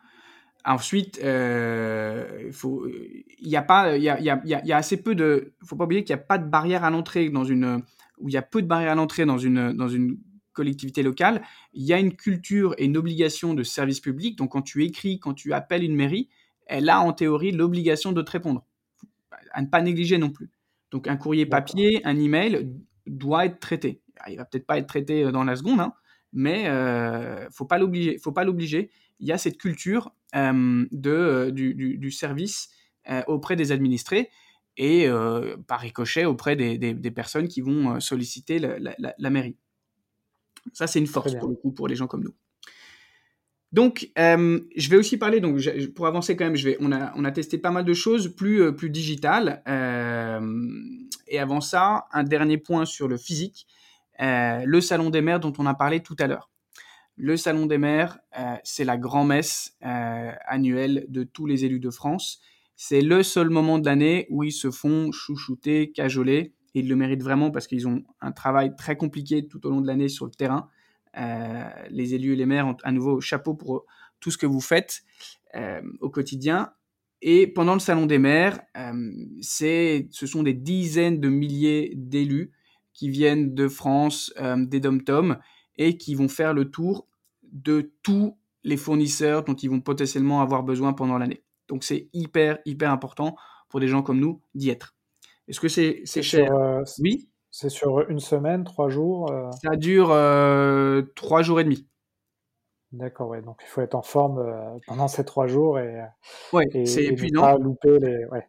Ensuite, 0.66 1.20
il 1.22 2.52
faut, 2.52 2.88
il 2.88 3.48
y 3.48 3.56
a 3.56 3.62
pas, 3.62 3.96
il 3.96 4.02
y 4.02 4.10
a, 4.10 4.20
y, 4.20 4.32
a, 4.32 4.42
y 4.44 4.72
a, 4.72 4.76
assez 4.76 4.98
peu 4.98 5.14
de, 5.14 5.54
faut 5.64 5.76
pas 5.76 5.84
oublier 5.84 6.04
qu'il 6.04 6.16
n'y 6.16 6.20
a 6.20 6.26
pas 6.26 6.40
de 6.40 6.50
barrière 6.50 6.84
à 6.84 6.90
l'entrée 6.90 7.30
dans 7.30 7.44
une, 7.44 7.84
où 8.18 8.28
il 8.28 8.34
y 8.34 8.38
a 8.38 8.42
peu 8.42 8.64
de 8.64 8.68
barrières 8.68 8.94
à 8.94 8.96
l'entrée 8.96 9.28
dans 9.28 9.38
une, 9.38 9.74
dans 9.74 9.88
une 9.88 10.18
collectivité 10.54 11.04
locale. 11.04 11.44
Il 11.74 11.84
y 11.84 11.94
a 11.94 12.00
une 12.00 12.16
culture 12.16 12.74
et 12.80 12.86
une 12.86 12.98
obligation 12.98 13.54
de 13.54 13.62
service 13.62 14.00
public. 14.00 14.36
Donc, 14.36 14.54
quand 14.54 14.64
tu 14.64 14.84
écris, 14.84 15.20
quand 15.20 15.36
tu 15.36 15.54
appelles 15.54 15.84
une 15.84 15.96
mairie, 15.96 16.28
elle 16.66 16.90
a 16.90 17.02
en 17.02 17.14
théorie 17.14 17.52
l'obligation 17.52 18.14
de 18.14 18.24
te 18.24 18.32
répondre. 18.32 18.66
à 19.52 19.62
ne 19.62 19.68
pas 19.68 19.84
négliger 19.84 20.18
non 20.18 20.32
plus. 20.32 20.50
Donc 20.96 21.08
un 21.08 21.18
courrier 21.18 21.46
papier, 21.46 22.02
un 22.06 22.18
email 22.18 22.72
doit 23.08 23.46
être 23.46 23.60
traité. 23.60 24.02
Il 24.28 24.38
va 24.38 24.46
peut-être 24.46 24.66
pas 24.66 24.78
être 24.78 24.88
traité 24.88 25.32
dans 25.32 25.44
la 25.44 25.56
seconde, 25.56 25.80
hein, 25.80 25.94
mais 26.34 26.68
euh, 26.68 27.50
faut 27.52 27.66
pas 27.66 27.78
l'obliger. 27.78 28.18
Faut 28.18 28.32
pas 28.32 28.44
l'obliger. 28.44 28.92
Il 29.20 29.28
y 29.28 29.32
a 29.32 29.38
cette 29.38 29.58
culture 29.58 30.14
de, 30.34 31.50
du, 31.52 32.12
service 32.12 32.70
auprès 33.28 33.56
des 33.56 33.72
administrés 33.72 34.30
et 34.76 35.08
par 35.68 35.80
ricochet 35.80 36.26
auprès 36.26 36.58
des, 36.58 37.12
personnes 37.12 37.48
qui 37.48 37.62
vont 37.62 38.02
solliciter 38.02 38.60
la, 38.60 39.30
mairie. 39.30 39.56
Ça, 40.74 40.88
c'est 40.88 41.00
une 41.00 41.08
force 41.08 41.36
pour 41.36 41.48
le 41.48 41.56
coup 41.56 41.72
pour 41.72 41.88
les 41.88 41.96
gens 41.96 42.08
comme 42.08 42.26
nous. 42.26 42.36
Donc, 43.72 44.10
je 44.18 44.90
vais 44.90 44.98
aussi 44.98 45.18
parler, 45.18 45.40
donc, 45.40 45.62
pour 45.96 46.08
avancer 46.08 46.36
quand 46.36 46.46
même, 46.46 46.58
je 46.58 46.66
vais, 46.66 46.78
on, 46.82 46.92
a, 46.92 47.14
on 47.16 47.24
a 47.24 47.32
testé 47.32 47.58
pas 47.58 47.72
mal 47.72 47.86
de 47.86 47.94
choses 47.94 48.36
plus, 48.36 48.76
plus 48.76 48.90
digitales. 48.90 49.64
Et 51.28 51.40
avant 51.40 51.62
ça, 51.62 52.06
un 52.12 52.24
dernier 52.24 52.58
point 52.58 52.86
sur 52.86 53.08
le 53.08 53.18
physique, 53.18 53.68
le 54.20 54.80
salon 54.80 55.10
des 55.10 55.22
maires 55.22 55.40
dont 55.40 55.54
on 55.58 55.66
a 55.66 55.74
parlé 55.74 56.02
tout 56.02 56.16
à 56.20 56.28
l'heure. 56.28 56.50
Le 57.18 57.38
salon 57.38 57.66
des 57.66 57.78
maires, 57.78 58.20
c'est 58.64 58.84
la 58.84 58.98
grand-messe 58.98 59.78
annuelle 59.82 61.06
de 61.10 61.24
tous 61.24 61.46
les 61.46 61.66
élus 61.66 61.80
de 61.80 61.90
France. 61.90 62.42
C'est 62.76 63.02
le 63.02 63.24
seul 63.24 63.50
moment 63.50 63.80
de 63.80 63.86
l'année 63.86 64.28
où 64.30 64.44
ils 64.44 64.52
se 64.52 64.70
font 64.70 65.12
chouchouter, 65.12 65.92
cajoler. 65.92 66.54
Et 66.74 66.80
ils 66.80 66.90
le 66.90 66.96
méritent 66.98 67.24
vraiment 67.24 67.52
parce 67.52 67.68
qu'ils 67.68 67.88
ont 67.88 68.04
un 68.20 68.34
travail 68.34 68.76
très 68.76 68.98
compliqué 68.98 69.48
tout 69.48 69.66
au 69.66 69.70
long 69.70 69.80
de 69.80 69.88
l'année 69.88 70.10
sur 70.10 70.26
le 70.26 70.32
terrain. 70.32 70.70
Euh, 71.18 71.70
les 71.90 72.14
élus 72.14 72.34
et 72.34 72.36
les 72.36 72.46
maires 72.46 72.68
ont 72.68 72.76
un 72.84 72.92
nouveau 72.92 73.22
chapeau 73.22 73.54
pour 73.54 73.86
tout 74.20 74.30
ce 74.30 74.38
que 74.38 74.46
vous 74.46 74.60
faites 74.60 75.04
euh, 75.56 75.82
au 76.02 76.10
quotidien. 76.10 76.74
Et 77.22 77.48
pendant 77.48 77.74
le 77.74 77.80
salon 77.80 78.06
des 78.06 78.20
maires, 78.20 78.60
euh, 78.78 79.12
ce 79.42 80.26
sont 80.26 80.44
des 80.44 80.54
dizaines 80.54 81.20
de 81.20 81.30
milliers 81.30 81.94
d'élus 81.96 82.52
qui 82.94 83.10
viennent 83.10 83.54
de 83.56 83.68
France, 83.68 84.34
des 84.58 84.80
dom-toms, 84.80 85.38
et 85.78 85.98
qui 85.98 86.16
vont 86.16 86.30
faire 86.30 86.54
le 86.54 86.72
tour 86.72 87.08
de 87.44 87.92
tous 88.04 88.38
les 88.64 88.78
fournisseurs 88.78 89.44
dont 89.44 89.54
ils 89.54 89.70
vont 89.70 89.82
potentiellement 89.82 90.42
avoir 90.42 90.64
besoin 90.64 90.94
pendant 90.94 91.18
l'année. 91.18 91.44
Donc 91.68 91.84
c'est 91.84 92.10
hyper, 92.14 92.60
hyper 92.66 92.92
important 92.92 93.36
pour 93.70 93.80
des 93.80 93.88
gens 93.88 94.02
comme 94.02 94.20
nous 94.20 94.42
d'y 94.54 94.70
être. 94.70 94.96
Est-ce 95.48 95.60
que 95.60 95.68
c'est 95.68 96.06
cher? 96.06 96.52
euh, 96.54 96.84
Oui. 97.00 97.30
C'est 97.52 97.70
sur 97.70 98.10
une 98.10 98.20
semaine, 98.20 98.64
trois 98.64 98.90
jours 98.90 99.32
euh? 99.32 99.50
Ça 99.64 99.76
dure 99.76 100.12
euh, 100.12 101.04
trois 101.16 101.42
jours 101.42 101.60
et 101.60 101.64
demi. 101.64 101.88
D'accord, 102.96 103.30
ouais. 103.30 103.42
Donc 103.42 103.58
il 103.62 103.68
faut 103.68 103.82
être 103.82 103.96
en 103.96 104.02
forme 104.02 104.44
pendant 104.88 105.08
ces 105.08 105.26
trois 105.26 105.48
jours 105.48 105.80
et, 105.80 106.02
ouais, 106.54 106.86
c'est 106.86 107.06
épuisant. 107.06 107.42
pas 107.42 107.58
louper 107.58 108.00
les. 108.00 108.26
Ouais, 108.26 108.48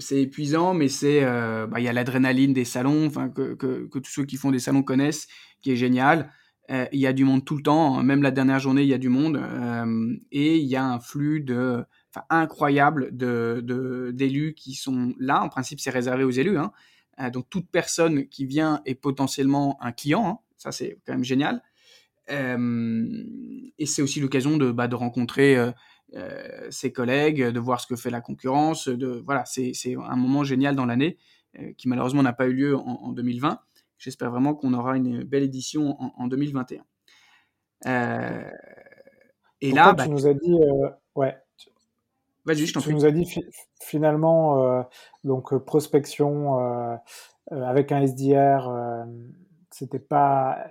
c'est 0.00 0.20
épuisant, 0.20 0.74
mais 0.74 0.88
c'est 0.88 1.22
bah, 1.22 1.78
il 1.78 1.84
y 1.84 1.88
a 1.88 1.92
l'adrénaline 1.92 2.52
des 2.52 2.64
salons, 2.64 3.06
enfin 3.06 3.28
que, 3.28 3.54
que, 3.54 3.86
que, 3.86 3.98
tous 3.98 4.10
ceux 4.10 4.24
qui 4.24 4.36
font 4.36 4.50
des 4.50 4.58
salons 4.58 4.82
connaissent, 4.82 5.28
qui 5.60 5.72
est 5.72 5.76
génial. 5.76 6.30
Il 6.68 7.00
y 7.00 7.06
a 7.06 7.12
du 7.12 7.24
monde 7.24 7.44
tout 7.44 7.56
le 7.56 7.62
temps, 7.62 7.98
hein. 7.98 8.02
même 8.02 8.22
la 8.22 8.30
dernière 8.30 8.58
journée, 8.58 8.82
il 8.82 8.88
y 8.88 8.94
a 8.94 8.98
du 8.98 9.08
monde. 9.08 9.40
et 10.30 10.56
il 10.56 10.66
y 10.66 10.76
a 10.76 10.84
un 10.84 11.00
flux 11.00 11.40
de, 11.40 11.84
incroyable 12.30 13.16
de, 13.16 14.10
d'élus 14.14 14.54
qui 14.54 14.74
sont 14.74 15.14
là. 15.18 15.42
En 15.42 15.48
principe, 15.48 15.80
c'est 15.80 15.90
réservé 15.90 16.24
aux 16.24 16.30
élus. 16.30 16.58
Hein. 16.58 16.72
donc, 17.30 17.48
toute 17.48 17.68
personne 17.70 18.28
qui 18.28 18.46
vient 18.46 18.82
est 18.84 18.94
potentiellement 18.94 19.78
un 19.80 19.92
client. 19.92 20.26
Hein. 20.26 20.38
Ça, 20.56 20.72
c'est 20.72 20.98
quand 21.06 21.12
même 21.12 21.24
génial. 21.24 21.62
Et 22.28 23.86
c'est 23.86 24.02
aussi 24.02 24.20
l'occasion 24.20 24.56
de, 24.56 24.70
bah, 24.70 24.88
de 24.88 24.94
rencontrer 24.94 25.56
ses 26.70 26.92
collègues, 26.92 27.42
de 27.42 27.60
voir 27.60 27.80
ce 27.80 27.86
que 27.86 27.96
fait 27.96 28.10
la 28.10 28.20
concurrence. 28.20 28.88
De, 28.88 29.22
voilà, 29.24 29.44
c'est, 29.44 29.72
un 29.96 30.16
moment 30.16 30.44
génial 30.44 30.76
dans 30.76 30.86
l'année 30.86 31.18
qui 31.76 31.88
malheureusement 31.88 32.22
n'a 32.22 32.32
pas 32.32 32.46
eu 32.46 32.52
lieu 32.52 32.76
en 32.76 33.12
2020. 33.12 33.60
J'espère 34.02 34.32
vraiment 34.32 34.56
qu'on 34.56 34.74
aura 34.74 34.96
une 34.96 35.22
belle 35.22 35.44
édition 35.44 35.96
en, 36.18 36.26
2021. 36.26 36.84
Euh, 37.86 38.50
et 39.60 39.70
là, 39.70 39.92
bah, 39.92 40.02
tu 40.02 40.10
nous 40.10 40.26
as 40.26 40.34
dit, 40.34 40.58
euh, 40.60 40.90
ouais. 41.14 41.36
Vas-y, 42.44 42.66
je 42.66 42.74
t'en 42.74 42.80
Tu 42.80 42.92
nous 42.92 43.04
as 43.04 43.12
dit 43.12 43.32
finalement, 43.80 44.66
euh, 44.66 44.82
donc 45.22 45.56
prospection 45.58 46.98
avec 47.48 47.92
un 47.92 48.02
SDR, 48.02 48.68
c'était 49.70 50.00
pas, 50.00 50.66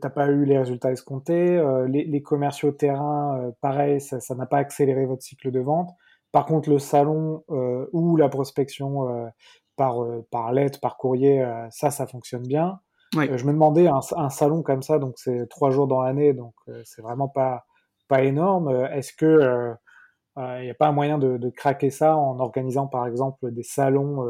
t'as 0.00 0.10
pas 0.10 0.28
eu 0.28 0.44
les 0.44 0.58
résultats 0.58 0.92
escomptés. 0.92 1.62
Les, 1.88 2.22
commerciaux 2.22 2.72
terrain, 2.72 3.52
pareil, 3.60 4.00
ça 4.00 4.34
n'a 4.34 4.46
pas 4.46 4.58
accéléré 4.58 5.06
votre 5.06 5.22
cycle 5.22 5.50
de 5.50 5.60
vente. 5.60 5.90
Par 6.32 6.46
contre, 6.46 6.68
le 6.70 6.78
salon 6.78 7.44
ou 7.92 8.16
la 8.16 8.28
prospection 8.28 9.30
par, 9.78 10.02
euh, 10.02 10.26
par 10.30 10.52
lettre, 10.52 10.80
par 10.80 10.98
courrier, 10.98 11.42
euh, 11.42 11.66
ça, 11.70 11.90
ça 11.90 12.06
fonctionne 12.06 12.46
bien. 12.46 12.80
Euh, 13.16 13.38
je 13.38 13.46
me 13.46 13.52
demandais, 13.52 13.88
un, 13.88 14.28
salon 14.28 14.62
comme 14.62 14.82
ça, 14.82 14.98
donc 14.98 15.14
c'est 15.16 15.48
trois 15.48 15.70
jours 15.70 15.86
dans 15.86 16.02
l'année, 16.02 16.34
donc 16.34 16.52
c'est 16.84 17.00
vraiment 17.00 17.28
pas, 17.28 17.64
pas 18.06 18.22
énorme. 18.22 18.68
Est-ce 18.92 19.14
que 19.14 19.72
il 20.36 20.62
n'y 20.62 20.70
a 20.70 20.74
pas 20.74 20.88
un 20.88 20.92
moyen 20.92 21.16
de, 21.16 21.48
craquer 21.48 21.88
ça 21.88 22.18
en 22.18 22.38
organisant 22.38 22.86
par 22.86 23.06
exemple 23.06 23.50
des 23.50 23.62
salons 23.62 24.22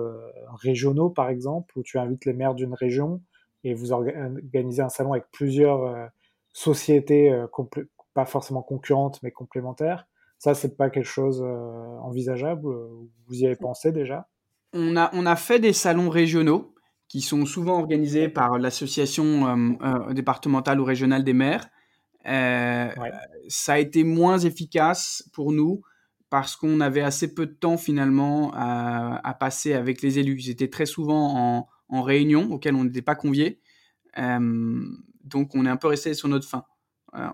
régionaux, 0.62 1.10
par 1.10 1.28
exemple, 1.28 1.76
où 1.76 1.82
tu 1.82 1.98
invites 1.98 2.24
les 2.24 2.34
maires 2.34 2.54
d'une 2.54 2.72
région 2.72 3.20
et 3.64 3.74
vous 3.74 3.92
organisez 3.92 4.82
un 4.82 4.88
salon 4.88 5.12
avec 5.12 5.26
plusieurs 5.32 6.10
sociétés, 6.52 7.36
pas 8.14 8.24
forcément 8.24 8.62
concurrentes, 8.62 9.20
mais 9.22 9.30
complémentaires. 9.30 10.06
Ça, 10.38 10.54
c'est 10.54 10.76
pas 10.76 10.90
quelque 10.90 11.04
chose 11.04 11.42
envisageable 11.42 12.68
Vous 13.26 13.34
y 13.34 13.46
avez 13.46 13.56
pensé 13.56 13.92
déjà? 13.92 14.28
On 14.72 14.96
a, 14.96 15.10
on 15.14 15.26
a 15.26 15.36
fait 15.36 15.58
des 15.58 15.72
salons 15.72 16.10
régionaux 16.10 16.74
qui 17.08 17.22
sont 17.22 17.46
souvent 17.46 17.78
organisés 17.78 18.28
par 18.28 18.58
l'association 18.58 19.48
euh, 19.48 19.72
euh, 19.82 20.12
départementale 20.12 20.78
ou 20.78 20.84
régionale 20.84 21.24
des 21.24 21.32
maires. 21.32 21.66
Euh, 22.26 22.90
ça 23.48 23.74
a 23.74 23.78
été 23.78 24.04
moins 24.04 24.38
efficace 24.38 25.28
pour 25.32 25.52
nous 25.52 25.80
parce 26.28 26.56
qu'on 26.56 26.80
avait 26.80 27.00
assez 27.00 27.34
peu 27.34 27.46
de 27.46 27.54
temps 27.54 27.78
finalement 27.78 28.52
à, 28.54 29.34
passer 29.40 29.72
avec 29.72 30.02
les 30.02 30.18
élus. 30.18 30.36
Ils 30.40 30.50
étaient 30.50 30.68
très 30.68 30.84
souvent 30.84 31.38
en, 31.38 31.68
réunion 31.90 32.52
auxquelles 32.52 32.74
on 32.74 32.84
n'était 32.84 33.02
pas 33.02 33.14
conviés. 33.14 33.60
donc 34.16 35.54
on 35.54 35.66
est 35.66 35.70
un 35.70 35.76
peu 35.76 35.88
resté 35.88 36.14
sur 36.14 36.28
notre 36.28 36.48
fin. 36.48 36.64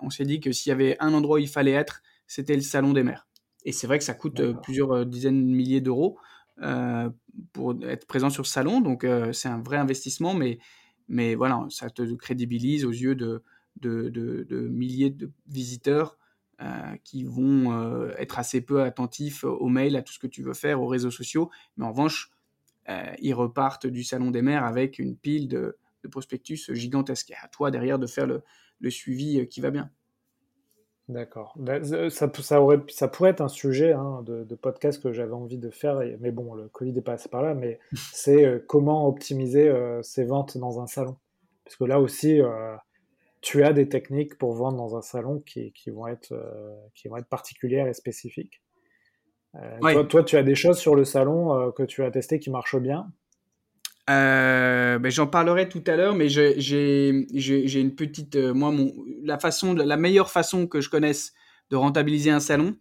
on 0.02 0.10
s'est 0.10 0.24
dit 0.24 0.40
que 0.40 0.52
s'il 0.52 0.70
y 0.70 0.72
avait 0.72 0.96
un 1.00 1.12
endroit 1.14 1.36
où 1.36 1.40
il 1.40 1.48
fallait 1.48 1.72
être, 1.72 2.02
c'était 2.26 2.56
le 2.56 2.62
salon 2.62 2.92
des 2.92 3.02
maires. 3.02 3.26
Et 3.64 3.72
c'est 3.72 3.86
vrai 3.86 3.98
que 3.98 4.04
ça 4.04 4.14
coûte 4.14 4.40
plusieurs 4.62 5.06
dizaines 5.06 5.46
de 5.46 5.54
milliers 5.54 5.80
d'euros. 5.80 6.18
Euh, 6.62 7.10
pour 7.52 7.74
être 7.82 8.06
présent 8.06 8.30
sur 8.30 8.46
ce 8.46 8.52
salon. 8.52 8.80
Donc, 8.80 9.02
euh, 9.02 9.32
c'est 9.32 9.48
un 9.48 9.60
vrai 9.60 9.76
investissement, 9.76 10.34
mais, 10.34 10.58
mais 11.08 11.34
voilà, 11.34 11.66
ça 11.68 11.90
te 11.90 12.02
crédibilise 12.14 12.84
aux 12.84 12.92
yeux 12.92 13.16
de, 13.16 13.42
de, 13.80 14.08
de, 14.08 14.68
milliers 14.68 15.10
de 15.10 15.32
visiteurs 15.48 16.16
euh, 16.62 16.96
qui 17.02 17.24
vont 17.24 18.08
être 18.18 18.38
assez 18.38 18.60
peu 18.60 18.82
attentifs 18.82 19.42
aux 19.42 19.68
mails, 19.68 19.96
à 19.96 20.02
tout 20.02 20.12
ce 20.12 20.20
que 20.20 20.28
tu 20.28 20.42
veux 20.42 20.54
faire, 20.54 20.80
aux 20.80 20.86
réseaux 20.86 21.10
sociaux. 21.10 21.50
Mais 21.76 21.84
en 21.84 21.90
revanche, 21.90 22.30
ils 23.20 23.34
repartent 23.34 23.86
du 23.86 24.04
salon 24.04 24.30
des 24.30 24.42
maires 24.42 24.64
avec 24.64 24.98
une 24.98 25.16
pile 25.16 25.48
de, 25.48 25.76
de 26.02 26.08
prospectus 26.08 26.72
gigantesques. 26.72 27.32
à 27.42 27.48
toi 27.48 27.70
derrière 27.70 27.98
de 27.98 28.06
faire 28.06 28.26
le, 28.26 28.42
le 28.80 28.90
suivi 28.90 29.46
qui 29.48 29.60
va 29.60 29.70
bien. 29.70 29.90
D'accord. 31.08 31.52
Ben, 31.56 31.84
ça, 32.08 32.30
ça, 32.32 32.62
aurait, 32.62 32.80
ça 32.88 33.08
pourrait 33.08 33.30
être 33.30 33.42
un 33.42 33.48
sujet 33.48 33.92
hein, 33.92 34.22
de, 34.24 34.54
podcast 34.54 35.02
que 35.02 35.12
j'avais 35.12 35.34
envie 35.34 35.58
de 35.58 35.68
faire, 35.68 36.00
mais 36.20 36.30
bon, 36.30 36.54
le 36.54 36.68
Covid 36.68 36.96
est 36.96 37.02
passé 37.02 37.28
par 37.28 37.42
là, 37.42 37.54
mais 37.54 37.78
c'est 38.12 38.44
euh, 38.44 38.58
comment 38.66 39.06
optimiser 39.06 39.68
euh, 39.68 40.02
ses 40.02 40.24
ventes 40.24 40.56
dans 40.56 40.80
un 40.80 40.86
salon? 40.86 41.16
Parce 41.64 41.76
que 41.76 41.84
là 41.84 42.00
aussi, 42.00 42.40
euh, 42.40 42.74
tu 43.42 43.62
as 43.64 43.74
des 43.74 43.88
techniques 43.88 44.38
pour 44.38 44.54
vendre 44.54 44.78
dans 44.78 44.96
un 44.96 45.02
salon 45.02 45.40
qui, 45.40 45.72
qui 45.72 45.90
vont, 45.90 46.06
être, 46.06 46.34
qui 46.94 47.08
vont 47.08 47.18
être 47.18 47.28
particulières 47.28 47.86
et 47.86 47.94
spécifiques. 47.94 48.62
Toi, 49.80 50.04
toi, 50.04 50.24
tu 50.24 50.36
as 50.36 50.42
des 50.42 50.54
choses 50.54 50.78
sur 50.78 50.94
le 50.94 51.04
salon 51.04 51.70
que 51.72 51.82
tu 51.82 52.02
as 52.02 52.10
testé 52.10 52.38
qui 52.38 52.50
marchent 52.50 52.78
bien? 52.78 53.06
Euh, 54.10 54.98
ben, 54.98 55.10
J'en 55.10 55.26
parlerai 55.26 55.68
tout 55.68 55.82
à 55.86 55.96
l'heure, 55.96 56.14
mais 56.14 56.28
j'ai 56.28 57.10
une 57.10 57.94
petite. 57.94 58.36
Euh, 58.36 58.52
moi, 58.52 58.70
mon, 58.70 58.92
la, 59.22 59.38
façon, 59.38 59.74
la 59.74 59.96
meilleure 59.96 60.30
façon 60.30 60.66
que 60.66 60.80
je 60.80 60.90
connaisse 60.90 61.32
de 61.70 61.76
rentabiliser 61.76 62.30
un 62.30 62.40
salon, 62.40 62.76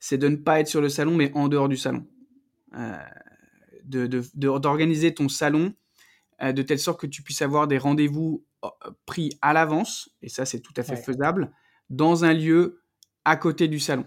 c'est 0.00 0.18
de 0.18 0.28
ne 0.28 0.36
pas 0.36 0.60
être 0.60 0.68
sur 0.68 0.80
le 0.80 0.88
salon, 0.88 1.14
mais 1.14 1.30
en 1.34 1.48
dehors 1.48 1.68
du 1.68 1.76
salon. 1.76 2.06
Euh, 2.76 2.96
D'organiser 4.34 5.10
de, 5.10 5.14
ton 5.14 5.28
salon 5.28 5.72
euh, 6.42 6.50
de 6.50 6.62
telle 6.62 6.80
sorte 6.80 7.00
que 7.00 7.06
tu 7.06 7.22
puisses 7.22 7.42
avoir 7.42 7.68
des 7.68 7.78
rendez-vous 7.78 8.44
euh, 8.64 8.68
pris 9.06 9.38
à 9.42 9.52
l'avance, 9.52 10.10
et 10.22 10.28
ça, 10.28 10.44
c'est 10.44 10.58
tout 10.58 10.74
à 10.76 10.82
fait 10.82 10.96
faisable, 10.96 11.52
dans 11.88 12.24
un 12.24 12.32
lieu 12.32 12.82
à 13.24 13.36
côté 13.36 13.68
du 13.68 13.78
salon. 13.78 14.04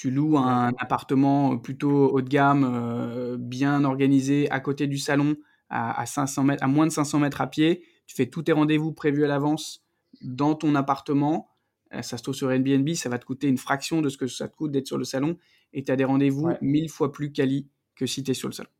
Tu 0.00 0.10
loues 0.10 0.38
un 0.38 0.72
appartement 0.78 1.58
plutôt 1.58 2.08
haut 2.08 2.22
de 2.22 2.28
gamme, 2.30 3.36
bien 3.38 3.84
organisé, 3.84 4.50
à 4.50 4.58
côté 4.58 4.86
du 4.86 4.96
salon 4.96 5.36
à, 5.68 6.06
500 6.06 6.44
mètres, 6.44 6.64
à 6.64 6.68
moins 6.68 6.86
de 6.86 6.90
500 6.90 7.18
mètres 7.18 7.42
à 7.42 7.46
pied. 7.46 7.82
Tu 8.06 8.16
fais 8.16 8.24
tous 8.24 8.44
tes 8.44 8.52
rendez-vous 8.52 8.92
prévus 8.92 9.26
à 9.26 9.28
l'avance 9.28 9.84
dans 10.22 10.54
ton 10.54 10.74
appartement. 10.74 11.50
Euh, 11.92 12.00
ça 12.00 12.16
se 12.16 12.22
trouve 12.22 12.34
sur 12.34 12.50
Airbnb, 12.50 12.88
ça 12.94 13.10
va 13.10 13.18
te 13.18 13.26
coûter 13.26 13.46
une 13.46 13.58
fraction 13.58 14.00
de 14.00 14.08
ce 14.08 14.16
que 14.16 14.26
ça 14.26 14.48
te 14.48 14.56
coûte 14.56 14.70
d'être 14.70 14.86
sur 14.86 14.96
le 14.96 15.04
salon. 15.04 15.36
Et 15.74 15.84
tu 15.84 15.92
as 15.92 15.96
des 15.96 16.04
rendez-vous 16.04 16.48
mille 16.62 16.88
fois 16.88 17.12
plus 17.12 17.30
quali 17.30 17.68
que 17.94 18.06
si 18.06 18.24
tu 18.24 18.30
es 18.30 18.34
sur 18.34 18.48
le 18.48 18.54
salon. 18.54 18.70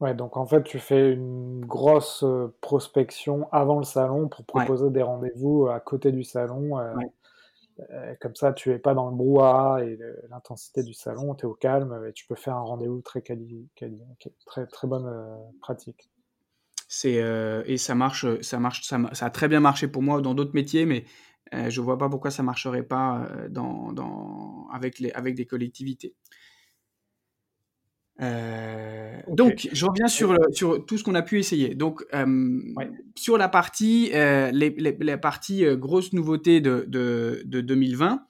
Ouais, 0.00 0.12
donc 0.12 0.36
en 0.36 0.44
fait, 0.44 0.64
tu 0.64 0.80
fais 0.80 1.12
une 1.12 1.64
grosse 1.64 2.24
prospection 2.60 3.48
avant 3.52 3.78
le 3.78 3.84
salon 3.84 4.26
pour 4.26 4.44
proposer 4.44 4.90
des 4.90 5.02
rendez-vous 5.02 5.68
à 5.68 5.78
côté 5.78 6.10
du 6.10 6.24
salon. 6.24 6.78
Comme 8.20 8.34
ça, 8.34 8.52
tu 8.52 8.72
es 8.72 8.78
pas 8.78 8.94
dans 8.94 9.10
le 9.10 9.16
brouhaha 9.16 9.84
et 9.84 9.98
l'intensité 10.30 10.82
du 10.82 10.94
salon, 10.94 11.34
tu 11.34 11.42
es 11.42 11.48
au 11.48 11.54
calme 11.54 12.06
et 12.08 12.12
tu 12.12 12.26
peux 12.26 12.34
faire 12.34 12.56
un 12.56 12.62
rendez-vous 12.62 13.00
très 13.02 13.22
quali, 13.22 13.68
très 14.46 14.66
très 14.66 14.88
bonne 14.88 15.10
pratique. 15.60 16.10
C'est 16.88 17.22
et 17.66 17.76
ça 17.78 17.94
marche, 17.94 18.40
ça 18.40 18.58
marche, 18.58 18.82
ça, 18.86 18.98
a 19.20 19.30
très 19.30 19.48
bien 19.48 19.60
marché 19.60 19.88
pour 19.88 20.02
moi 20.02 20.20
dans 20.20 20.34
d'autres 20.34 20.54
métiers, 20.54 20.86
mais 20.86 21.04
je 21.52 21.80
vois 21.80 21.98
pas 21.98 22.08
pourquoi 22.08 22.30
ça 22.30 22.42
marcherait 22.42 22.82
pas 22.82 23.28
dans, 23.50 24.68
avec 24.72 24.98
les 24.98 25.10
avec 25.12 25.34
des 25.34 25.46
collectivités. 25.46 26.14
Euh, 28.22 29.20
donc, 29.28 29.68
je 29.72 29.84
reviens 29.84 30.08
sur, 30.08 30.36
sur 30.52 30.84
tout 30.86 30.96
ce 30.96 31.04
qu'on 31.04 31.14
a 31.14 31.22
pu 31.22 31.38
essayer. 31.38 31.74
Donc, 31.74 32.04
euh, 32.14 32.60
sur 33.14 33.36
la 33.36 33.48
partie, 33.48 34.10
euh, 34.14 34.50
les, 34.52 34.70
les, 34.70 35.16
parties 35.16 35.64
grosses 35.76 36.12
nouveautés 36.12 36.60
de, 36.60 36.84
de, 36.88 37.42
de 37.44 37.60
2020, 37.60 38.26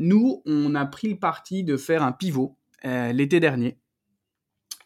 nous, 0.00 0.42
on 0.44 0.74
a 0.74 0.86
pris 0.86 1.08
le 1.08 1.18
parti 1.18 1.64
de 1.64 1.76
faire 1.76 2.02
un 2.02 2.12
pivot 2.12 2.56
l'été 2.84 3.40
dernier. 3.40 3.78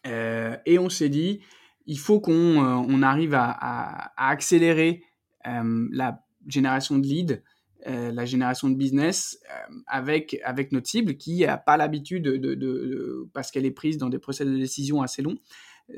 et 0.04 0.78
on 0.78 0.88
s'est 0.88 1.08
dit, 1.08 1.40
il 1.86 1.98
faut 1.98 2.20
qu'on 2.20 2.32
on 2.32 3.02
arrive 3.02 3.34
à, 3.34 3.50
à, 3.50 4.12
à 4.16 4.30
accélérer 4.30 5.02
la 5.44 6.22
génération 6.46 6.98
de 6.98 7.06
leads 7.06 7.42
euh, 7.86 8.12
la 8.12 8.26
génération 8.26 8.68
de 8.68 8.74
business 8.74 9.38
euh, 9.50 9.74
avec, 9.86 10.38
avec 10.44 10.70
notre 10.72 10.86
cible 10.86 11.16
qui 11.16 11.40
n'a 11.40 11.56
pas 11.56 11.76
l'habitude, 11.76 12.24
de, 12.24 13.28
parce 13.32 13.50
qu'elle 13.50 13.64
est 13.64 13.70
prise 13.70 13.96
dans 13.96 14.10
des 14.10 14.18
procès 14.18 14.44
de 14.44 14.54
décision 14.54 15.00
assez 15.00 15.22
longs, 15.22 15.38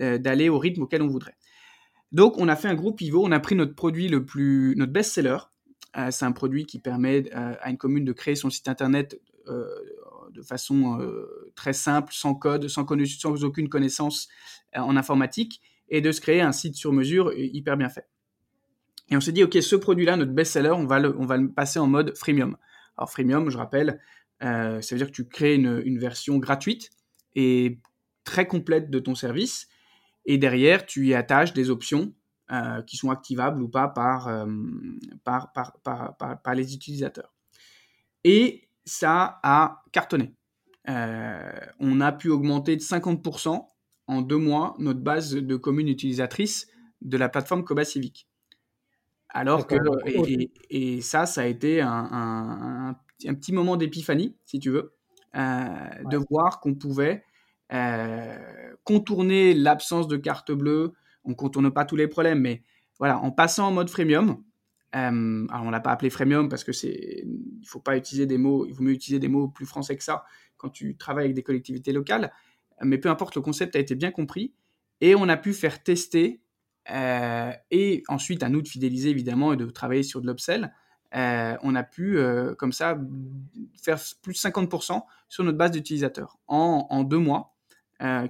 euh, 0.00 0.16
d'aller 0.18 0.48
au 0.48 0.58
rythme 0.58 0.82
auquel 0.82 1.02
on 1.02 1.08
voudrait. 1.08 1.36
Donc, 2.12 2.38
on 2.38 2.46
a 2.48 2.56
fait 2.56 2.68
un 2.68 2.74
gros 2.74 2.92
pivot, 2.92 3.24
on 3.24 3.32
a 3.32 3.40
pris 3.40 3.56
notre 3.56 3.74
produit 3.74 4.08
le 4.08 4.24
plus, 4.24 4.74
notre 4.76 4.92
best-seller. 4.92 5.38
c'est 6.10 6.24
un 6.24 6.32
produit 6.32 6.66
qui 6.66 6.78
permet 6.78 7.32
à 7.32 7.70
une 7.70 7.78
commune 7.78 8.04
de 8.04 8.12
créer 8.12 8.36
son 8.36 8.50
site 8.50 8.68
internet 8.68 9.18
de 9.46 10.42
façon 10.42 10.98
très 11.54 11.72
simple, 11.72 12.12
sans 12.12 12.34
code, 12.34 12.68
sans, 12.68 12.86
sans 12.86 13.44
aucune 13.44 13.70
connaissance 13.70 14.28
en 14.74 14.94
informatique, 14.98 15.62
et 15.88 16.02
de 16.02 16.12
se 16.12 16.20
créer 16.20 16.42
un 16.42 16.52
site 16.52 16.74
sur 16.74 16.92
mesure 16.92 17.32
hyper 17.34 17.78
bien 17.78 17.88
fait. 17.88 18.11
Et 19.12 19.16
on 19.16 19.20
s'est 19.20 19.32
dit, 19.32 19.44
OK, 19.44 19.58
ce 19.60 19.76
produit-là, 19.76 20.16
notre 20.16 20.32
best-seller, 20.32 20.70
on, 20.70 20.86
va 20.86 20.98
le, 20.98 21.14
on 21.18 21.26
va 21.26 21.36
le 21.36 21.52
passer 21.52 21.78
en 21.78 21.86
mode 21.86 22.16
freemium. 22.16 22.56
Alors, 22.96 23.10
freemium, 23.10 23.50
je 23.50 23.58
rappelle, 23.58 24.00
euh, 24.42 24.80
ça 24.80 24.94
veut 24.94 25.00
dire 25.00 25.08
que 25.08 25.12
tu 25.12 25.28
crées 25.28 25.54
une, 25.54 25.98
version 25.98 26.38
gratuite 26.38 26.88
et 27.34 27.78
très 28.24 28.46
complète 28.46 28.88
de 28.88 28.98
ton 28.98 29.14
service. 29.14 29.68
Et 30.24 30.38
derrière, 30.38 30.86
tu 30.86 31.08
y 31.08 31.14
attaches 31.14 31.52
des 31.52 31.68
options 31.68 32.14
euh, 32.52 32.80
qui 32.84 32.96
sont 32.96 33.10
activables 33.10 33.60
ou 33.60 33.68
pas 33.68 33.86
par, 33.86 34.28
euh, 34.28 34.46
par, 35.24 35.52
par, 35.52 35.76
par, 36.16 36.54
les 36.54 36.74
utilisateurs. 36.74 37.34
Et 38.24 38.66
ça 38.86 39.40
a 39.42 39.82
cartonné. 39.92 40.34
on 40.88 42.00
a 42.00 42.12
pu 42.12 42.30
augmenter 42.30 42.76
de 42.76 42.80
50% 42.80 43.62
en 44.06 44.22
deux 44.22 44.38
mois 44.38 44.74
notre 44.78 45.00
base 45.00 45.34
de 45.34 45.56
communes 45.56 45.88
utilisatrices 45.88 46.66
de 47.02 47.18
la 47.18 47.28
plateforme 47.28 47.62
Coba 47.62 47.84
Civic. 47.84 48.26
Alors 49.32 49.66
que, 49.66 49.76
et, 50.70 51.00
ça, 51.00 51.24
ça 51.26 51.40
a 51.42 51.46
été 51.46 51.80
un, 51.80 52.94
un, 53.26 53.34
petit 53.34 53.52
moment 53.52 53.76
d'épiphanie, 53.76 54.36
si 54.44 54.58
tu 54.58 54.70
veux, 54.70 54.94
euh, 55.34 55.74
de 56.10 56.18
voir 56.30 56.60
qu'on 56.60 56.74
pouvait 56.74 57.24
euh, 57.72 58.36
contourner 58.84 59.54
l'absence 59.54 60.06
de 60.06 60.18
carte 60.18 60.52
bleue. 60.52 60.92
On 61.24 61.34
contourne 61.34 61.70
pas 61.70 61.86
tous 61.86 61.96
les 61.96 62.08
problèmes, 62.08 62.40
mais 62.40 62.62
voilà, 62.98 63.18
en 63.18 63.30
passant 63.30 63.68
en 63.68 63.72
mode 63.72 63.88
freemium. 63.88 64.42
Euh, 64.94 65.46
alors 65.48 65.64
on 65.64 65.70
l'a 65.70 65.80
pas 65.80 65.92
appelé 65.92 66.10
freemium 66.10 66.50
parce 66.50 66.64
que 66.64 66.72
c'est, 66.72 67.24
il 67.24 67.66
faut 67.66 67.80
pas 67.80 67.96
utiliser 67.96 68.26
des 68.26 68.36
mots, 68.36 68.66
il 68.66 68.74
vaut 68.74 68.82
mieux 68.82 68.92
utiliser 68.92 69.18
des 69.18 69.28
mots 69.28 69.48
plus 69.48 69.64
français 69.64 69.96
que 69.96 70.04
ça 70.04 70.24
quand 70.58 70.68
tu 70.68 70.98
travailles 70.98 71.24
avec 71.24 71.34
des 71.34 71.42
collectivités 71.42 71.92
locales. 71.92 72.30
Mais 72.82 72.98
peu 72.98 73.08
importe, 73.08 73.34
le 73.34 73.40
concept 73.40 73.74
a 73.74 73.78
été 73.78 73.94
bien 73.94 74.10
compris 74.10 74.52
et 75.00 75.14
on 75.14 75.30
a 75.30 75.38
pu 75.38 75.54
faire 75.54 75.82
tester 75.82 76.41
euh, 76.90 77.52
et 77.70 78.02
ensuite, 78.08 78.42
à 78.42 78.48
nous 78.48 78.62
de 78.62 78.68
fidéliser 78.68 79.10
évidemment 79.10 79.52
et 79.52 79.56
de 79.56 79.66
travailler 79.66 80.02
sur 80.02 80.20
de 80.20 80.26
l'upsell. 80.26 80.72
Euh, 81.14 81.56
on 81.62 81.74
a 81.74 81.82
pu, 81.82 82.18
euh, 82.18 82.54
comme 82.54 82.72
ça, 82.72 82.98
faire 83.82 84.00
plus 84.22 84.32
de 84.32 84.38
50% 84.38 85.02
sur 85.28 85.44
notre 85.44 85.58
base 85.58 85.70
d'utilisateurs 85.70 86.38
en, 86.48 87.04
deux 87.04 87.18
mois, 87.18 87.54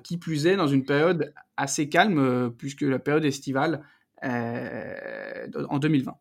qui 0.03 0.19
plus 0.19 0.47
est 0.47 0.57
dans 0.57 0.67
une 0.67 0.85
période 0.85 1.33
assez 1.57 1.89
calme, 1.89 2.53
puisque 2.59 2.83
la 2.83 2.99
période 2.99 3.25
estivale 3.25 3.83
en 4.23 5.79
2020. 5.79 6.15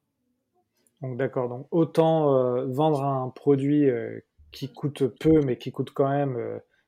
Donc 1.01 1.17
d'accord, 1.17 1.49
donc 1.49 1.67
autant 1.71 2.65
vendre 2.67 3.03
un 3.03 3.29
produit 3.29 3.89
qui 4.51 4.71
coûte 4.71 5.05
peu, 5.19 5.41
mais 5.41 5.57
qui 5.57 5.71
coûte 5.71 5.91
quand 5.91 6.09
même, 6.09 6.37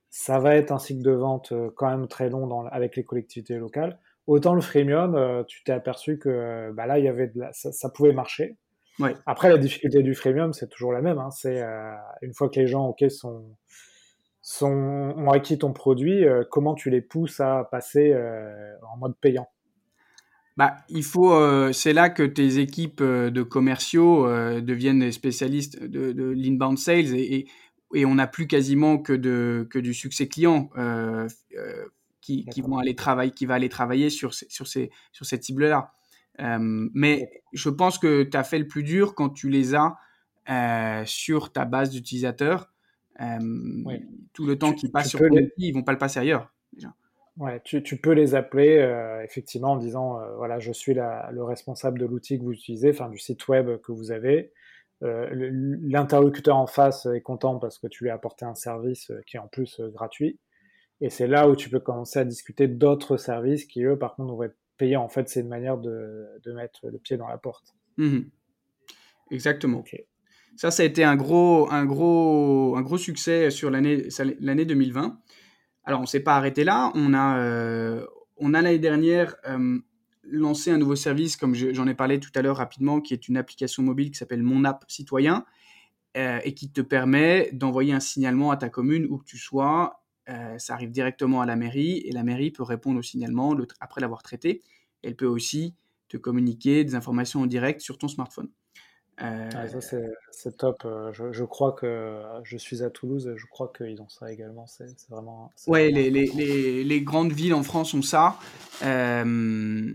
ça 0.09 0.39
va 0.39 0.55
être 0.55 0.71
un 0.71 0.79
cycle 0.79 1.03
de 1.03 1.11
vente 1.11 1.51
quand 1.75 1.89
même 1.89 2.07
très 2.07 2.29
long 2.29 2.65
avec 2.67 2.95
les 2.95 3.03
collectivités 3.03 3.57
locales. 3.57 3.99
Autant 4.25 4.55
le 4.55 4.61
freemium, 4.61 5.15
euh, 5.15 5.43
tu 5.43 5.63
t'es 5.63 5.73
aperçu 5.73 6.17
que 6.17 6.29
euh, 6.29 6.71
bah 6.73 6.85
là, 6.85 6.97
il 6.97 7.05
y 7.05 7.09
avait 7.09 7.31
ça, 7.51 7.89
pouvait 7.89 8.13
marcher. 8.13 8.55
Ouais. 8.99 9.15
Après, 9.25 9.49
la 9.49 9.57
difficulté 9.57 10.01
du 10.01 10.15
freemium, 10.15 10.53
c'est 10.53 10.69
toujours 10.69 10.93
la 10.93 11.01
même. 11.01 11.17
Hein. 11.17 11.29
C'est 11.31 11.61
euh, 11.61 11.93
une 12.21 12.33
fois 12.33 12.47
que 12.49 12.57
les 12.57 12.67
gens, 12.67 12.87
ok, 12.87 13.03
sont, 13.11 13.43
sont 14.41 14.69
ont 15.17 15.29
acquis 15.29 15.57
ton 15.57 15.73
produit, 15.73 16.25
comment 16.51 16.73
tu 16.73 16.89
les 16.89 17.01
pousses 17.01 17.41
à 17.41 17.67
passer 17.69 18.15
en 18.93 18.97
mode 18.97 19.17
payant? 19.19 19.49
Bah, 20.55 20.75
il 20.87 21.03
faut, 21.03 21.73
c'est 21.73 21.93
là 21.93 22.09
que 22.09 22.23
tes 22.23 22.59
équipes 22.59 23.01
de 23.01 23.41
commerciaux 23.41 24.27
deviennent 24.61 24.99
des 24.99 25.11
spécialistes 25.11 25.83
de, 25.83 26.11
de 26.11 26.29
l'inbound 26.29 26.77
sales 26.77 27.15
et, 27.15 27.47
et, 27.95 28.05
on 28.05 28.15
n'a 28.15 28.27
plus 28.27 28.47
quasiment 28.47 28.99
que, 28.99 29.13
de, 29.13 29.67
que 29.69 29.79
du 29.79 29.93
succès 29.93 30.27
client 30.27 30.69
qui, 32.23 32.61
vont 32.61 32.77
aller 32.77 32.95
travailler, 32.95 33.31
qui 33.31 33.45
va 33.45 33.55
aller 33.55 33.69
travailler 33.69 34.09
sur, 34.09 34.33
sur, 34.33 34.67
ces, 34.67 34.91
sur 35.11 35.25
cette 35.25 35.43
cible-là. 35.43 35.91
Euh, 36.39 36.57
mais 36.93 37.43
je 37.51 37.69
pense 37.69 37.99
que 37.99 38.23
tu 38.23 38.37
as 38.37 38.43
fait 38.43 38.59
le 38.59 38.67
plus 38.67 38.83
dur 38.83 39.13
quand 39.13 39.29
tu 39.29 39.49
les 39.49 39.75
as 39.75 39.95
euh, 40.49 41.03
sur 41.05 41.51
ta 41.51 41.65
base 41.65 41.89
d'utilisateurs. 41.89 42.71
Euh, 43.21 43.37
tout 44.33 44.45
le 44.45 44.57
temps 44.57 44.73
qu'ils 44.73 44.91
passent 44.91 45.09
sur 45.09 45.19
ton 45.19 45.27
outil, 45.27 45.51
ils 45.57 45.73
vont 45.73 45.83
pas 45.83 45.91
le 45.91 45.97
passer 45.97 46.19
ailleurs. 46.19 46.51
Déjà. 46.73 46.93
Ouais, 47.37 47.61
tu, 47.63 47.81
tu, 47.83 47.97
peux 47.97 48.11
les 48.11 48.35
appeler 48.35 48.77
effectivement 49.23 49.73
en 49.73 49.77
disant 49.77 50.19
voilà, 50.37 50.59
je 50.59 50.71
suis 50.71 50.93
la, 50.93 51.31
le 51.31 51.43
responsable 51.43 51.99
de 51.99 52.05
l'outil 52.05 52.37
que 52.37 52.43
vous 52.43 52.53
utilisez, 52.53 52.91
enfin 52.91 53.09
du 53.09 53.17
site 53.17 53.47
web 53.47 53.77
que 53.81 53.91
vous 53.91 54.11
avez. 54.11 54.53
L'interlocuteur 55.01 56.55
en 56.55 56.67
face 56.67 57.07
est 57.07 57.21
content 57.21 57.57
parce 57.59 57.79
que 57.79 57.87
tu 57.87 58.03
lui 58.03 58.11
as 58.11 58.13
apporté 58.13 58.45
un 58.45 58.55
service 58.55 59.11
qui 59.25 59.37
est 59.37 59.39
en 59.39 59.47
plus 59.47 59.81
gratuit. 59.81 60.39
Et 61.03 61.09
c'est 61.09 61.27
là 61.27 61.49
où 61.49 61.55
tu 61.57 61.69
peux 61.69 61.81
commencer 61.81 62.19
à 62.19 62.23
discuter 62.23 62.69
d'autres 62.69 63.17
services 63.17 63.65
qui, 63.65 63.83
eux, 63.83 63.99
par 63.99 64.15
contre, 64.15 64.33
vont 64.33 64.43
être 64.43 64.55
payés. 64.77 64.95
En 64.95 65.09
fait, 65.09 65.27
c'est 65.27 65.41
une 65.41 65.49
manière 65.49 65.77
de, 65.77 66.25
de, 66.41 66.53
mettre 66.53 66.87
le 66.87 66.97
pied 66.97 67.17
dans 67.17 67.27
la 67.27 67.37
porte. 67.37 67.75
Mhm. 67.97 68.29
Exactement. 69.29 69.83
Ça, 70.55 70.71
ça 70.71 70.81
a 70.81 70.85
été 70.85 71.03
un 71.03 71.17
gros, 71.17 71.69
un 71.69 71.85
gros, 71.85 72.77
un 72.77 72.81
gros 72.81 72.97
succès 72.97 73.51
sur 73.51 73.69
l'année, 73.69 74.07
l'année 74.39 74.63
2020. 74.63 75.19
Alors, 75.83 75.99
on 75.99 76.03
ne 76.03 76.07
s'est 76.07 76.21
pas 76.21 76.37
arrêté 76.37 76.63
là. 76.63 76.93
On 76.95 77.13
a, 77.13 77.37
euh, 77.37 78.05
on 78.37 78.53
a 78.53 78.61
l'année 78.61 78.79
dernière 78.79 79.35
euh, 79.45 79.79
lancé 80.23 80.71
un 80.71 80.77
nouveau 80.77 80.95
service, 80.95 81.35
comme 81.35 81.53
j'en 81.53 81.85
ai 81.85 81.95
parlé 81.95 82.21
tout 82.21 82.31
à 82.33 82.41
l'heure 82.41 82.55
rapidement, 82.55 83.01
qui 83.01 83.13
est 83.13 83.27
une 83.27 83.35
application 83.35 83.83
mobile 83.83 84.09
qui 84.09 84.17
s'appelle 84.17 84.41
Mon 84.41 84.63
App 84.63 84.85
Citoyen 84.87 85.43
euh, 86.15 86.39
et 86.45 86.53
qui 86.53 86.71
te 86.71 86.79
permet 86.79 87.49
d'envoyer 87.51 87.91
un 87.91 87.99
signalement 87.99 88.51
à 88.51 88.55
ta 88.55 88.69
commune 88.69 89.05
où 89.09 89.17
que 89.17 89.25
tu 89.25 89.37
sois 89.37 89.99
euh, 90.29 90.57
ça 90.57 90.73
arrive 90.73 90.91
directement 90.91 91.41
à 91.41 91.45
la 91.45 91.55
mairie 91.55 92.01
et 92.05 92.11
la 92.11 92.23
mairie 92.23 92.51
peut 92.51 92.63
répondre 92.63 92.99
au 92.99 93.01
signalement 93.01 93.55
après 93.79 94.01
l'avoir 94.01 94.23
traité. 94.23 94.61
Elle 95.01 95.15
peut 95.15 95.25
aussi 95.25 95.75
te 96.07 96.17
communiquer 96.17 96.83
des 96.83 96.95
informations 96.95 97.41
en 97.41 97.45
direct 97.45 97.81
sur 97.81 97.97
ton 97.97 98.07
smartphone. 98.07 98.49
Euh, 99.21 99.49
ça, 99.51 99.99
c'est 100.31 100.57
top. 100.57 100.83
Euh, 100.85 101.11
je, 101.11 101.43
crois 101.43 101.73
que 101.73 102.19
je 102.43 102.57
suis 102.57 102.81
à 102.83 102.89
Toulouse 102.89 103.27
et 103.27 103.37
je 103.37 103.45
crois 103.45 103.71
qu'ils 103.75 104.01
ont 104.01 104.09
ça 104.09 104.31
également. 104.31 104.65
C'est 104.65 104.87
vraiment. 105.09 105.51
Ouais, 105.67 105.91
les, 105.91 106.09
les, 106.09 106.83
les, 106.83 107.01
grandes 107.01 107.31
villes 107.31 107.53
en 107.53 107.63
France 107.63 107.93
ont 107.93 108.01
ça. 108.01 108.39
le, 108.81 109.93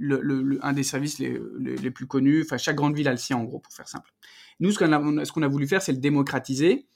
le, 0.00 0.58
un 0.62 0.72
des 0.72 0.82
services 0.82 1.18
les, 1.18 1.90
plus 1.90 2.06
connus, 2.06 2.42
enfin, 2.42 2.56
chaque 2.56 2.76
grande 2.76 2.96
ville 2.96 3.08
a 3.08 3.12
le 3.12 3.18
sien 3.18 3.36
en 3.36 3.44
gros, 3.44 3.60
pour 3.60 3.72
faire 3.72 3.88
simple. 3.88 4.10
Nous, 4.58 4.72
ce 4.72 4.78
qu'on 4.78 4.92
a, 4.92 5.24
ce 5.24 5.30
qu'on 5.30 5.42
a 5.42 5.48
voulu 5.48 5.68
faire, 5.68 5.82
c'est 5.82 5.92
le 5.92 5.98
démocratiser 5.98 6.86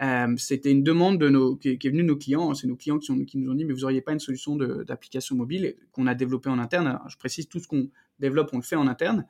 euh, 0.00 0.34
c'était 0.36 0.70
une 0.70 0.82
demande 0.82 1.18
de 1.18 1.28
nos, 1.28 1.56
qui, 1.56 1.68
est 1.68 1.88
venue 1.88 2.02
de 2.02 2.08
nos 2.08 2.16
clients. 2.16 2.54
C'est 2.54 2.66
nos 2.66 2.76
clients 2.76 2.98
qui, 2.98 3.12
nous 3.12 3.50
ont 3.50 3.54
dit 3.54 3.64
Mais 3.64 3.72
vous 3.72 3.80
n'auriez 3.80 4.00
pas 4.00 4.12
une 4.12 4.20
solution 4.20 4.56
d'application 4.56 5.36
mobile 5.36 5.76
qu'on 5.92 6.06
a 6.06 6.14
développée 6.14 6.50
en 6.50 6.58
interne 6.58 6.98
Je 7.08 7.16
précise, 7.16 7.48
tout 7.48 7.60
ce 7.60 7.68
qu'on 7.68 7.88
développe, 8.18 8.50
on 8.52 8.56
le 8.56 8.62
fait 8.62 8.76
en 8.76 8.88
interne. 8.88 9.26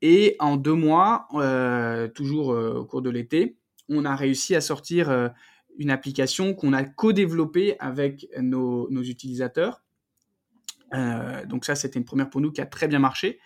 Et 0.00 0.36
en 0.38 0.56
deux 0.56 0.74
mois, 0.74 1.26
euh, 1.34 2.08
toujours 2.08 2.52
euh, 2.52 2.74
au 2.74 2.84
cours 2.84 3.02
de 3.02 3.10
l'été, 3.10 3.56
on 3.88 4.04
a 4.04 4.14
réussi 4.14 4.54
à 4.54 4.60
sortir 4.60 5.32
une 5.78 5.90
application 5.90 6.54
qu'on 6.54 6.74
a 6.74 6.84
co-développée 6.84 7.76
avec 7.80 8.28
nos, 8.38 8.86
utilisateurs. 8.90 9.82
donc 10.92 11.64
ça, 11.64 11.74
c'était 11.74 11.98
une 11.98 12.04
première 12.04 12.28
pour 12.28 12.42
nous 12.42 12.52
qui 12.52 12.60
a 12.60 12.66
très 12.66 12.86
bien 12.86 12.98
marché 12.98 13.38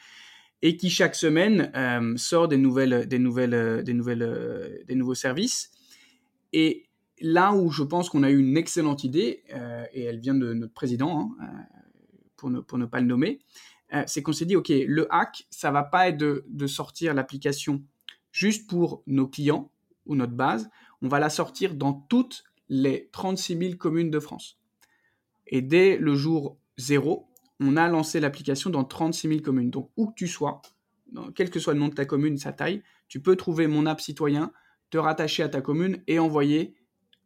et 0.61 0.77
qui 0.77 0.91
chaque 0.91 1.15
semaine 1.15 1.71
sort 2.17 2.49
des 2.49 2.57
nouvelles, 2.57 3.07
des 3.07 3.21
nouvelles, 3.21 3.85
des 3.85 3.95
nouvelles, 3.95 4.83
des 4.85 4.97
nouveaux 4.97 5.15
services. 5.15 5.71
Et 6.53 6.89
là 7.21 7.53
où 7.55 7.71
je 7.71 7.83
pense 7.83 8.09
qu'on 8.09 8.23
a 8.23 8.31
eu 8.31 8.39
une 8.39 8.57
excellente 8.57 9.05
idée, 9.05 9.45
et 9.93 10.03
elle 10.03 10.21
vient 10.21 10.35
de 10.35 10.53
notre 10.53 10.75
président, 10.75 11.31
hein, 11.41 11.67
pour, 12.37 12.51
ne, 12.51 12.61
pour 12.61 12.79
ne 12.79 12.87
pas 12.87 13.01
le 13.01 13.07
nommer, 13.07 13.41
c'est 14.07 14.23
qu'on 14.23 14.33
s'est 14.33 14.47
dit, 14.47 14.57
OK, 14.57 14.69
le 14.71 15.07
hack, 15.15 15.47
ça 15.51 15.71
va 15.71 15.83
pas 15.83 16.09
être 16.09 16.19
de 16.19 16.67
sortir 16.67 17.15
l'application 17.15 17.83
juste 18.33 18.69
pour 18.69 19.03
nos 19.07 19.29
clients 19.29 19.71
ou 20.07 20.17
notre 20.17 20.33
base, 20.33 20.71
on 21.03 21.09
va 21.09 21.21
la 21.21 21.31
sortir 21.31 21.75
dans 21.75 21.93
toutes 21.93 22.45
les 22.69 23.09
36 23.13 23.59
000 23.59 23.77
communes 23.77 24.11
de 24.11 24.19
France. 24.19 24.59
Et 25.47 25.61
dès 25.61 25.99
le 25.99 26.15
jour 26.15 26.57
zéro, 26.79 27.29
on 27.61 27.77
a 27.77 27.87
lancé 27.89 28.19
l'application 28.19 28.71
dans 28.71 28.85
36 28.85 29.29
000 29.29 29.41
communes. 29.41 29.71
Donc, 29.71 29.91
où 29.97 30.07
que 30.07 30.15
tu 30.15 30.27
sois, 30.27 30.63
quel 31.35 31.51
que 31.51 31.61
soit 31.61 31.75
le 31.75 31.81
nom 31.81 31.89
de 31.89 31.95
ta 31.95 32.07
commune, 32.07 32.39
sa 32.39 32.53
taille, 32.53 32.83
tu 33.09 33.21
peux 33.21 33.37
trouver 33.37 33.67
mon 33.67 33.85
app 33.87 34.01
citoyen, 34.01 34.53
te 34.93 34.99
rattacher 34.99 35.43
à 35.43 35.49
ta 35.49 35.61
commune 35.61 36.03
et 36.07 36.21
envoyer 36.21 36.75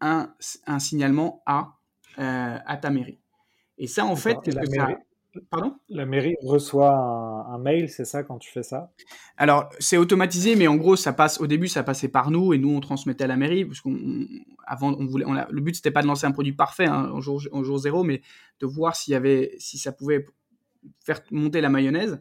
un, 0.00 0.32
signalement 0.78 1.42
à, 1.44 1.74
euh, 2.18 2.56
à 2.64 2.76
ta 2.76 2.90
mairie. 2.90 3.18
Et 3.76 3.88
ça, 3.88 4.06
en 4.06 4.16
fait, 4.16 4.38
qu'est-ce 4.42 4.56
que 4.56 4.70
ça, 4.70 4.88
Pardon? 5.50 5.74
La 5.90 6.06
mairie 6.06 6.34
reçoit 6.42 6.94
un, 6.94 7.58
mail, 7.58 7.90
c'est 7.90 8.06
ça 8.06 8.22
quand 8.22 8.38
tu 8.38 8.50
fais 8.50 8.62
ça? 8.62 8.90
Alors 9.36 9.68
c'est 9.78 9.98
automatisé, 9.98 10.56
mais 10.56 10.66
en 10.66 10.76
gros 10.76 10.96
ça 10.96 11.12
passe. 11.12 11.40
Au 11.42 11.46
début 11.46 11.68
ça 11.68 11.82
passait 11.82 12.08
par 12.08 12.30
nous 12.30 12.54
et 12.54 12.58
nous 12.58 12.70
on 12.70 12.80
transmettait 12.80 13.24
à 13.24 13.26
la 13.26 13.36
mairie 13.36 13.66
parce 13.66 13.82
qu'on 13.82 14.26
avant 14.66 14.94
on 14.98 15.04
voulait. 15.04 15.26
le 15.50 15.60
but 15.60 15.76
c'était 15.76 15.90
pas 15.90 16.00
de 16.00 16.06
lancer 16.06 16.26
un 16.26 16.32
produit 16.32 16.54
parfait 16.54 16.86
hein, 16.86 17.10
en, 17.12 17.20
jour, 17.20 17.38
jour 17.40 17.78
zéro, 17.78 18.02
mais 18.02 18.22
de 18.60 18.66
voir 18.66 18.96
s'il 18.96 19.12
y 19.12 19.14
avait 19.14 19.54
si 19.58 19.76
ça 19.76 19.92
pouvait 19.92 20.24
faire 21.04 21.20
monter 21.30 21.60
la 21.60 21.68
mayonnaise. 21.68 22.20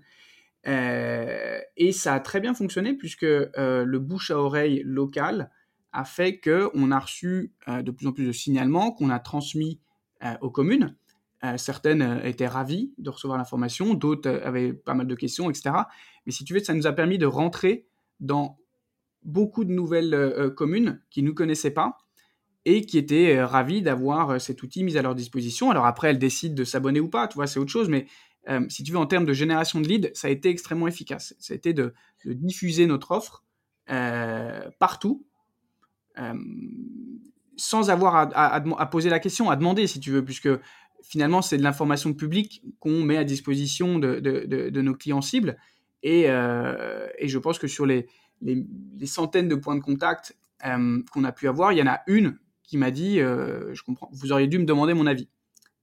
Euh, 0.68 1.60
et 1.78 1.92
ça 1.92 2.16
a 2.16 2.20
très 2.20 2.40
bien 2.40 2.54
fonctionné 2.54 2.94
puisque 2.94 3.24
euh, 3.24 3.84
le 3.86 4.00
bouche 4.00 4.32
à 4.32 4.40
oreille 4.40 4.82
local 4.84 5.52
a 5.92 6.06
fait 6.06 6.40
que 6.40 6.72
on 6.74 6.92
a 6.92 7.00
reçu 7.00 7.54
euh, 7.68 7.84
de 7.84 7.92
plus 7.92 8.08
en 8.08 8.12
plus 8.12 8.26
de 8.26 8.32
signalements 8.32 8.92
qu'on 8.92 9.10
a 9.10 9.20
transmis 9.20 9.80
aux 10.42 10.50
communes 10.50 10.96
certaines 11.58 12.22
étaient 12.24 12.48
ravies 12.48 12.96
de 12.98 13.12
recevoir 13.12 13.38
l'information, 13.38 13.94
d'autres 13.94 14.42
avaient 14.44 14.74
pas 14.74 14.96
mal 14.96 15.06
de 15.06 15.14
questions, 15.14 15.52
etc. 15.52 15.76
Mais 16.26 16.32
si 16.32 16.44
tu 16.44 16.56
veux, 16.56 16.60
ça 16.64 16.74
nous 16.74 16.88
a 16.88 16.94
permis 16.94 17.20
de 17.20 17.28
rentrer 17.28 17.86
dans 18.20 18.58
beaucoup 19.22 19.66
de 19.66 19.72
nouvelles 19.72 20.52
communes 20.56 21.04
qui 21.12 21.22
ne 21.22 21.28
nous 21.28 21.36
connaissaient 21.36 21.70
pas 21.70 22.00
et 22.64 22.88
qui 22.88 22.98
étaient 22.98 23.44
ravis 23.44 23.84
d'avoir 23.84 24.42
cet 24.42 24.64
outil 24.64 24.84
mis 24.84 24.98
à 24.98 25.04
leur 25.04 25.14
disposition. 25.14 25.70
Alors 25.70 25.86
après, 25.86 26.10
elles 26.10 26.18
décident 26.18 26.56
de 26.56 26.64
s'abonner 26.64 27.02
ou 27.02 27.10
pas, 27.10 27.28
tu 27.28 27.36
vois, 27.36 27.46
c'est 27.46 27.60
autre 27.60 27.72
chose, 27.72 27.90
mais 27.90 28.08
si 28.70 28.84
tu 28.84 28.92
veux, 28.92 28.98
en 28.98 29.06
termes 29.06 29.26
de 29.26 29.34
génération 29.34 29.82
de 29.82 29.88
leads, 29.88 30.10
ça 30.14 30.28
a 30.28 30.32
été 30.32 30.50
extrêmement 30.50 30.88
efficace. 30.88 31.36
Ça 31.40 31.54
a 31.54 31.58
été 31.58 31.74
de, 31.74 31.94
diffuser 32.26 32.86
notre 32.88 33.12
offre 33.12 33.44
partout, 34.80 35.26
sans 37.58 37.90
avoir 37.90 38.30
à, 38.36 38.86
poser 38.88 39.10
la 39.10 39.20
question, 39.20 39.50
à 39.50 39.56
demander, 39.56 39.88
si 39.88 40.00
tu 40.00 40.12
veux, 40.12 40.24
puisque 40.24 40.50
finalement, 41.04 41.42
c'est 41.42 41.58
de 41.58 41.64
l'information 41.64 42.14
publique 42.14 42.64
qu'on 42.80 43.04
met 43.04 43.18
à 43.18 43.24
disposition 43.24 44.00
de, 44.00 44.82
nos 44.82 44.96
clients 44.96 45.22
cibles. 45.22 45.58
Euh, 46.06 47.08
et, 47.18 47.28
je 47.28 47.38
pense 47.38 47.58
que 47.60 47.68
sur 47.68 47.86
les, 47.86 48.08
centaines 49.06 49.48
de 49.48 49.56
points 49.56 49.76
de 49.76 49.82
contact 49.82 50.36
euh, 50.66 51.02
qu'on 51.12 51.24
a 51.24 51.32
pu 51.32 51.48
avoir, 51.48 51.72
il 51.74 51.80
y 51.80 51.82
en 51.82 51.88
a 51.88 52.02
une 52.08 52.38
qui 52.64 52.78
m'a 52.78 52.92
dit, 52.92 53.20
euh, 53.20 53.74
je 53.74 53.84
comprends, 53.84 54.10
vous 54.12 54.32
auriez 54.32 54.48
dû 54.48 54.58
me 54.58 54.66
demander 54.66 54.94
mon 54.94 55.06
avis. 55.06 55.30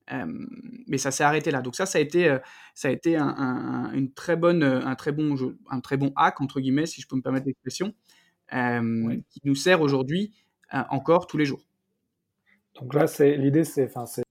Mais 0.09 0.97
ça 0.97 1.11
s'est 1.11 1.23
arrêté 1.23 1.51
là. 1.51 1.61
Donc 1.61 1.75
ça, 1.75 1.85
ça 1.85 1.97
a 1.97 2.01
été, 2.01 2.37
ça 2.73 2.89
a 2.89 2.91
été 2.91 3.15
un, 3.17 3.91
une 3.93 4.11
très 4.13 4.35
bonne, 4.35 4.63
un 4.63 4.95
très 4.95 5.11
bon, 5.11 5.35
un 5.69 5.79
très 5.79 5.97
bon 5.97 6.11
hack 6.15 6.41
entre 6.41 6.59
guillemets, 6.59 6.85
si 6.85 7.01
je 7.01 7.07
peux 7.07 7.15
me 7.15 7.21
permettre 7.21 7.45
l'expression, 7.45 7.93
qui 8.49 9.41
nous 9.43 9.55
sert 9.55 9.81
aujourd'hui 9.81 10.33
encore 10.71 11.27
tous 11.27 11.37
les 11.37 11.45
jours. 11.45 11.65
Donc 12.75 12.93
là, 12.93 13.07
c'est 13.07 13.37
l'idée, 13.37 13.63
c'est, 13.63 13.85
enfin, 13.85 14.05
c'est 14.05 14.23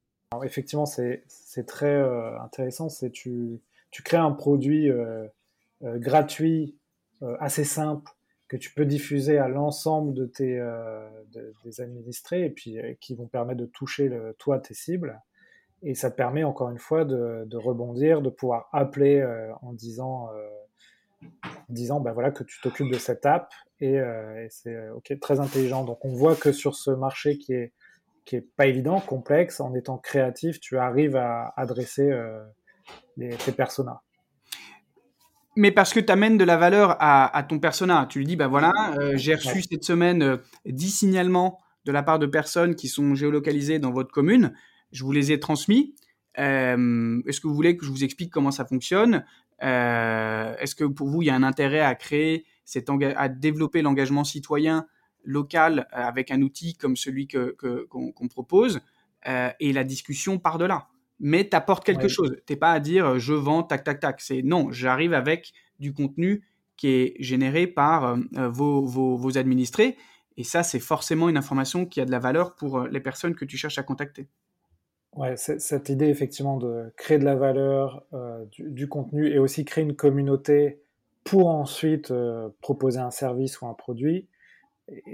effectivement, 0.44 0.86
c'est 0.86 1.24
très 1.66 1.94
euh, 1.94 2.38
intéressant. 2.40 2.88
C'est 2.88 3.10
tu, 3.10 3.60
tu 3.90 4.02
crées 4.02 4.16
un 4.16 4.32
produit 4.32 4.90
euh, 4.90 5.26
euh, 5.84 5.98
gratuit, 5.98 6.76
assez 7.38 7.62
simple, 7.62 8.10
que 8.48 8.56
tu 8.56 8.74
peux 8.74 8.84
diffuser 8.84 9.38
à 9.38 9.46
l'ensemble 9.46 10.12
de 10.12 10.26
tes 10.26 10.60
des 11.64 11.80
administrés 11.80 12.46
et 12.46 12.50
puis 12.50 12.78
qui 13.00 13.14
vont 13.14 13.28
permettre 13.28 13.60
de 13.60 13.66
toucher 13.66 14.08
le, 14.08 14.34
toi 14.40 14.58
tes 14.58 14.74
cibles. 14.74 15.20
Et 15.82 15.94
ça 15.94 16.10
te 16.10 16.16
permet 16.16 16.44
encore 16.44 16.70
une 16.70 16.78
fois 16.78 17.04
de, 17.04 17.44
de 17.46 17.56
rebondir, 17.56 18.22
de 18.22 18.30
pouvoir 18.30 18.68
appeler 18.72 19.24
en 19.62 19.72
disant 19.72 20.28
disant 21.68 22.00
ben 22.00 22.12
voilà 22.12 22.30
que 22.30 22.44
tu 22.44 22.60
t'occupes 22.60 22.90
de 22.90 22.98
cette 22.98 23.26
app 23.26 23.52
et, 23.80 23.94
et 23.94 24.46
c'est 24.50 24.90
ok 24.90 25.18
très 25.20 25.40
intelligent. 25.40 25.84
Donc 25.84 26.04
on 26.04 26.14
voit 26.14 26.36
que 26.36 26.52
sur 26.52 26.76
ce 26.76 26.90
marché 26.90 27.38
qui 27.38 27.52
est 27.52 27.72
qui 28.24 28.36
est 28.36 28.46
pas 28.56 28.66
évident, 28.66 29.00
complexe. 29.00 29.60
En 29.60 29.74
étant 29.74 29.98
créatif, 29.98 30.60
tu 30.60 30.78
arrives 30.78 31.16
à 31.16 31.52
adresser 31.56 32.10
euh, 32.10 32.40
tes 33.16 33.52
personas. 33.52 34.02
Mais 35.56 35.70
parce 35.70 35.92
que 35.92 36.00
tu 36.00 36.10
amènes 36.10 36.38
de 36.38 36.44
la 36.44 36.56
valeur 36.56 36.96
à, 36.98 37.42
ton 37.46 37.58
persona. 37.58 38.06
Tu 38.08 38.18
lui 38.18 38.26
dis, 38.26 38.36
bah 38.36 38.48
voilà, 38.48 38.72
euh, 38.98 39.12
j'ai 39.16 39.34
reçu 39.34 39.62
cette 39.62 39.84
semaine 39.84 40.38
10 40.64 40.86
euh, 40.86 40.90
signalements 40.90 41.60
de 41.84 41.92
la 41.92 42.02
part 42.02 42.18
de 42.18 42.26
personnes 42.26 42.74
qui 42.74 42.88
sont 42.88 43.14
géolocalisées 43.14 43.78
dans 43.78 43.90
votre 43.90 44.12
commune. 44.12 44.54
Je 44.92 45.04
vous 45.04 45.12
les 45.12 45.32
ai 45.32 45.40
transmis. 45.40 45.94
Est-ce 46.36 47.40
que 47.40 47.46
vous 47.46 47.54
voulez 47.54 47.76
que 47.76 47.84
je 47.84 47.90
vous 47.90 48.04
explique 48.04 48.30
comment 48.30 48.50
ça 48.50 48.64
fonctionne? 48.64 49.24
Est-ce 49.60 50.74
que 50.74 50.84
pour 50.84 51.08
vous, 51.08 51.22
il 51.22 51.26
y 51.26 51.30
a 51.30 51.34
un 51.34 51.42
intérêt 51.42 51.80
à 51.80 51.94
créer, 51.94 52.46
cet 52.64 52.88
à 52.90 53.28
développer 53.28 53.82
l'engagement 53.82 54.24
citoyen 54.24 54.86
local 55.24 55.86
euh, 55.92 56.02
avec 56.02 56.30
un 56.30 56.42
outil 56.42 56.74
comme 56.74 56.96
celui 56.96 57.28
qu'on 57.28 57.50
que, 57.56 57.86
qu'on 57.86 58.28
propose? 58.28 58.80
Euh, 59.28 59.50
et 59.60 59.72
la 59.72 59.84
discussion 59.84 60.38
part 60.38 60.58
de 60.58 60.64
là. 60.64 60.88
Mais 61.20 61.48
tu 61.48 61.54
apportes 61.54 61.84
quelque 61.84 62.08
chose. 62.08 62.36
Tu 62.46 62.56
pas 62.56 62.72
à 62.72 62.80
dire 62.80 63.06
euh, 63.06 63.18
je 63.18 63.34
vends, 63.34 63.62
tac, 63.62 63.84
tac, 63.84 64.00
tac. 64.00 64.20
C'est 64.20 64.42
non, 64.42 64.72
j'arrive 64.72 65.14
avec 65.14 65.52
du 65.78 65.92
contenu 65.92 66.42
qui 66.76 66.88
est 66.88 67.14
généré 67.20 67.68
par 67.68 68.16
vos, 68.32 68.84
vos, 68.84 69.16
vos, 69.16 69.38
administrés. 69.38 69.96
Et 70.36 70.42
ça, 70.42 70.64
c'est 70.64 70.80
forcément 70.80 71.28
une 71.28 71.36
information 71.36 71.86
qui 71.86 72.00
a 72.00 72.04
de 72.04 72.10
la 72.10 72.18
valeur 72.18 72.56
pour 72.56 72.80
les 72.88 73.00
personnes 73.00 73.36
que 73.36 73.44
tu 73.44 73.56
cherches 73.56 73.78
à 73.78 73.84
contacter. 73.84 74.28
Ouais, 75.14 75.36
cette 75.36 75.90
idée 75.90 76.06
effectivement 76.06 76.56
de 76.56 76.90
créer 76.96 77.18
de 77.18 77.24
la 77.24 77.34
valeur, 77.34 78.02
du, 78.50 78.70
du, 78.70 78.88
contenu 78.88 79.28
et 79.28 79.38
aussi 79.38 79.66
créer 79.66 79.84
une 79.84 79.94
communauté 79.94 80.80
pour 81.22 81.48
ensuite 81.48 82.12
proposer 82.62 82.98
un 82.98 83.10
service 83.10 83.60
ou 83.60 83.66
un 83.66 83.74
produit, 83.74 84.26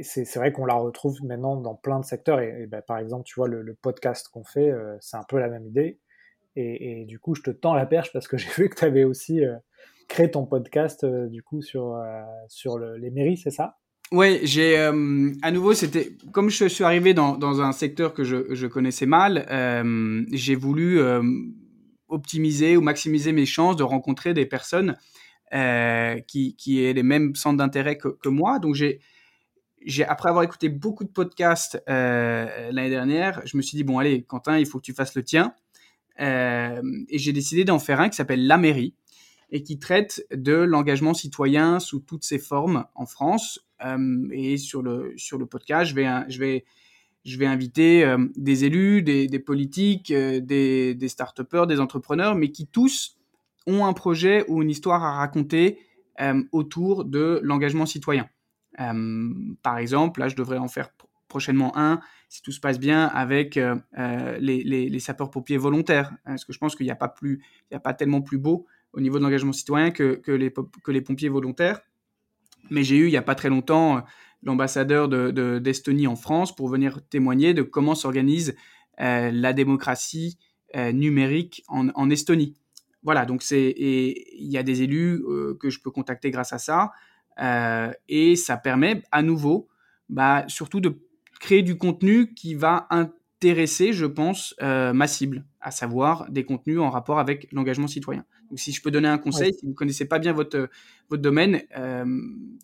c'est 0.02 0.36
vrai 0.36 0.52
qu'on 0.52 0.66
la 0.66 0.74
retrouve 0.74 1.22
maintenant 1.24 1.56
dans 1.56 1.74
plein 1.74 2.00
de 2.00 2.04
secteurs. 2.04 2.40
Et, 2.40 2.66
ben, 2.66 2.82
par 2.82 2.98
exemple, 2.98 3.24
tu 3.24 3.34
vois, 3.36 3.48
le, 3.48 3.74
podcast 3.74 4.28
qu'on 4.28 4.44
fait, 4.44 4.70
euh, 4.70 4.96
c'est 5.00 5.16
un 5.16 5.24
peu 5.24 5.38
la 5.38 5.48
même 5.48 5.66
idée. 5.66 5.98
Et, 6.56 7.04
du 7.04 7.20
coup, 7.20 7.34
je 7.36 7.42
te 7.42 7.50
tends 7.50 7.74
la 7.74 7.86
perche 7.86 8.12
parce 8.12 8.26
que 8.26 8.36
j'ai 8.38 8.50
vu 8.50 8.68
que 8.68 8.76
tu 8.76 8.84
avais 8.84 9.04
aussi 9.04 9.44
euh, 9.44 9.56
créé 10.08 10.30
ton 10.30 10.46
podcast 10.46 11.04
euh, 11.04 11.26
du 11.28 11.42
coup 11.42 11.62
sur, 11.62 12.02
sur 12.48 12.78
les 12.78 13.10
mairies, 13.10 13.36
c'est 13.36 13.50
ça? 13.50 13.78
Oui, 14.10 14.40
j'ai 14.42 14.76
à 14.78 15.50
nouveau, 15.50 15.74
c'était 15.74 16.12
comme 16.32 16.48
je 16.48 16.66
suis 16.66 16.84
arrivé 16.84 17.12
dans, 17.12 17.36
dans 17.36 17.60
un 17.60 17.72
secteur 17.72 18.14
que 18.14 18.24
je, 18.24 18.54
je 18.54 18.66
connaissais 18.66 19.06
mal, 19.06 19.46
j'ai 20.32 20.54
voulu 20.54 20.98
optimiser 22.08 22.76
ou 22.76 22.80
maximiser 22.80 23.32
mes 23.32 23.46
chances 23.46 23.76
de 23.76 23.82
rencontrer 23.82 24.32
des 24.32 24.46
personnes 24.46 24.96
qui, 25.52 26.56
qui 26.56 26.84
aient 26.84 26.94
les 26.94 27.02
mêmes 27.02 27.34
centres 27.34 27.58
d'intérêt 27.58 27.98
que, 27.98 28.08
que 28.08 28.28
moi. 28.30 28.58
Donc 28.58 28.74
j'ai 28.74 29.00
après 30.06 30.28
avoir 30.28 30.44
écouté 30.44 30.68
beaucoup 30.68 31.04
de 31.04 31.10
podcasts 31.10 31.82
euh, 31.88 32.70
l'année 32.72 32.90
dernière, 32.90 33.42
je 33.44 33.56
me 33.56 33.62
suis 33.62 33.76
dit 33.76 33.84
bon 33.84 33.98
allez 33.98 34.22
Quentin, 34.22 34.58
il 34.58 34.66
faut 34.66 34.78
que 34.78 34.84
tu 34.84 34.94
fasses 34.94 35.14
le 35.14 35.22
tien. 35.22 35.54
Euh, 36.20 36.82
et 37.08 37.18
j'ai 37.18 37.32
décidé 37.32 37.64
d'en 37.64 37.78
faire 37.78 38.00
un 38.00 38.08
qui 38.08 38.16
s'appelle 38.16 38.46
La 38.46 38.58
Mairie 38.58 38.94
et 39.50 39.62
qui 39.62 39.78
traite 39.78 40.26
de 40.32 40.52
l'engagement 40.52 41.14
citoyen 41.14 41.78
sous 41.78 42.00
toutes 42.00 42.24
ses 42.24 42.38
formes 42.38 42.86
en 42.94 43.06
France. 43.06 43.60
Euh, 43.84 44.28
et 44.32 44.56
sur 44.56 44.82
le 44.82 45.12
sur 45.16 45.38
le 45.38 45.46
podcast, 45.46 45.90
je 45.90 45.94
vais 45.94 46.06
je 46.28 46.38
vais 46.38 46.64
je 47.24 47.38
vais 47.38 47.46
inviter 47.46 48.16
des 48.36 48.64
élus, 48.64 49.02
des, 49.02 49.26
des 49.26 49.38
politiques, 49.38 50.12
des, 50.12 50.94
des 50.94 51.08
start-upers, 51.08 51.66
des 51.66 51.78
entrepreneurs, 51.78 52.34
mais 52.34 52.50
qui 52.52 52.66
tous 52.66 53.18
ont 53.66 53.84
un 53.84 53.92
projet 53.92 54.46
ou 54.48 54.62
une 54.62 54.70
histoire 54.70 55.04
à 55.04 55.12
raconter 55.12 55.78
autour 56.52 57.04
de 57.04 57.40
l'engagement 57.42 57.84
citoyen. 57.84 58.30
Euh, 58.80 59.30
par 59.62 59.78
exemple, 59.78 60.20
là, 60.20 60.28
je 60.28 60.36
devrais 60.36 60.58
en 60.58 60.68
faire 60.68 60.90
prochainement 61.28 61.76
un, 61.76 62.00
si 62.28 62.42
tout 62.42 62.52
se 62.52 62.60
passe 62.60 62.78
bien, 62.78 63.06
avec 63.06 63.56
euh, 63.56 63.76
euh, 63.98 64.38
les, 64.38 65.00
sapeurs-pompiers 65.00 65.58
volontaires. 65.58 66.12
Hein, 66.24 66.32
parce 66.32 66.44
que 66.44 66.52
je 66.52 66.58
pense 66.58 66.76
qu'il 66.76 66.86
n'y 66.86 66.92
a, 66.92 66.96
pas 66.96 67.08
plus, 67.08 67.42
il 67.70 67.76
a 67.76 67.80
pas 67.80 67.94
tellement 67.94 68.22
plus 68.22 68.38
beau 68.38 68.66
au 68.92 69.00
niveau 69.00 69.18
de 69.18 69.24
l'engagement 69.24 69.52
citoyen 69.52 69.90
que, 69.90 70.14
que, 70.14 70.32
les, 70.32 70.52
que 70.82 70.90
les 70.90 71.02
pompiers 71.02 71.28
volontaires. 71.28 71.80
Mais 72.70 72.82
j'ai 72.82 72.96
eu, 72.96 73.06
il 73.06 73.10
n'y 73.10 73.16
a 73.16 73.22
pas 73.22 73.34
très 73.34 73.48
longtemps, 73.48 74.04
l'ambassadeur 74.42 75.08
d'Estonie 75.08 76.06
en 76.06 76.16
France 76.16 76.54
pour 76.54 76.68
venir 76.68 77.00
témoigner 77.08 77.54
de 77.54 77.62
comment 77.62 77.94
s'organise 77.94 78.54
la 78.98 79.52
démocratie 79.52 80.38
numérique 80.74 81.64
en, 81.68 82.10
Estonie. 82.10 82.54
Voilà, 83.02 83.24
donc 83.24 83.42
c'est 83.42 83.74
il 83.78 84.50
y 84.50 84.58
a 84.58 84.62
des 84.62 84.82
élus 84.82 85.22
que 85.60 85.70
je 85.70 85.80
peux 85.80 85.90
contacter 85.90 86.30
grâce 86.30 86.52
à 86.52 86.58
ça 86.58 86.92
et 88.08 88.36
ça 88.36 88.56
permet 88.56 89.02
à 89.12 89.22
nouveau, 89.22 89.68
bah, 90.08 90.44
surtout 90.48 90.80
de 90.80 90.98
créer 91.40 91.62
du 91.62 91.76
contenu 91.76 92.34
qui 92.34 92.54
va 92.54 92.86
intéresser, 92.90 93.92
je 93.92 94.06
pense, 94.06 94.54
ma 94.60 95.06
cible, 95.06 95.44
à 95.60 95.70
savoir 95.70 96.30
des 96.30 96.44
contenus 96.44 96.80
en 96.80 96.90
rapport 96.90 97.18
avec 97.18 97.48
l'engagement 97.52 97.88
citoyen. 97.88 98.24
Donc, 98.50 98.58
si 98.58 98.72
je 98.72 98.82
peux 98.82 98.90
donner 98.90 99.08
un 99.08 99.18
conseil, 99.18 99.52
si 99.52 99.64
vous 99.64 99.72
ne 99.72 99.76
connaissez 99.76 100.06
pas 100.06 100.18
bien 100.18 100.32
votre, 100.32 100.68
votre 101.10 101.22
domaine, 101.22 101.62
euh, 101.76 102.04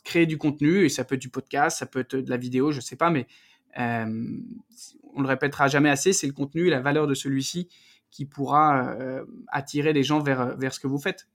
créez 0.05 0.27
du 0.27 0.39
contenu, 0.39 0.85
et 0.85 0.89
ça 0.89 1.05
peut 1.05 1.17
être 1.17 1.21
du 1.21 1.29
podcast, 1.29 1.79
ça 1.79 1.87
peut 1.87 2.01
être 2.01 2.17
de 2.17 2.31
la 2.31 2.37
vidéo, 2.37 2.71
je 2.73 2.79
ne 2.79 2.83
sais 2.83 2.97
pas, 2.97 3.11
mais 3.11 3.27
euh, 3.79 4.39
on 5.15 5.23
le 5.23 5.29
répétera 5.29 5.69
jamais 5.69 5.91
assez, 5.91 6.13
c'est 6.13 6.27
le 6.27 6.33
contenu 6.33 6.67
et 6.67 6.71
la 6.71 6.81
valeur 6.81 7.07
de 7.07 7.15
celui-ci 7.15 7.69
qui 8.11 8.25
pourra 8.25 8.93
euh, 8.93 9.25
attirer 9.49 9.93
les 9.93 10.03
gens 10.03 10.21
vers, 10.21 10.57
vers 10.57 10.73
ce 10.73 10.81
que 10.81 10.87
vous 10.87 10.99
faites. 10.99 11.27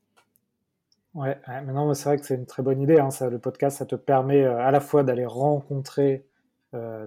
Ouais, 1.14 1.38
maintenant 1.47 1.93
c'est 1.93 2.08
vrai 2.08 2.18
que 2.18 2.26
c'est 2.26 2.36
une 2.36 2.45
très 2.45 2.64
bonne 2.64 2.82
idée. 2.82 3.00
Hein, 3.00 3.10
ça, 3.10 3.30
le 3.30 3.39
podcast, 3.39 3.78
ça 3.78 3.86
te 3.86 3.95
permet 3.95 4.43
euh, 4.43 4.58
à 4.60 4.72
la 4.72 4.80
fois 4.80 5.04
d'aller 5.04 5.26
rencontrer 5.26 6.26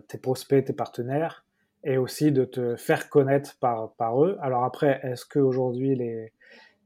tes 0.09 0.19
prospects, 0.19 0.65
tes 0.65 0.73
partenaires, 0.73 1.45
et 1.85 1.97
aussi 1.97 2.33
de 2.33 2.45
te 2.45 2.75
faire 2.75 3.09
connaître 3.09 3.57
par, 3.61 3.93
par 3.93 4.25
eux. 4.25 4.37
Alors 4.41 4.65
après, 4.65 4.99
est-ce 5.05 5.25
qu'aujourd'hui 5.25 5.95
les, 5.95 6.33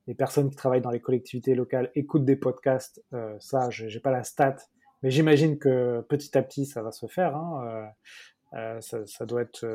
les 0.06 0.14
personnes 0.14 0.50
qui 0.50 0.56
travaillent 0.56 0.82
dans 0.82 0.90
les 0.90 1.00
collectivités 1.00 1.54
locales 1.54 1.90
écoutent 1.94 2.24
des 2.24 2.36
podcasts, 2.36 3.02
euh, 3.12 3.36
ça, 3.40 3.70
je 3.70 3.86
n'ai 3.86 4.00
pas 4.00 4.10
la 4.10 4.24
stat, 4.24 4.56
mais 5.02 5.10
j'imagine 5.10 5.58
que 5.58 6.00
petit 6.08 6.36
à 6.38 6.42
petit, 6.42 6.66
ça 6.66 6.82
va 6.82 6.92
se 6.92 7.06
faire. 7.06 7.36
Hein, 7.36 7.60
euh, 7.64 7.86
euh, 8.54 8.80
ça, 8.80 9.26
doit 9.26 9.42
être, 9.42 9.66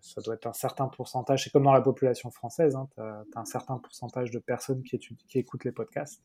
ça 0.00 0.20
doit 0.22 0.34
être 0.34 0.46
un 0.46 0.52
certain 0.52 0.86
pourcentage. 0.86 1.44
C'est 1.44 1.50
comme 1.50 1.64
dans 1.64 1.72
la 1.72 1.80
population 1.80 2.30
française, 2.30 2.76
hein, 2.76 2.88
tu 2.94 3.00
as, 3.00 3.24
un 3.34 3.44
certain 3.44 3.78
pourcentage 3.78 4.30
de 4.30 4.38
personnes 4.38 4.82
qui, 4.82 4.98
qui 4.98 5.38
écoutent 5.38 5.64
les 5.64 5.72
podcasts. 5.72 6.22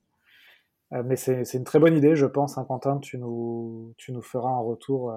mais 0.91 1.15
c'est 1.15 1.53
une 1.53 1.63
très 1.63 1.79
bonne 1.79 1.97
idée, 1.97 2.15
je 2.15 2.27
pense, 2.27 2.57
hein, 2.57 2.65
Quentin. 2.65 2.99
Tu 2.99 3.17
nous, 3.17 3.93
tu 3.97 4.11
nous 4.11 4.21
feras 4.21 4.49
un 4.49 4.59
retour 4.59 5.13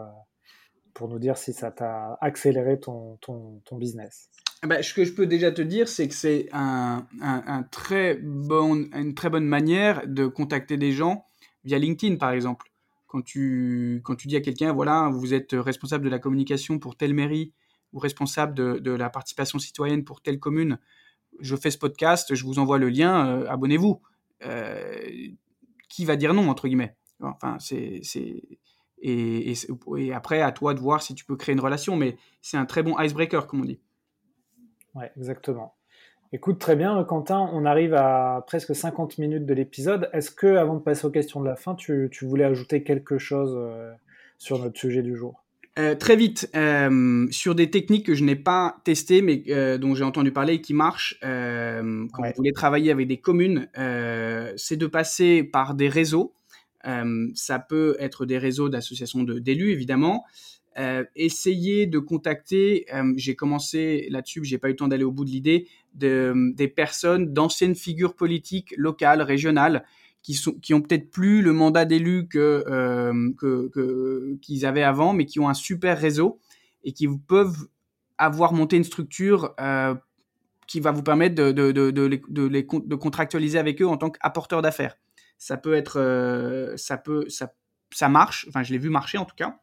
pour 0.95 1.09
nous 1.09 1.19
dire 1.19 1.37
si 1.37 1.53
ça 1.53 1.71
t'a 1.71 2.17
accéléré 2.21 2.81
ton, 2.81 3.17
ton, 3.17 3.61
ton 3.67 3.77
business. 3.77 4.31
Bah, 4.63 4.83
ce 4.83 4.95
que 4.95 5.05
je 5.05 5.13
peux 5.13 5.27
déjà 5.27 5.53
te 5.53 5.61
dire, 5.61 5.89
c'est 5.89 6.09
que 6.09 6.15
c'est 6.15 6.49
un, 6.53 7.07
très 7.71 8.15
bon, 8.17 8.89
une 8.95 9.15
très 9.15 9.29
bonne 9.29 9.47
manière 9.47 10.07
de 10.07 10.27
contacter 10.27 10.77
des 10.77 10.93
gens 10.93 11.27
via 11.65 11.79
LinkedIn, 11.79 12.17
par 12.17 12.31
exemple. 12.31 12.71
Quand 13.07 13.23
tu, 13.23 14.01
quand 14.05 14.17
tu 14.17 14.27
dis 14.27 14.37
à 14.37 14.41
quelqu'un, 14.41 14.73
voilà, 14.73 15.09
vous 15.13 15.35
êtes 15.35 15.53
responsable 15.53 16.05
de 16.05 16.11
la 16.11 16.19
communication 16.19 16.79
pour 16.79 16.97
telle 16.97 17.15
mairie 17.15 17.53
ou 17.93 17.99
responsable 17.99 18.55
de, 18.55 18.79
de 18.79 18.91
la 18.91 19.11
participation 19.11 19.59
citoyenne 19.59 20.05
pour 20.05 20.21
telle 20.21 20.41
commune, 20.41 20.79
je 21.41 21.57
fais 21.57 21.71
ce 21.71 21.79
podcast, 21.79 22.35
je 22.35 22.45
vous 22.45 22.59
envoie 22.59 22.79
le 22.79 22.89
lien, 22.89 23.27
euh, 23.27 23.47
abonnez-vous. 23.49 24.01
Euh, 24.45 24.99
qui 25.89 26.05
va 26.05 26.17
dire 26.17 26.35
non, 26.35 26.49
entre 26.49 26.67
guillemets 26.67 26.97
Enfin, 27.21 27.57
c'est. 27.61 28.01
Et, 29.01 29.53
et, 29.53 29.55
et, 29.99 30.13
après, 30.13 30.41
à 30.41 30.51
toi 30.51 30.75
de 30.75 30.81
voir 30.81 31.03
si 31.03 31.15
tu 31.15 31.25
peux 31.25 31.37
créer 31.37 31.53
une 31.53 31.61
relation, 31.61 31.97
mais 31.97 32.17
c'est 32.43 32.57
un 32.57 32.65
très 32.67 32.83
bon 32.83 32.99
icebreaker, 32.99 33.47
comme 33.47 33.61
on 33.61 33.65
dit. 33.65 33.79
Ouais, 34.95 35.11
exactement. 35.17 35.75
Écoute, 36.35 36.59
très 36.59 36.75
bien, 36.75 37.05
Quentin, 37.05 37.49
on 37.53 37.65
arrive 37.65 37.95
à 37.95 38.43
presque 38.49 38.75
50 38.75 39.19
minutes 39.19 39.47
de 39.47 39.55
l'épisode. 39.55 40.11
Est-ce 40.13 40.33
que, 40.33 40.49
avant 40.57 40.75
de 40.75 40.81
passer 40.81 41.07
aux 41.07 41.11
questions 41.11 41.41
de 41.41 41.47
la 41.47 41.55
fin, 41.55 41.77
tu, 41.77 42.11
voulais 42.23 42.43
ajouter 42.43 42.83
quelque 42.83 43.19
chose 43.19 43.55
euh, 43.57 43.93
sur 44.39 44.59
notre 44.59 44.77
sujet 44.77 45.03
du 45.03 45.17
jour? 45.17 45.45
Euh, 45.79 45.95
très 45.95 46.17
vite, 46.17 46.51
euh, 46.57 47.29
sur 47.31 47.55
des 47.55 47.71
techniques 47.71 48.07
que 48.07 48.15
je 48.15 48.25
n'ai 48.25 48.35
pas 48.35 48.79
testées, 48.83 49.23
mais 49.23 49.45
dont 49.79 49.95
j'ai 49.95 50.03
entendu 50.03 50.33
parler 50.33 50.55
et 50.55 50.61
qui 50.61 50.75
marchent, 50.75 51.19
quand 51.21 52.23
vous 52.23 52.33
voulez 52.37 52.53
travailler 52.53 52.91
avec 52.91 53.07
des 53.07 53.19
communes, 53.19 53.69
c'est 54.57 54.77
de 54.77 54.87
passer 54.89 55.45
par 55.45 55.75
des 55.75 55.89
réseaux. 55.89 56.35
ça 57.35 57.59
peut 57.61 57.97
être 58.01 58.27
des 58.27 58.39
réseaux 58.39 58.69
d'associations 58.69 59.23
d'élus, 59.23 59.71
évidemment. 59.71 60.25
Euh, 60.77 61.05
essayer 61.15 61.87
de 61.87 62.01
contacter, 62.01 62.87
euh, 62.93 63.13
j'ai 63.17 63.37
commencé 63.37 64.09
là-dessus, 64.11 64.43
j'ai 64.43 64.59
pas 64.59 64.69
eu 64.69 64.73
le 64.73 64.77
temps 64.77 64.89
d'aller 64.89 65.05
au 65.05 65.13
bout 65.13 65.25
de 65.25 65.31
l'idée, 65.31 65.69
de, 65.95 66.35
des 66.55 66.67
personnes, 66.67 67.33
d'anciennes 67.33 67.77
figures 67.77 68.17
politiques 68.17 68.75
locales, 68.77 69.23
régionales, 69.23 69.85
qui, 70.23 70.35
sont, 70.35 70.53
qui 70.55 70.75
ont 70.75 70.81
peut-être 70.81 71.11
plus 71.11 71.43
le 71.43 71.53
mandat 71.53 71.85
d'élu 71.85 72.27
que, 72.27 72.65
euh, 72.67 74.37
qu'ils 74.41 74.67
avaient 74.67 74.83
avant, 74.83 75.13
mais 75.13 75.27
qui 75.27 75.39
ont 75.39 75.49
un 75.49 75.55
super 75.55 75.97
réseau 75.97 76.41
et 76.83 76.93
qui 76.93 77.07
peuvent 77.09 77.69
avoir 78.19 78.53
monté 78.53 78.77
une 78.77 78.85
structure 78.85 79.55
qui 80.67 80.81
va 80.81 80.93
vous 80.93 81.03
permettre 81.03 81.35
de, 81.35 81.53
de, 81.53 81.73
de, 81.73 81.91
de, 81.91 82.47
les, 82.47 82.63
de, 82.63 82.95
contractualiser 82.95 83.59
avec 83.59 83.83
eux 83.83 83.87
en 83.87 83.97
tant 83.97 84.11
qu'apporteur 84.11 84.63
d'affaires. 84.63 84.97
Ça 85.37 85.57
peut 85.57 85.75
être, 85.75 86.75
ça 86.77 86.97
peut, 86.97 87.29
ça, 87.29 87.53
ça 87.93 88.09
marche. 88.09 88.47
Enfin, 88.49 88.63
je 88.63 88.73
l'ai 88.73 88.79
vu 88.79 88.89
marcher 88.89 89.19
en 89.19 89.25
tout 89.25 89.37
cas. 89.37 89.59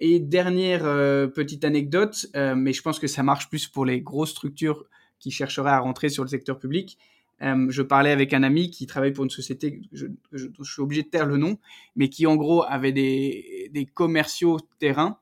Et 0.00 0.18
dernière 0.18 0.84
euh, 0.84 1.28
petite 1.28 1.64
anecdote, 1.64 2.26
euh, 2.34 2.54
mais 2.56 2.72
je 2.72 2.82
pense 2.82 2.98
que 2.98 3.06
ça 3.06 3.22
marche 3.22 3.48
plus 3.48 3.68
pour 3.68 3.84
les 3.84 4.00
grosses 4.00 4.30
structures 4.30 4.84
qui 5.20 5.30
chercheraient 5.30 5.70
à 5.70 5.78
rentrer 5.78 6.08
sur 6.08 6.24
le 6.24 6.28
secteur 6.28 6.58
public. 6.58 6.98
Euh, 7.42 7.66
je 7.68 7.82
parlais 7.82 8.10
avec 8.10 8.32
un 8.32 8.42
ami 8.42 8.70
qui 8.70 8.86
travaille 8.86 9.12
pour 9.12 9.24
une 9.24 9.30
société, 9.30 9.82
je, 9.92 10.06
je, 10.32 10.48
suis 10.62 10.82
obligé 10.82 11.02
de 11.02 11.08
taire 11.08 11.26
le 11.26 11.36
nom, 11.36 11.58
mais 11.96 12.08
qui 12.08 12.26
en 12.26 12.36
gros 12.36 12.64
avait 12.64 12.92
des, 12.92 13.70
des 13.72 13.86
commerciaux 13.86 14.58
terrain 14.78 15.18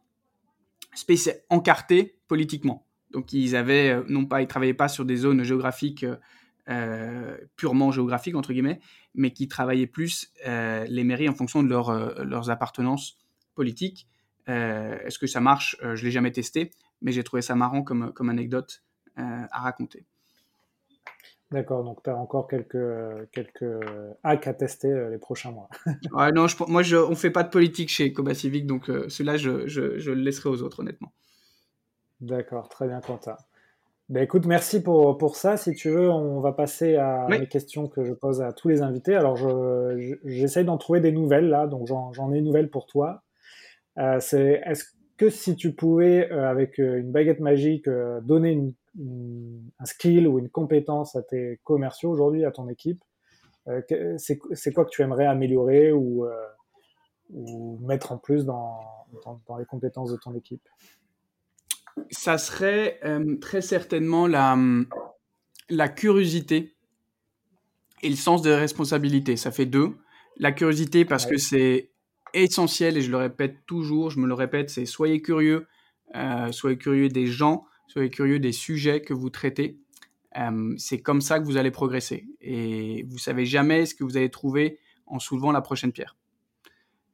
encartés 1.49 2.17
politiquement. 2.29 2.87
Donc 3.13 3.33
ils 3.33 3.57
avaient, 3.57 4.03
non 4.09 4.27
pas, 4.27 4.43
ils 4.43 4.47
travaillaient 4.47 4.75
pas 4.75 4.89
sur 4.89 5.05
des 5.05 5.17
zones 5.17 5.43
géographiques 5.43 6.05
purement 7.57 7.93
géographiques 7.93 8.37
entre 8.37 8.53
guillemets, 8.53 8.81
mais 9.15 9.33
qui 9.33 9.49
travaillaient 9.49 9.87
plus 9.87 10.33
les 10.45 11.05
mairies 11.05 11.31
en 11.31 11.35
fonction 11.35 11.63
de 11.63 11.69
leur, 11.69 12.25
leurs 12.25 12.51
appartenances 12.51 13.19
politiques. 13.55 14.07
Euh, 14.49 14.99
est-ce 15.05 15.19
que 15.19 15.27
ça 15.27 15.41
marche? 15.41 15.77
Euh, 15.83 15.95
Je 15.95 16.05
l'ai 16.05 16.11
jamais 16.11 16.33
testé, 16.33 16.71
mais 17.01 17.13
j'ai 17.13 17.23
trouvé 17.23 17.43
ça 17.43 17.55
marrant 17.55 17.83
comme, 17.83 18.13
comme 18.13 18.29
anecdote 18.29 18.83
euh, 19.19 19.23
à 19.51 19.61
raconter. 19.61 20.05
D'accord, 21.51 21.85
donc 21.85 22.03
tu 22.03 22.09
as 22.09 22.17
encore 22.17 22.49
quelques, 22.49 23.31
quelques 23.31 23.85
hacks 24.23 24.47
à 24.47 24.55
tester 24.55 24.89
les 25.11 25.19
prochains 25.19 25.51
mois. 25.51 25.69
ouais, 26.13 26.33
non, 26.33 26.47
moi, 26.67 26.83
je, 26.83 26.97
on 26.97 27.11
ne 27.11 27.15
fait 27.15 27.31
pas 27.31 27.43
de 27.43 27.51
politique 27.51 27.91
chez 27.91 28.11
Coba 28.15 28.33
Civic, 28.33 28.67
donc 28.67 28.91
cela, 29.09 29.37
je, 29.37 29.67
je, 29.67 29.99
je, 29.99 30.13
le 30.13 30.23
laisserai 30.23 30.49
aux 30.49 30.63
autres, 30.63 30.81
honnêtement. 30.81 31.13
D'accord, 32.23 32.71
très 32.71 32.89
bien, 32.89 33.03
Quentin. 33.03 33.37
Ben, 34.09 34.23
écoute, 34.23 34.47
merci 34.47 34.83
pour, 34.83 35.19
pour 35.19 35.37
ça. 35.37 35.59
Si 35.59 35.75
tu 35.75 35.91
veux, 35.91 36.09
on 36.09 36.41
va 36.41 36.53
passer 36.53 36.97
à 36.97 37.27
les 37.29 37.47
questions 37.47 37.87
que 37.87 38.03
je 38.03 38.15
pose 38.15 38.41
à 38.41 38.53
tous 38.55 38.69
les 38.69 38.81
invités. 38.81 39.15
Alors, 39.15 39.37
j'essaye 40.25 40.65
d'en 40.65 40.79
trouver 40.79 41.01
des 41.01 41.13
nouvelles, 41.13 41.51
là, 41.51 41.67
donc 41.67 41.87
j'en 41.87 42.33
ai 42.33 42.39
une 42.39 42.47
nouvelle 42.47 42.71
pour 42.71 42.87
toi. 42.87 43.23
Euh, 43.99 44.19
c'est 44.21 44.63
est-ce 44.65 44.85
que 45.17 45.31
si 45.31 45.57
tu 45.57 45.75
pouvais, 45.75 46.31
euh, 46.33 46.49
avec 46.49 46.79
euh, 46.79 46.99
une 46.99 47.13
baguette 47.13 47.41
magique, 47.41 47.89
donner 48.23 48.53
une, 48.53 48.75
un 49.79 49.85
skill 49.85 50.27
ou 50.27 50.39
une 50.39 50.49
compétence 50.49 51.17
à 51.17 51.23
tes 51.23 51.61
commerciaux 51.65 52.11
aujourd'hui, 52.11 52.45
à 52.45 52.51
ton 52.51 52.69
équipe, 52.69 53.03
c'est 54.17 54.73
quoi 54.75 54.85
que 54.85 54.91
tu 54.91 55.03
aimerais 55.03 55.27
améliorer 55.27 55.93
ou, 55.93 56.27
ou 57.31 57.79
mettre 57.87 58.11
en 58.11 58.19
plus 58.19 58.45
dans, 58.45 58.81
dans, 59.47 59.57
les 59.57 59.65
compétences 59.65 60.11
de 60.11 60.17
ton 60.17 60.35
équipe? 60.35 60.69
Ça 62.11 62.39
serait 62.39 62.99
très 63.41 63.63
certainement 63.63 64.27
la, 64.27 64.59
la 65.71 65.89
curiosité 65.89 66.75
et 68.03 68.11
le 68.11 68.17
sens 68.17 68.43
de 68.43 68.51
responsabilité. 68.51 69.37
Ça 69.37 69.53
fait 69.53 69.67
deux. 69.67 69.97
La 70.39 70.51
curiosité 70.51 71.05
parce 71.05 71.25
que 71.25 71.39
c'est 71.39 71.92
essentiel, 72.35 72.97
et 72.97 73.03
je 73.03 73.11
le 73.11 73.17
répète 73.17 73.67
toujours, 73.67 74.11
je 74.11 74.19
me 74.19 74.27
le 74.27 74.35
répète, 74.35 74.71
c'est 74.71 74.87
soyez 74.87 75.23
curieux, 75.23 75.67
euh, 76.15 76.53
soyez 76.53 76.79
curieux 76.79 77.09
des 77.09 77.27
gens, 77.27 77.65
soyez 77.87 78.11
curieux 78.11 78.39
des 78.39 78.53
sujets 78.53 79.01
que 79.01 79.15
vous 79.15 79.31
traitez. 79.31 79.79
Euh, 80.39 80.75
c'est 80.79 81.01
comme 81.01 81.21
ça 81.21 81.41
que 81.41 81.45
vous 81.45 81.57
allez 81.57 81.71
progresser. 81.71 82.27
Et 82.41 83.05
vous 83.09 83.19
savez 83.19 83.45
jamais 83.45 83.87
ce 83.87 83.95
que 83.95 84.05
vous 84.05 84.17
allez 84.17 84.31
trouver 84.31 84.79
en 85.07 85.19
soulevant 85.19 85.53
la 85.53 85.61
prochaine 85.61 85.93
pierre. 85.93 86.17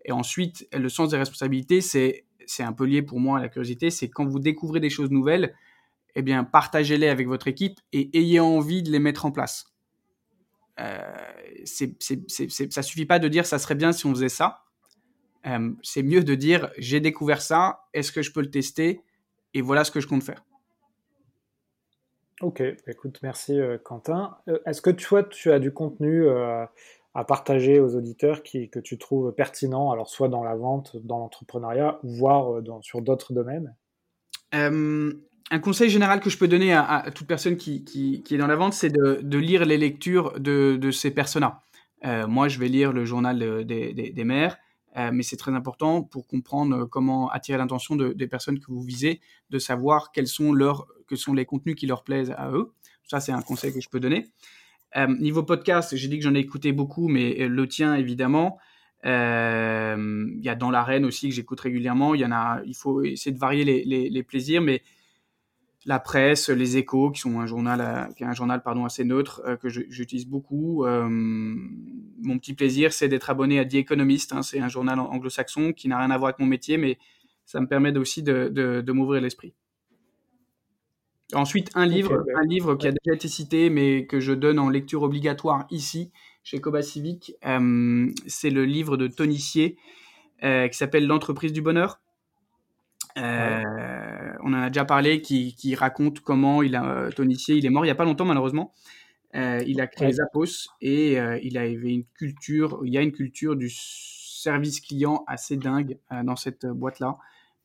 Et 0.05 0.13
ensuite, 0.13 0.69
le 0.73 0.89
sens 0.89 1.11
des 1.11 1.17
responsabilités, 1.17 1.81
c'est, 1.81 2.25
c'est 2.47 2.63
un 2.63 2.73
peu 2.73 2.85
lié 2.85 3.03
pour 3.03 3.21
moi 3.21 3.39
à 3.39 3.43
la 3.43 3.49
curiosité, 3.49 3.91
c'est 3.91 4.09
quand 4.09 4.25
vous 4.25 4.39
découvrez 4.39 4.81
des 4.81 4.91
choses 4.91 5.11
nouvelles, 5.11 5.55
eh 6.15 6.23
bien, 6.23 6.45
partagez-les 6.45 7.09
avec 7.09 7.27
votre 7.29 7.49
équipe 7.49 7.79
et 7.93 8.17
ayez 8.19 8.41
envie 8.41 8.83
de 8.83 8.91
les 8.91 8.99
mettre 8.99 9.27
en 9.27 9.33
place. 9.33 9.73
Euh, 10.81 11.01
c'est, 11.65 11.97
ça 12.71 12.83
suffit 12.83 13.07
pas 13.07 13.19
de 13.19 13.29
dire 13.29 13.47
ça 13.47 13.59
serait 13.59 13.75
bien 13.75 13.93
si 13.93 14.07
on 14.07 14.15
faisait 14.15 14.29
ça. 14.29 14.65
Euh, 15.47 15.71
c'est 15.83 16.03
mieux 16.03 16.23
de 16.23 16.35
dire 16.35 16.71
j'ai 16.79 17.01
découvert 17.01 17.41
ça, 17.41 17.85
est-ce 17.95 18.13
que 18.13 18.23
je 18.23 18.33
peux 18.33 18.41
le 18.41 18.51
tester? 18.51 19.03
Et 19.55 19.63
voilà 19.63 19.85
ce 19.85 19.91
que 19.91 20.01
je 20.01 20.07
compte 20.07 20.23
faire. 20.23 20.45
Ok, 22.41 22.63
écoute, 22.87 23.19
merci 23.23 23.59
euh, 23.59 23.79
Quentin. 23.79 24.37
Euh, 24.49 24.59
est-ce 24.67 24.81
que 24.81 24.91
tu 24.91 25.07
vois, 25.07 25.25
tu 25.25 25.51
as 25.51 25.59
du 25.59 25.73
contenu 25.73 26.29
à 26.29 27.25
partager 27.25 27.81
aux 27.81 27.97
auditeurs 27.97 28.43
qui, 28.43 28.71
que 28.71 28.79
tu 28.79 28.97
trouves 28.97 29.33
pertinent, 29.33 29.91
alors 29.91 30.09
soit 30.09 30.29
dans 30.29 30.45
la 30.45 30.55
vente, 30.55 30.97
dans 31.05 31.19
l'entrepreneuriat, 31.19 31.99
voire 32.05 32.63
dans, 32.63 32.81
sur 32.81 33.03
d'autres 33.03 33.33
domaines? 33.33 33.75
Un 35.51 35.61
conseil 35.61 35.89
général 35.89 36.21
que 36.21 36.29
je 36.29 36.37
peux 36.37 36.49
donner 36.49 36.75
à, 36.75 37.07
toute 37.15 37.27
personne 37.27 37.57
qui, 37.57 37.83
qui, 37.83 38.23
est 38.31 38.39
dans 38.39 38.47
la 38.47 38.57
vente, 38.57 38.75
c'est 38.75 38.91
de, 38.91 39.21
de, 39.23 39.39
lire 39.39 39.65
les 39.65 39.79
lectures 39.79 40.39
de, 40.39 40.77
de 40.77 40.91
ces 40.91 41.11
personas. 41.11 41.63
Euh, 42.05 42.27
moi, 42.27 42.49
je 42.49 42.59
vais 42.59 42.69
lire 42.69 42.93
le 42.93 43.07
journal 43.07 43.65
des, 43.65 43.93
des 43.93 44.25
maires, 44.25 44.59
euh, 44.97 45.11
mais 45.13 45.23
c'est 45.23 45.37
très 45.37 45.53
important 45.53 46.03
pour 46.03 46.27
comprendre 46.27 46.87
comment 46.87 47.31
attirer 47.31 47.59
l'attention 47.59 47.97
de, 47.97 48.13
des 48.13 48.27
personnes 48.27 48.59
que 48.59 48.67
vous 48.69 48.83
visez, 48.83 49.21
de 49.51 49.59
savoir 49.59 50.13
quels 50.13 50.27
sont, 50.27 50.53
leurs, 50.53 50.87
que 51.07 51.17
sont 51.17 51.35
les 51.35 51.45
contenus 51.45 51.77
qui 51.77 51.87
leur 51.87 52.05
plaisent 52.05 52.35
à 52.37 52.51
eux. 52.51 52.73
Ça, 53.05 53.21
c'est 53.21 53.33
un 53.33 53.43
conseil 53.43 53.73
que 53.73 53.81
je 53.81 53.89
peux 53.89 54.01
donner. 54.01 54.27
Euh, 54.97 55.07
niveau 55.19 55.43
podcast, 55.43 55.95
j'ai 55.95 56.09
dit 56.09 56.19
que 56.19 56.25
j'en 56.25 56.35
ai 56.35 56.41
écouté 56.41 56.73
beaucoup, 56.73 57.09
mais 57.09 57.49
le 57.49 57.69
tien, 57.69 57.95
évidemment. 57.95 58.59
Il 59.05 59.09
y 59.09 60.49
a 60.49 60.55
Dans 60.57 60.71
l'arène 60.71 61.05
aussi 61.05 61.29
que 61.29 61.35
j'écoute 61.35 61.61
régulièrement. 61.61 62.15
Il 62.15 62.21
y 62.21 62.25
en 62.25 62.33
a, 62.33 62.61
il 62.67 62.75
faut 62.75 63.03
essayer 63.03 63.33
de 63.33 63.39
varier 63.39 63.65
les, 63.65 63.85
les 63.85 64.23
plaisirs, 64.23 64.61
mais 64.61 64.83
la 65.89 65.99
presse, 65.99 66.51
les 66.51 66.77
échos, 66.77 67.11
qui 67.11 67.21
sont 67.21 67.41
un 67.41 67.47
journal, 67.47 67.81
euh, 67.81 68.13
qui 68.13 68.23
est 68.23 68.27
un 68.27 68.35
journal 68.35 68.63
pardon, 68.63 68.85
assez 68.85 69.05
neutre 69.05 69.41
euh, 69.47 69.57
que 69.57 69.71
j'utilise 69.71 70.27
beaucoup. 70.27 70.85
Euh, 70.85 71.09
mon 71.09 72.39
petit 72.39 72.53
plaisir, 72.53 72.93
c'est 72.93 73.09
d'être 73.09 73.31
abonné 73.31 73.59
à 73.59 73.65
The 73.65 73.77
Economist. 73.77 74.35
Hein, 74.35 74.43
c'est 74.43 74.61
un 74.61 74.69
journal 74.69 75.01
anglo-saxon 75.01 75.73
qui 75.73 75.89
n'a 75.89 75.99
rien 75.99 76.11
à 76.11 76.19
voir 76.19 76.29
avec 76.29 76.41
mon 76.41 76.47
métier, 76.47 76.77
mais 76.77 76.99
ça 77.47 77.59
me 77.63 77.67
permet 77.67 77.97
aussi 77.97 78.23
de, 78.23 78.49
de, 78.49 78.93
m'ouvrir 78.93 79.23
l'esprit. 79.23 79.55
Ensuite, 81.33 81.71
un 81.75 81.87
livre, 81.87 82.23
un 82.37 82.45
livre 82.45 82.75
qui 82.75 82.87
a 82.87 82.93
déjà 82.93 83.15
été 83.15 83.29
cité, 83.29 83.71
mais 83.71 84.05
que 84.05 84.21
je 84.21 84.35
donne 84.35 84.59
en 84.59 84.69
lecture 84.69 85.03
obligatoire 85.03 85.67
ici, 85.71 86.13
chez 86.43 86.61
Coba 86.61 86.83
Civic. 86.83 87.33
c'est 88.27 88.51
le 88.51 88.65
livre 88.67 88.99
de 88.99 89.07
Tony 89.07 89.39
Sier, 89.39 89.79
qui 90.43 90.77
s'appelle 90.77 91.07
L'entreprise 91.07 91.55
du 91.55 91.63
bonheur. 91.63 91.99
Euh, 93.23 94.33
on 94.43 94.53
en 94.53 94.63
a 94.63 94.71
déjà 94.71 94.85
parlé, 94.85 95.23
qui, 95.23 95.75
raconte 95.75 96.21
comment 96.21 96.63
il 96.63 96.77
a 96.77 96.85
euh, 96.85 97.11
Tony 97.11 97.37
il 97.49 97.67
est 97.67 97.71
mort 97.71 97.85
il 97.85 97.89
y 97.89 97.93
a 97.93 97.95
pas 97.95 98.05
longtemps 98.05 98.25
malheureusement. 98.25 98.73
Euh, 99.35 99.63
il 99.67 99.81
a 99.81 99.87
créé 99.87 100.11
Zappos 100.13 100.71
et 100.81 101.17
il 101.43 101.59
avait 101.59 101.93
une 101.93 102.05
culture, 102.15 102.81
il 102.85 102.93
y 102.93 102.99
a 102.99 103.03
une 103.03 103.13
culture 103.13 103.57
du 103.57 103.71
service 103.71 104.81
client 104.81 105.25
assez 105.27 105.57
dingue 105.57 105.99
dans 106.25 106.37
cette 106.37 106.67
boîte-là. 106.67 107.19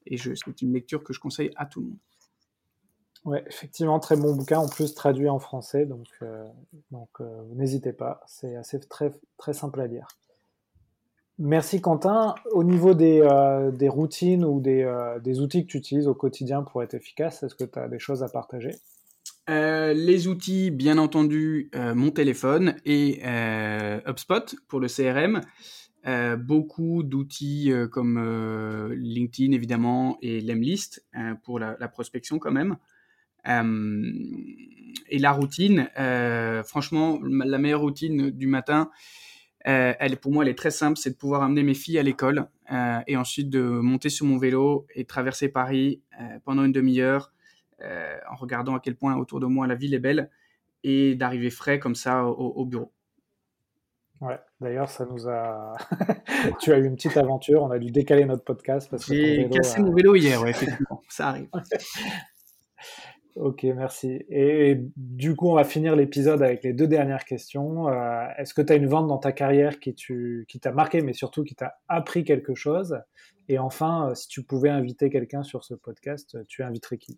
Et 0.06 0.18
c'est 0.18 0.62
une 0.62 0.74
lecture 0.74 1.04
que 1.04 1.14
je 1.14 1.20
conseille 1.20 1.52
à 1.56 1.66
tout 1.66 1.80
le 1.80 1.88
monde. 1.88 1.98
Ouais, 3.24 3.42
effectivement, 3.48 4.02
très 4.02 4.18
bon 4.18 4.36
bouquin, 4.36 4.60
en 4.60 4.68
plus 4.68 4.94
traduit 4.96 5.30
en 5.30 5.40
français, 5.40 5.86
donc, 5.86 6.08
donc 6.92 7.10
n'hésitez 7.56 7.94
pas, 7.94 8.22
c'est 8.28 8.58
assez 8.58 8.82
très, 8.82 9.12
très 9.38 9.54
simple 9.54 9.80
à 9.80 9.88
lire. 9.88 10.08
Merci 11.46 11.82
Quentin. 11.82 12.36
Au 12.54 12.64
niveau 12.64 12.94
des, 12.94 13.20
euh, 13.20 13.70
routines 13.90 14.46
ou 14.46 14.64
euh, 14.66 15.20
des, 15.20 15.42
outils 15.42 15.66
que 15.66 15.72
tu 15.72 15.78
utilises 15.78 16.08
au 16.08 16.14
quotidien 16.14 16.64
pour 16.64 16.82
être 16.84 16.94
efficace, 16.94 17.44
est-ce 17.44 17.54
que 17.54 17.66
tu 17.66 17.78
as 17.78 17.90
des 17.90 18.00
choses 18.00 18.24
à 18.24 18.30
partager? 18.30 18.72
Euh, 19.50 19.92
les 19.92 20.30
outils, 20.30 20.72
bien 20.72 20.98
entendu, 20.98 21.70
mon 21.96 22.12
téléphone 22.12 22.76
et 22.86 23.22
HubSpot 24.08 24.56
pour 24.70 24.80
le 24.80 24.88
CRM. 24.88 25.42
beaucoup 26.38 27.04
d'outils 27.04 27.74
comme 27.92 28.94
LinkedIn 28.96 29.52
évidemment 29.52 30.18
et 30.22 30.40
Lemlist 30.40 31.06
pour 31.44 31.60
la, 31.60 31.76
la, 31.78 31.90
prospection 31.90 32.40
quand 32.40 32.54
même. 32.54 32.78
et 35.10 35.20
la 35.20 35.32
routine, 35.34 35.90
franchement, 36.64 37.20
la 37.22 37.58
meilleure 37.58 37.82
routine 37.82 38.30
du 38.30 38.48
matin, 38.48 38.90
euh, 39.68 39.94
elle, 40.00 40.18
pour 40.18 40.32
moi, 40.32 40.44
elle 40.44 40.50
est 40.50 40.58
très 40.58 40.72
simple, 40.72 40.98
c'est 40.98 41.12
de 41.12 41.16
pouvoir 41.16 41.44
amener 41.44 41.64
mes 41.64 41.74
filles 41.74 42.00
à 42.00 42.04
l'école 42.04 42.48
euh, 42.72 43.00
et 43.08 43.16
ensuite 43.16 43.50
de 43.50 43.62
monter 43.62 44.10
sur 44.10 44.26
mon 44.26 44.38
vélo 44.38 44.86
et 44.94 45.06
traverser 45.06 45.50
Paris 45.50 46.02
euh, 46.20 46.40
pendant 46.44 46.64
une 46.66 46.72
demi-heure 46.72 47.32
en 48.32 48.36
regardant 48.38 48.76
à 48.76 48.80
quel 48.80 48.96
point 48.96 49.18
autour 49.18 49.42
de 49.42 49.46
moi 49.46 49.68
la 49.68 49.76
ville 49.76 49.94
est 49.94 50.00
belle 50.00 50.30
et 50.86 51.16
d'arriver 51.16 51.50
frais 51.50 51.80
comme 51.80 51.96
ça 51.96 52.24
au, 52.24 52.64
bureau. 52.64 52.94
Ouais, 54.22 54.40
d'ailleurs, 54.62 54.90
ça 54.90 55.06
nous 55.06 55.28
a. 55.28 55.76
tu 56.62 56.72
as 56.72 56.78
eu 56.78 56.86
une 56.86 56.96
petite 56.96 57.18
aventure, 57.18 57.62
on 57.62 57.72
a 57.72 57.80
dû 57.80 57.92
décaler 57.92 58.24
notre 58.24 58.46
podcast 58.46 58.90
parce 58.90 59.04
que. 59.06 59.14
J'ai 59.14 59.50
cassé 59.50 59.82
mon 59.82 59.94
vélo 59.94 60.16
hier, 60.16 60.42
ouais, 60.42 60.52
effectivement, 60.52 61.02
ça 61.10 61.28
arrive. 61.28 61.50
Ok, 63.36 63.64
merci. 63.64 64.24
Et 64.30 64.78
du 64.96 65.36
coup, 65.36 65.50
on 65.50 65.56
va 65.56 65.64
finir 65.64 65.96
l'épisode 65.96 66.44
avec 66.44 66.64
les 66.64 66.72
deux 66.72 66.86
dernières 66.86 67.26
questions. 67.26 67.88
Euh, 67.90 68.28
est-ce 68.38 68.54
que 68.54 68.62
tu 68.62 68.72
as 68.72 68.76
une 68.76 68.86
vente 68.86 69.08
dans 69.08 69.18
ta 69.18 69.32
carrière 69.32 69.80
qui, 69.80 69.96
t'a 70.62 70.72
marqué, 70.72 71.02
mais 71.02 71.14
surtout 71.14 71.44
qui 71.44 71.56
t'a 71.56 71.80
appris 71.88 72.24
quelque 72.24 72.54
chose? 72.54 73.00
Et 73.50 73.58
enfin, 73.58 74.10
euh, 74.10 74.14
si 74.14 74.28
tu 74.28 74.44
pouvais 74.44 74.70
inviter 74.70 75.10
quelqu'un 75.10 75.42
sur 75.42 75.64
ce 75.64 75.74
podcast, 75.74 76.38
tu 76.48 76.62
inviterais 76.62 77.00
qui? 77.00 77.18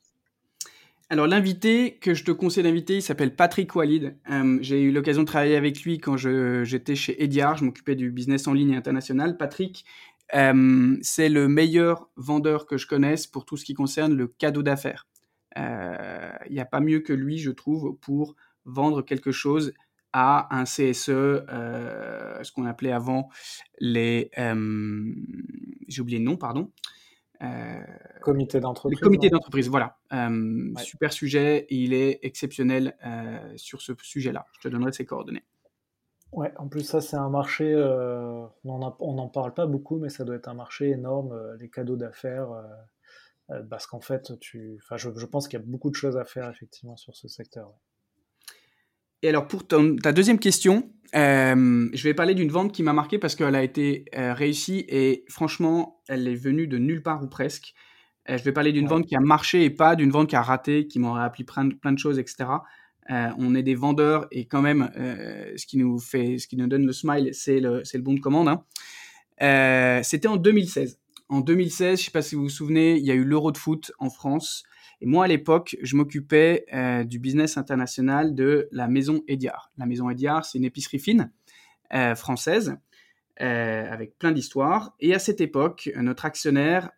Alors 1.09 1.28
l'invité 1.28 1.97
que 1.97 2.13
je 2.13 2.24
te 2.24 2.32
conseille 2.32 2.63
d'inviter, 2.63 2.95
il 2.95 3.01
s'appelle 3.01 3.36
Patrick 3.36 3.76
Walid. 3.76 4.16
Euh, 4.32 4.57
j'ai 4.61 4.82
eu 4.82 4.91
l'occasion 4.91 5.24
de 5.24 5.28
travailler 5.28 5.57
avec 5.57 5.84
lui 5.84 5.99
quand 5.99 6.16
j'étais 6.16 6.95
chez 6.95 7.22
Ediar, 7.22 7.57
je 7.57 7.66
m'occupais 7.66 7.95
du 7.95 8.09
business 8.09 8.47
en 8.47 8.53
ligne 8.53 8.74
international. 8.76 9.36
Patrick, 9.38 9.86
c'est 10.32 11.30
le 11.30 11.47
meilleur 11.47 12.09
vendeur 12.16 12.66
que 12.66 12.78
je 12.78 12.88
connaisse 12.88 13.28
pour 13.28 13.45
tout 13.45 13.57
ce 13.57 13.66
qui 13.66 13.74
concerne 13.74 14.16
le 14.16 14.28
cadeau 14.28 14.63
d'affaires. 14.63 15.05
Il 15.56 15.62
euh, 15.62 16.32
n'y 16.49 16.60
a 16.60 16.66
pas 16.66 16.82
mieux 16.82 16.99
que 16.99 17.14
lui, 17.14 17.38
je 17.38 17.51
trouve, 17.51 17.95
pour 17.97 18.36
vendre 18.66 19.01
quelque 19.01 19.32
chose 19.32 19.74
à 20.12 20.56
un 20.56 20.64
CSE, 20.64 21.10
euh, 21.10 22.43
ce 22.43 22.51
qu'on 22.51 22.66
appelait 22.66 22.91
avant 22.91 23.30
les... 23.80 24.32
Euh, 24.38 25.14
j'ai 25.88 26.01
oublié 26.01 26.20
le 26.20 26.26
nom, 26.26 26.38
pardon. 26.38 26.72
comité 28.22 28.60
d'entreprise. 28.60 28.99
comité 28.99 29.30
d'entreprise, 29.30 29.70
voilà. 29.70 29.97
Super 30.78 31.14
sujet, 31.14 31.68
il 31.70 31.93
est 31.93 32.20
exceptionnel 32.24 32.95
sur 33.56 33.82
ce 33.82 33.93
sujet-là. 34.01 34.45
Je 34.53 34.62
te 34.62 34.68
donnerai 34.68 34.91
ses 34.91 35.06
coordonnées. 35.06 35.43
Ouais, 36.32 36.51
en 36.58 36.68
plus 36.68 36.82
ça 36.82 36.99
c'est 36.99 37.16
un 37.16 37.30
marché, 37.30 37.74
on 38.66 39.14
n'en 39.14 39.28
parle 39.30 39.53
pas 39.53 39.68
beaucoup, 39.68 39.99
mais 39.99 40.10
ça 40.10 40.26
doit 40.26 40.36
être 40.36 40.49
un 40.49 40.53
marché 40.53 40.89
énorme, 40.89 41.38
les 41.60 41.70
cadeaux 41.70 41.97
d'affaires. 41.97 42.49
Euh, 43.52 43.62
parce 43.70 43.86
qu'en 43.86 44.02
fait, 44.02 44.34
tu, 44.39 44.80
enfin, 44.84 44.98
je, 44.98 45.26
pense 45.26 45.48
qu'il 45.48 45.60
y 45.60 45.62
a 45.62 45.66
beaucoup 45.66 45.89
de 45.89 45.96
choses 45.96 46.18
à 46.18 46.26
faire 46.26 46.50
effectivement 46.50 46.98
sur 46.98 47.16
ce 47.16 47.28
secteur. 47.28 47.72
Et 49.22 49.30
alors 49.30 49.48
pour 49.48 49.66
ta 49.66 50.12
deuxième 50.12 50.39
question, 50.39 50.91
euh, 51.16 51.89
je 51.93 52.04
vais 52.04 52.14
parler 52.14 52.36
d'une 52.36 52.50
vente 52.50 52.72
qui 52.72 52.84
m'a 52.84 52.93
marqué 52.93 53.18
parce 53.18 53.36
qu'elle 53.36 53.56
a 53.56 53.64
été 53.64 54.06
euh, 54.16 54.34
réussie 54.34 54.86
et 54.88 55.26
franchement, 55.30 56.02
elle 56.08 56.28
est 56.28 56.36
venue 56.36 56.68
de 56.68 56.78
nulle 56.78 57.02
part 57.02 57.24
ou 57.24 57.28
presque. 57.28 57.74
je 58.28 58.43
vais 58.43 58.52
parler 58.52 58.72
d'une 58.72 58.88
vente 58.88 59.06
qui 59.08 59.16
a 59.16 59.20
marché 59.20 59.64
et 59.64 59.70
pas 59.70 59.96
d'une 59.96 60.12
vente 60.12 60.30
qui 60.30 60.36
a 60.36 60.41
raté, 60.41 60.86
qui 60.86 61.00
m'aurait 61.00 61.24
appris 61.24 61.43
plein, 61.43 61.70
plein, 61.70 61.91
de 61.91 61.98
choses, 62.00 62.20
etc. 62.20 62.50
on 63.10 63.56
est 63.56 63.64
des 63.64 63.76
vendeurs 63.76 64.28
et 64.32 64.46
quand 64.46 64.62
même, 64.62 64.91
ce 64.96 65.66
qui 65.66 65.78
nous 65.78 65.98
fait, 65.98 66.38
ce 66.38 66.48
qui 66.48 66.58
nous 66.58 66.68
donne 66.68 66.86
le 66.86 66.93
smile, 66.93 67.30
c'est 67.34 67.60
le, 67.60 67.82
le 67.91 68.02
bon 68.02 68.14
de 68.14 68.20
commande. 68.20 68.50
Hein. 68.50 70.02
C'était 70.04 70.28
en 70.28 70.38
2016 70.38 71.00
en 71.30 71.41
2016, 71.41 71.88
je 71.88 71.91
ne 71.91 72.05
sais 72.05 72.11
pas 72.11 72.21
si 72.21 72.36
vous 72.36 72.43
vous 72.43 72.49
souvenez, 72.49 72.97
il 72.97 73.05
y 73.05 73.11
a 73.11 73.15
eu 73.15 73.23
l'Euro 73.23 73.51
de 73.51 73.57
foot 73.57 73.91
en 73.97 74.09
France. 74.09 74.63
Et 75.01 75.07
moi, 75.07 75.26
à 75.26 75.28
l'époque, 75.28 75.76
je 75.82 75.95
m'occupais 75.95 76.65
euh, 76.73 77.03
du 77.03 77.19
business 77.19 77.57
international 77.57 78.36
de 78.36 78.67
la 78.71 78.88
maison 78.88 79.23
Ediard. 79.28 79.71
La 79.78 79.86
maison 79.86 80.09
Ediard, 80.09 80.45
c'est 80.45 80.59
une 80.59 80.65
épicerie 80.65 80.99
fine 80.99 81.32
euh, 81.93 82.15
française 82.15 82.78
euh, 83.41 83.91
avec 83.91 84.17
plein 84.19 84.32
d'histoires. 84.32 84.95
Et 84.99 85.15
à 85.15 85.19
cette 85.19 85.41
époque, 85.41 85.89
notre 85.97 86.26
actionnaire 86.26 86.91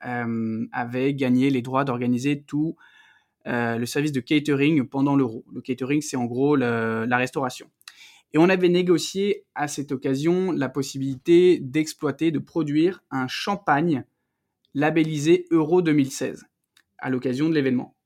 avait 0.72 1.14
gagné 1.14 1.50
les 1.50 1.62
droits 1.62 1.86
d'organiser 1.86 2.42
tout 2.42 2.76
le 3.46 3.86
service 3.86 4.12
de 4.12 4.20
catering 4.20 4.86
pendant 4.86 5.16
l'euro. 5.16 5.46
Le 5.54 5.62
catering, 5.62 6.02
c'est 6.02 6.18
en 6.18 6.26
gros 6.26 6.58
la 6.58 7.18
restauration. 7.18 7.70
Et 8.34 8.38
on 8.38 8.50
avait 8.50 8.68
négocié 8.68 9.46
à 9.56 9.70
cette 9.70 9.94
occasion 9.94 10.52
la 10.52 10.68
possibilité 10.68 11.60
d'exploiter, 11.60 12.32
de 12.32 12.40
produire 12.40 13.02
un 13.10 13.28
champagne 13.30 14.04
labellisé 14.78 15.48
Euro 15.50 15.82
2016 15.82 16.46
à 17.00 17.10
l'occasion 17.10 17.50
de 17.50 17.56
l'événement. 17.56 17.98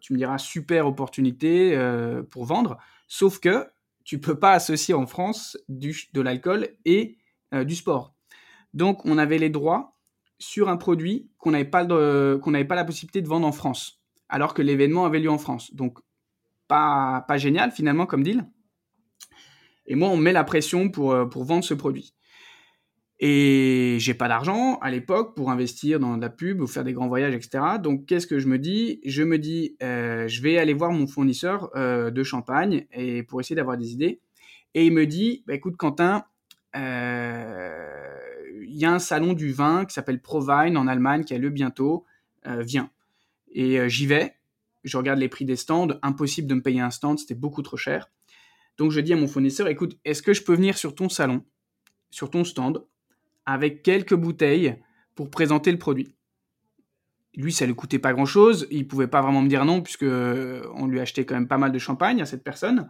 tu 0.00 0.12
me 0.12 0.18
diras 0.18 0.36
super 0.36 0.86
opportunité 0.86 1.74
euh, 1.74 2.22
pour 2.22 2.44
vendre, 2.44 2.76
sauf 3.06 3.38
que 3.40 3.66
tu 4.04 4.20
peux 4.20 4.38
pas 4.38 4.52
associer 4.52 4.92
en 4.92 5.06
France 5.06 5.56
de 5.68 6.20
l'alcool 6.20 6.68
et 6.84 7.16
euh, 7.54 7.64
du 7.64 7.74
sport. 7.74 8.14
Donc 8.74 9.06
on 9.06 9.16
avait 9.16 9.38
les 9.38 9.48
droits 9.48 9.96
sur 10.38 10.68
un 10.68 10.76
produit 10.76 11.30
qu'on 11.38 11.52
n'avait 11.52 11.64
pas, 11.64 11.84
la 11.84 12.84
possibilité 12.84 13.22
de 13.22 13.28
vendre 13.28 13.46
en 13.46 13.52
France, 13.52 14.02
alors 14.28 14.52
que 14.52 14.60
l'événement 14.60 15.06
avait 15.06 15.20
lieu 15.20 15.30
en 15.30 15.38
France. 15.38 15.74
Donc 15.74 15.98
pas, 16.68 17.24
génial 17.36 17.70
finalement 17.70 18.04
comme 18.04 18.22
deal. 18.22 18.46
Et 19.86 19.94
moi 19.94 20.10
on 20.10 20.18
met 20.18 20.32
la 20.32 20.44
pression 20.44 20.90
euh, 20.98 21.24
pour 21.24 21.44
vendre 21.44 21.64
ce 21.64 21.72
produit. 21.72 22.14
Et 23.20 23.96
j'ai 23.98 24.14
pas 24.14 24.28
d'argent 24.28 24.78
à 24.80 24.90
l'époque 24.92 25.34
pour 25.34 25.50
investir 25.50 25.98
dans 25.98 26.16
de 26.16 26.22
la 26.22 26.30
pub 26.30 26.60
ou 26.60 26.68
faire 26.68 26.84
des 26.84 26.92
grands 26.92 27.08
voyages, 27.08 27.34
etc. 27.34 27.64
Donc 27.82 28.06
qu'est-ce 28.06 28.28
que 28.28 28.38
je 28.38 28.46
me 28.46 28.58
dis? 28.58 29.00
Je 29.04 29.24
me 29.24 29.38
dis, 29.38 29.76
euh, 29.82 30.28
je 30.28 30.40
vais 30.40 30.56
aller 30.58 30.72
voir 30.72 30.92
mon 30.92 31.08
fournisseur 31.08 31.70
euh, 31.74 32.10
de 32.10 32.22
champagne 32.22 32.86
et 32.92 33.24
pour 33.24 33.40
essayer 33.40 33.56
d'avoir 33.56 33.76
des 33.76 33.92
idées. 33.92 34.20
Et 34.74 34.86
il 34.86 34.92
me 34.92 35.04
dit, 35.04 35.42
bah, 35.46 35.54
écoute 35.54 35.76
Quentin, 35.76 36.24
il 36.74 36.80
y 38.76 38.84
a 38.84 38.92
un 38.92 39.00
salon 39.00 39.32
du 39.32 39.50
vin 39.50 39.84
qui 39.84 39.94
s'appelle 39.94 40.22
Provine 40.22 40.76
en 40.76 40.86
Allemagne 40.86 41.24
qui 41.24 41.34
a 41.34 41.38
lieu 41.38 41.50
bientôt. 41.50 42.04
viens. 42.46 42.90
Et 43.50 43.88
j'y 43.88 44.06
vais. 44.06 44.34
Je 44.84 44.96
regarde 44.96 45.18
les 45.18 45.28
prix 45.28 45.44
des 45.44 45.56
stands. 45.56 45.88
Impossible 46.02 46.46
de 46.46 46.54
me 46.54 46.62
payer 46.62 46.80
un 46.80 46.90
stand, 46.90 47.18
c'était 47.18 47.34
beaucoup 47.34 47.62
trop 47.62 47.76
cher. 47.76 48.08
Donc 48.76 48.92
je 48.92 49.00
dis 49.00 49.12
à 49.12 49.16
mon 49.16 49.26
fournisseur, 49.26 49.66
écoute, 49.66 49.98
est-ce 50.04 50.22
que 50.22 50.32
je 50.32 50.44
peux 50.44 50.54
venir 50.54 50.78
sur 50.78 50.94
ton 50.94 51.08
salon, 51.08 51.44
sur 52.10 52.30
ton 52.30 52.44
stand, 52.44 52.84
avec 53.48 53.82
quelques 53.82 54.14
bouteilles 54.14 54.76
pour 55.14 55.30
présenter 55.30 55.72
le 55.72 55.78
produit 55.78 56.14
lui, 57.38 57.52
ça 57.52 57.66
lui 57.66 57.74
coûtait 57.74 58.00
pas 58.00 58.12
grand-chose. 58.12 58.66
Il 58.70 58.88
pouvait 58.88 59.06
pas 59.06 59.22
vraiment 59.22 59.42
me 59.42 59.48
dire 59.48 59.64
non, 59.64 59.80
puisque 59.80 60.02
on 60.02 60.86
lui 60.86 61.00
achetait 61.00 61.24
quand 61.24 61.36
même 61.36 61.48
pas 61.48 61.56
mal 61.56 61.70
de 61.70 61.78
champagne 61.78 62.20
à 62.20 62.26
cette 62.26 62.42
personne. 62.42 62.88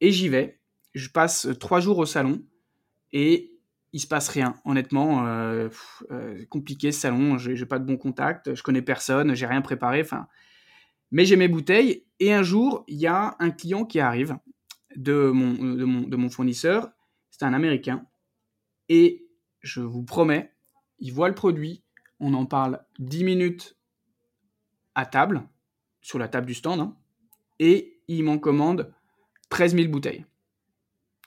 Et 0.00 0.12
j'y 0.12 0.28
vais. 0.28 0.60
Je 0.94 1.08
passe 1.08 1.48
trois 1.58 1.80
jours 1.80 1.98
au 1.98 2.06
salon 2.06 2.44
et 3.12 3.52
il 3.92 4.00
se 4.00 4.06
passe 4.06 4.28
rien. 4.28 4.56
Honnêtement, 4.66 5.26
euh, 5.26 5.70
euh, 6.10 6.44
compliqué 6.50 6.92
ce 6.92 7.00
salon. 7.00 7.38
J'ai 7.38 7.64
pas 7.64 7.78
de 7.78 7.86
bon 7.86 7.96
contact. 7.96 8.54
Je 8.54 8.62
connais 8.62 8.82
personne. 8.82 9.34
J'ai 9.34 9.46
rien 9.46 9.62
préparé. 9.62 10.02
Enfin, 10.02 10.26
mais 11.10 11.24
j'ai 11.24 11.36
mes 11.36 11.48
bouteilles. 11.48 12.04
Et 12.20 12.34
un 12.34 12.42
jour, 12.42 12.84
il 12.86 12.98
y 12.98 13.06
a 13.06 13.34
un 13.38 13.50
client 13.50 13.86
qui 13.86 13.98
arrive 13.98 14.36
de 14.94 15.30
mon, 15.30 15.74
de 15.74 15.84
mon, 15.84 16.02
de 16.02 16.16
mon 16.16 16.28
fournisseur. 16.28 16.90
C'est 17.30 17.44
un 17.44 17.54
Américain. 17.54 18.04
Et 18.90 19.23
je 19.64 19.80
vous 19.80 20.04
promets, 20.04 20.52
il 21.00 21.12
voit 21.12 21.28
le 21.28 21.34
produit, 21.34 21.82
on 22.20 22.34
en 22.34 22.46
parle 22.46 22.80
10 23.00 23.24
minutes 23.24 23.76
à 24.94 25.06
table, 25.06 25.42
sur 26.00 26.18
la 26.18 26.28
table 26.28 26.46
du 26.46 26.54
stand, 26.54 26.80
hein, 26.80 26.96
et 27.58 27.98
il 28.06 28.22
m'en 28.24 28.38
commande 28.38 28.92
13 29.48 29.74
000 29.74 29.88
bouteilles. 29.88 30.26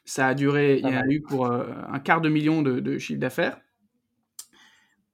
Ça 0.05 0.27
a 0.27 0.33
duré, 0.35 0.77
il 0.77 0.87
y 0.87 0.93
a 0.93 1.05
eu 1.07 1.21
pour 1.21 1.47
euh, 1.47 1.73
un 1.89 1.99
quart 1.99 2.21
de 2.21 2.29
million 2.29 2.61
de, 2.61 2.97
chiffre 2.97 3.19
d'affaires 3.19 3.59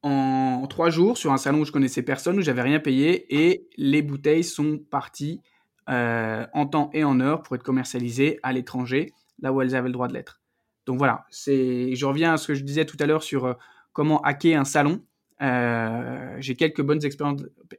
en 0.04 0.68
trois 0.68 0.90
jours 0.90 1.18
sur 1.18 1.32
un 1.32 1.38
salon 1.38 1.62
où 1.62 1.66
je 1.66 1.72
connaissais 1.72 2.04
personne, 2.04 2.38
où 2.38 2.42
j'avais 2.42 2.62
rien 2.62 2.82
payé, 2.82 3.26
et 3.46 3.70
les 3.78 4.02
bouteilles 4.02 4.44
sont 4.44 4.78
parties 4.78 5.42
euh, 5.90 6.46
en 6.54 6.66
temps 6.66 6.90
et 6.94 7.06
en 7.06 7.22
heure 7.22 7.42
pour 7.42 7.56
être 7.56 7.64
commercialisées 7.64 8.40
à 8.44 8.52
l'étranger, 8.52 9.14
là 9.40 9.54
où 9.54 9.62
elles 9.62 9.76
avaient 9.76 9.88
le 9.88 9.94
droit 9.94 10.10
de 10.10 10.14
l'être. 10.14 10.43
Donc 10.86 10.98
voilà, 10.98 11.26
c'est, 11.30 11.96
je 11.96 12.06
reviens 12.06 12.34
à 12.34 12.38
ce 12.38 12.48
que 12.48 12.54
je 12.54 12.64
disais 12.64 12.86
tout 12.86 12.98
à 13.00 13.06
l'heure 13.06 13.24
sur 13.24 13.46
euh, 13.46 13.54
comment 13.94 14.22
hacker 14.22 14.60
un 14.60 14.66
salon. 14.66 15.02
Euh, 15.42 16.36
j'ai 16.40 16.56
quelques 16.56 16.82
bonnes 16.82 17.02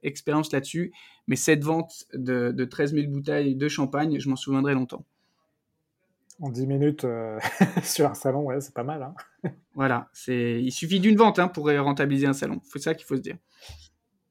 expériences, 0.03 0.53
là-dessus, 0.53 0.93
mais 1.27 1.37
cette 1.37 1.65
vente 1.65 2.05
de, 2.13 2.65
13 2.65 2.95
000 2.95 3.11
bouteilles 3.11 3.57
de 3.57 3.69
champagne, 3.69 4.19
je 4.19 4.29
m'en 4.29 4.37
souviendrai 4.37 4.75
longtemps. 4.75 5.05
En 6.41 6.51
10 6.51 6.67
minutes 6.67 7.05
euh, 7.05 7.39
sur 7.85 8.11
un 8.11 8.15
salon, 8.15 8.43
ouais, 8.43 8.61
c'est 8.61 8.75
pas 8.75 8.83
mal. 8.83 9.03
Hein. 9.03 9.51
voilà, 9.75 10.09
c'est... 10.13 10.61
il 10.63 10.73
suffit 10.73 11.01
d'une 11.01 11.17
vente 11.17 11.39
hein, 11.39 11.49
pour 11.49 11.67
rentabiliser 11.67 12.27
un 12.27 12.33
salon. 12.33 12.61
C'est 12.65 12.81
ça 12.81 12.95
qu'il 12.95 13.07
faut 13.07 13.17
se 13.17 13.23
dire. 13.23 13.37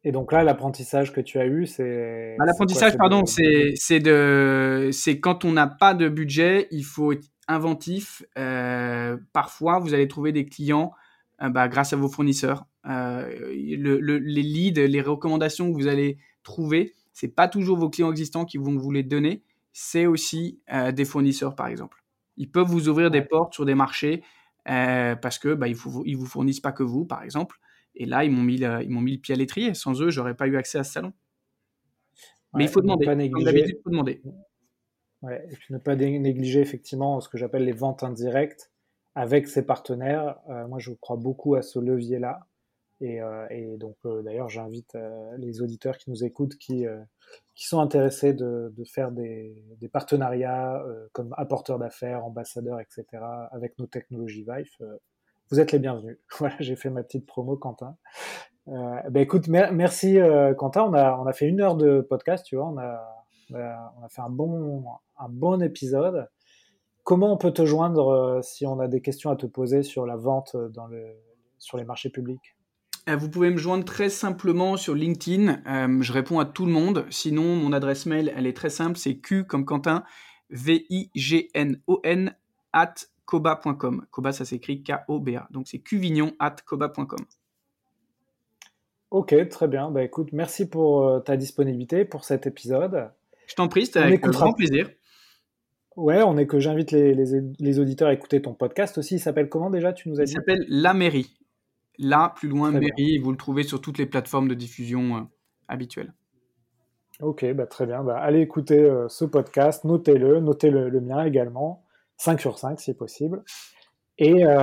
Et 0.03 0.11
donc 0.11 0.33
là, 0.33 0.43
l'apprentissage 0.43 1.13
que 1.13 1.21
tu 1.21 1.39
as 1.39 1.45
eu, 1.45 1.65
c'est. 1.65 2.35
Bah, 2.37 2.45
l'apprentissage, 2.45 2.97
pardon, 2.97 3.25
c'est, 3.25 3.99
de... 3.99 4.89
c'est 4.91 5.19
quand 5.21 5.45
on 5.45 5.53
n'a 5.53 5.67
pas 5.67 5.93
de 5.93 6.09
budget, 6.09 6.67
il 6.71 6.83
faut 6.83 7.13
inventif. 7.47 8.23
Euh, 8.37 9.17
parfois, 9.33 9.79
vous 9.79 9.93
allez 9.93 10.07
trouver 10.07 10.31
des 10.31 10.45
clients 10.45 10.93
bah, 11.39 11.67
grâce 11.67 11.93
à 11.93 11.97
vos 11.97 12.09
fournisseurs. 12.09 12.65
Euh, 12.85 13.53
les 13.53 14.43
leads, 14.43 14.87
les 14.87 15.01
recommandations 15.01 15.71
que 15.71 15.77
vous 15.77 15.87
allez 15.87 16.17
trouver, 16.43 16.93
c'est 17.13 17.29
pas 17.29 17.47
toujours 17.47 17.77
vos 17.77 17.89
clients 17.89 18.11
existants 18.11 18.45
qui 18.45 18.57
vont 18.57 18.77
vous 18.77 18.91
les 18.91 19.03
donner, 19.03 19.43
c'est 19.71 20.05
aussi 20.05 20.59
euh, 20.71 20.91
des 20.91 21.05
fournisseurs 21.05 21.55
par 21.55 21.67
exemple. 21.67 22.03
Ils 22.37 22.49
peuvent 22.49 22.67
vous 22.67 22.89
ouvrir 22.89 23.11
des 23.11 23.21
portes 23.21 23.53
sur 23.53 23.65
des 23.65 23.75
marchés 23.75 24.23
euh, 24.69 25.15
parce 25.15 25.39
que 25.39 25.53
bah, 25.53 25.67
ils, 25.67 25.75
vous, 25.75 26.03
ils 26.05 26.17
vous 26.17 26.25
fournissent 26.25 26.59
pas 26.59 26.71
que 26.71 26.83
vous 26.83 27.05
par 27.05 27.23
exemple. 27.23 27.59
Et 27.95 28.05
là, 28.05 28.23
ils 28.23 28.31
m'ont 28.31 28.41
mis, 28.41 28.55
ils 28.55 28.89
m'ont 28.89 29.01
mis 29.01 29.13
le 29.13 29.19
pied 29.19 29.35
à 29.35 29.37
l'étrier. 29.37 29.73
Sans 29.75 30.01
eux, 30.01 30.09
j'aurais 30.09 30.35
pas 30.35 30.47
eu 30.47 30.57
accès 30.57 30.79
à 30.79 30.83
ce 30.83 30.93
salon. 30.93 31.13
Mais 32.55 32.65
il 32.65 32.69
faut 32.69 32.81
demander. 32.81 33.05
Comme 33.05 33.43
d'habitude, 33.43 33.75
il 33.77 33.83
faut 33.83 33.89
demander. 33.91 34.21
Ouais, 35.23 35.43
et 35.49 35.55
puis 35.55 35.73
ne 35.73 35.79
pas 35.79 35.95
négliger 35.95 36.61
effectivement 36.61 37.19
ce 37.21 37.29
que 37.29 37.37
j'appelle 37.37 37.63
les 37.63 37.71
ventes 37.71 38.03
indirectes 38.03 38.71
avec 39.15 39.47
ses 39.47 39.65
partenaires. 39.65 40.39
moi, 40.67 40.79
je 40.79 40.91
crois 40.91 41.17
beaucoup 41.17 41.55
à 41.55 41.61
ce 41.61 41.79
levier-là. 41.79 42.47
Euh, 43.01 43.47
et, 43.49 43.77
donc, 43.77 43.95
euh, 44.05 44.21
d'ailleurs, 44.21 44.49
j'invite 44.49 44.95
euh, 44.95 45.35
les 45.37 45.61
auditeurs 45.61 45.97
qui 45.97 46.09
nous 46.09 46.23
écoutent, 46.23 46.55
qui, 46.57 46.85
qui 47.55 47.67
sont 47.67 47.79
intéressés 47.79 48.33
de, 48.33 48.73
de 48.75 48.83
faire 48.83 49.11
des, 49.11 49.55
des 49.79 49.89
partenariats 49.89 50.83
comme 51.11 51.33
apporteurs 51.37 51.79
d'affaires, 51.79 52.25
ambassadeurs, 52.25 52.79
etc., 52.79 53.05
avec 53.51 53.77
nos 53.79 53.87
technologies 53.87 54.45
Vive. 54.47 54.99
vous 55.51 55.59
êtes 55.59 55.71
les 55.71 55.79
bienvenus. 55.79 56.17
Voilà, 56.39 56.55
j'ai 56.59 56.75
fait 56.75 56.89
ma 56.89 57.03
petite 57.03 57.25
promo, 57.25 57.57
Quentin. 57.57 57.97
Euh, 58.69 59.01
ben 59.09 59.21
écoute, 59.21 59.47
merci 59.49 60.17
Quentin. 60.57 60.83
On 60.83 60.93
a, 60.93 61.17
on 61.17 61.25
a 61.25 61.33
fait 61.33 61.47
une 61.47 61.61
heure 61.61 61.75
de 61.75 62.01
podcast, 62.01 62.45
tu 62.45 62.55
vois. 62.55 62.67
On 62.67 62.77
a, 62.77 63.12
on 63.53 64.03
a 64.03 64.09
fait 64.09 64.21
un 64.21 64.29
bon, 64.29 64.85
un 65.17 65.29
bon 65.29 65.61
épisode. 65.61 66.27
Comment 67.03 67.33
on 67.33 67.37
peut 67.37 67.51
te 67.51 67.65
joindre 67.65 68.39
si 68.43 68.65
on 68.65 68.79
a 68.79 68.87
des 68.87 69.01
questions 69.01 69.29
à 69.29 69.35
te 69.35 69.45
poser 69.45 69.83
sur 69.83 70.05
la 70.05 70.15
vente 70.15 70.55
dans 70.55 70.87
le, 70.87 71.03
sur 71.57 71.77
les 71.77 71.83
marchés 71.83 72.09
publics? 72.09 72.55
Euh, 73.09 73.17
vous 73.17 73.29
pouvez 73.29 73.49
me 73.49 73.57
joindre 73.57 73.83
très 73.83 74.09
simplement 74.09 74.77
sur 74.77 74.95
LinkedIn. 74.95 75.61
Euh, 75.67 76.01
je 76.01 76.13
réponds 76.13 76.39
à 76.39 76.45
tout 76.45 76.65
le 76.65 76.71
monde. 76.71 77.05
Sinon, 77.09 77.55
mon 77.55 77.73
adresse 77.73 78.05
mail, 78.05 78.31
elle 78.35 78.47
est 78.47 78.55
très 78.55 78.69
simple. 78.69 78.97
C'est 78.97 79.17
Q 79.17 79.45
comme 79.45 79.65
Quentin, 79.65 80.03
V-I-G-N-O-N, 80.49 82.35
at 82.71 82.93
koba.com. 83.25 84.05
Koba, 84.09 84.31
ça 84.31 84.45
s'écrit 84.45 84.83
K-O-B-A. 84.83 85.47
Donc, 85.51 85.67
c'est 85.67 85.79
qvignon 85.79 86.33
at 86.39 86.55
koba.com. 86.65 87.25
Ok, 89.11 89.35
très 89.49 89.67
bien. 89.67 89.91
Bah, 89.91 90.03
écoute, 90.03 90.29
merci 90.31 90.67
pour 90.67 91.05
euh, 91.05 91.19
ta 91.19 91.35
disponibilité 91.35 92.05
pour 92.05 92.23
cet 92.23 92.47
épisode. 92.47 93.11
Je 93.47 93.55
t'en 93.55 93.67
prie, 93.67 93.85
c'était 93.85 93.99
avec 93.99 94.21
grand 94.21 94.53
plaisir. 94.53 94.89
Ouais, 95.95 96.23
on 96.23 96.37
est 96.37 96.47
que 96.47 96.59
j'invite 96.59 96.91
les, 96.91 97.13
les, 97.13 97.79
auditeurs 97.79 98.07
à 98.07 98.13
écouter 98.13 98.41
ton 98.41 98.53
podcast 98.53 98.97
aussi. 98.97 99.15
Il 99.15 99.19
s'appelle 99.19 99.47
comment 99.47 99.69
déjà 99.69 99.93
Tu 99.93 100.09
nous 100.09 100.19
as 100.19 100.23
dit? 100.23 100.31
Il 100.31 100.35
s'appelle 100.35 100.65
La 100.67 100.93
Mairie. 100.93 101.37
Là, 101.99 102.33
plus 102.35 102.49
loin, 102.49 102.71
Mairie, 102.71 103.19
vous 103.19 103.31
le 103.31 103.37
trouvez 103.37 103.63
sur 103.63 103.79
toutes 103.79 103.99
les 103.99 104.07
plateformes 104.07 104.47
de 104.47 104.55
diffusion 104.55 105.17
euh, 105.17 105.21
habituelles. 105.67 106.13
Ok, 107.21 107.45
bah, 107.53 107.67
très 107.67 107.85
bien. 107.85 108.03
Bah, 108.03 108.17
allez 108.17 108.41
écouter 108.41 108.79
euh, 108.79 109.07
ce 109.07 109.25
podcast, 109.25 109.83
notez-le, 109.83 110.39
notez 110.39 110.71
le, 110.71 110.99
mien 110.99 111.23
également, 111.23 111.83
5 112.17 112.41
sur 112.41 112.57
5 112.57 112.79
si 112.79 112.95
possible. 112.95 113.43
Et, 114.17 114.45
euh, 114.45 114.55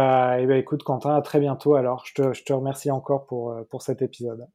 bah, 0.47 0.57
écoute, 0.57 0.83
Quentin, 0.83 1.15
à 1.15 1.23
très 1.23 1.39
bientôt. 1.39 1.77
Alors, 1.77 2.05
je 2.07 2.15
te, 2.15 2.33
je 2.33 2.43
te 2.43 2.53
remercie 2.53 2.91
encore 2.91 3.27
pour, 3.27 3.55
pour 3.71 3.83
cet 3.83 4.03
épisode. 4.03 4.49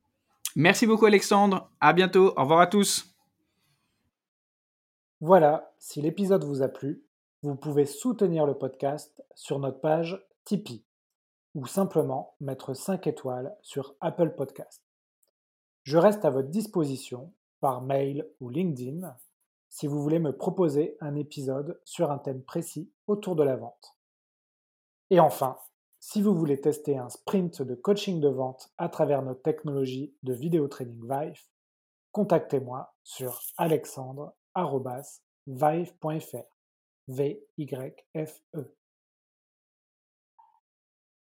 Merci 0.57 0.87
beaucoup, 0.87 1.05
Alexandre. 1.05 1.69
À 1.79 1.93
bientôt. 1.93 2.33
Au 2.35 2.41
revoir 2.41 2.59
à 2.59 2.67
tous. 2.67 3.14
Voilà, 5.27 5.73
si 5.79 6.03
l'épisode 6.03 6.43
vous 6.43 6.61
a 6.61 6.67
plu, 6.67 7.03
vous 7.41 7.55
pouvez 7.55 7.87
soutenir 7.87 8.45
le 8.45 8.53
podcast 8.53 9.25
sur 9.33 9.57
notre 9.57 9.79
page 9.79 10.23
Tipeee 10.43 10.85
ou 11.55 11.65
simplement 11.65 12.35
mettre 12.39 12.75
5 12.75 13.07
étoiles 13.07 13.57
sur 13.63 13.95
Apple 14.01 14.35
Podcast. 14.35 14.83
Je 15.81 15.97
reste 15.97 16.25
à 16.25 16.29
votre 16.29 16.49
disposition 16.49 17.33
par 17.59 17.81
mail 17.81 18.29
ou 18.39 18.49
LinkedIn 18.49 19.17
si 19.67 19.87
vous 19.87 19.99
voulez 19.99 20.19
me 20.19 20.37
proposer 20.37 20.95
un 21.01 21.15
épisode 21.15 21.81
sur 21.85 22.11
un 22.11 22.19
thème 22.19 22.43
précis 22.43 22.91
autour 23.07 23.35
de 23.35 23.41
la 23.41 23.55
vente. 23.55 23.97
Et 25.09 25.19
enfin, 25.19 25.57
si 25.99 26.21
vous 26.21 26.35
voulez 26.35 26.61
tester 26.61 26.99
un 26.99 27.09
sprint 27.09 27.63
de 27.63 27.73
coaching 27.73 28.19
de 28.19 28.29
vente 28.29 28.69
à 28.77 28.89
travers 28.89 29.23
notre 29.23 29.41
technologie 29.41 30.13
de 30.21 30.33
vidéo 30.33 30.67
training 30.67 31.01
Vive, 31.01 31.41
contactez-moi 32.11 32.93
sur 33.01 33.41
alexandre.vive.fr. 34.55 36.47
V-Y-F-E. 37.07 38.84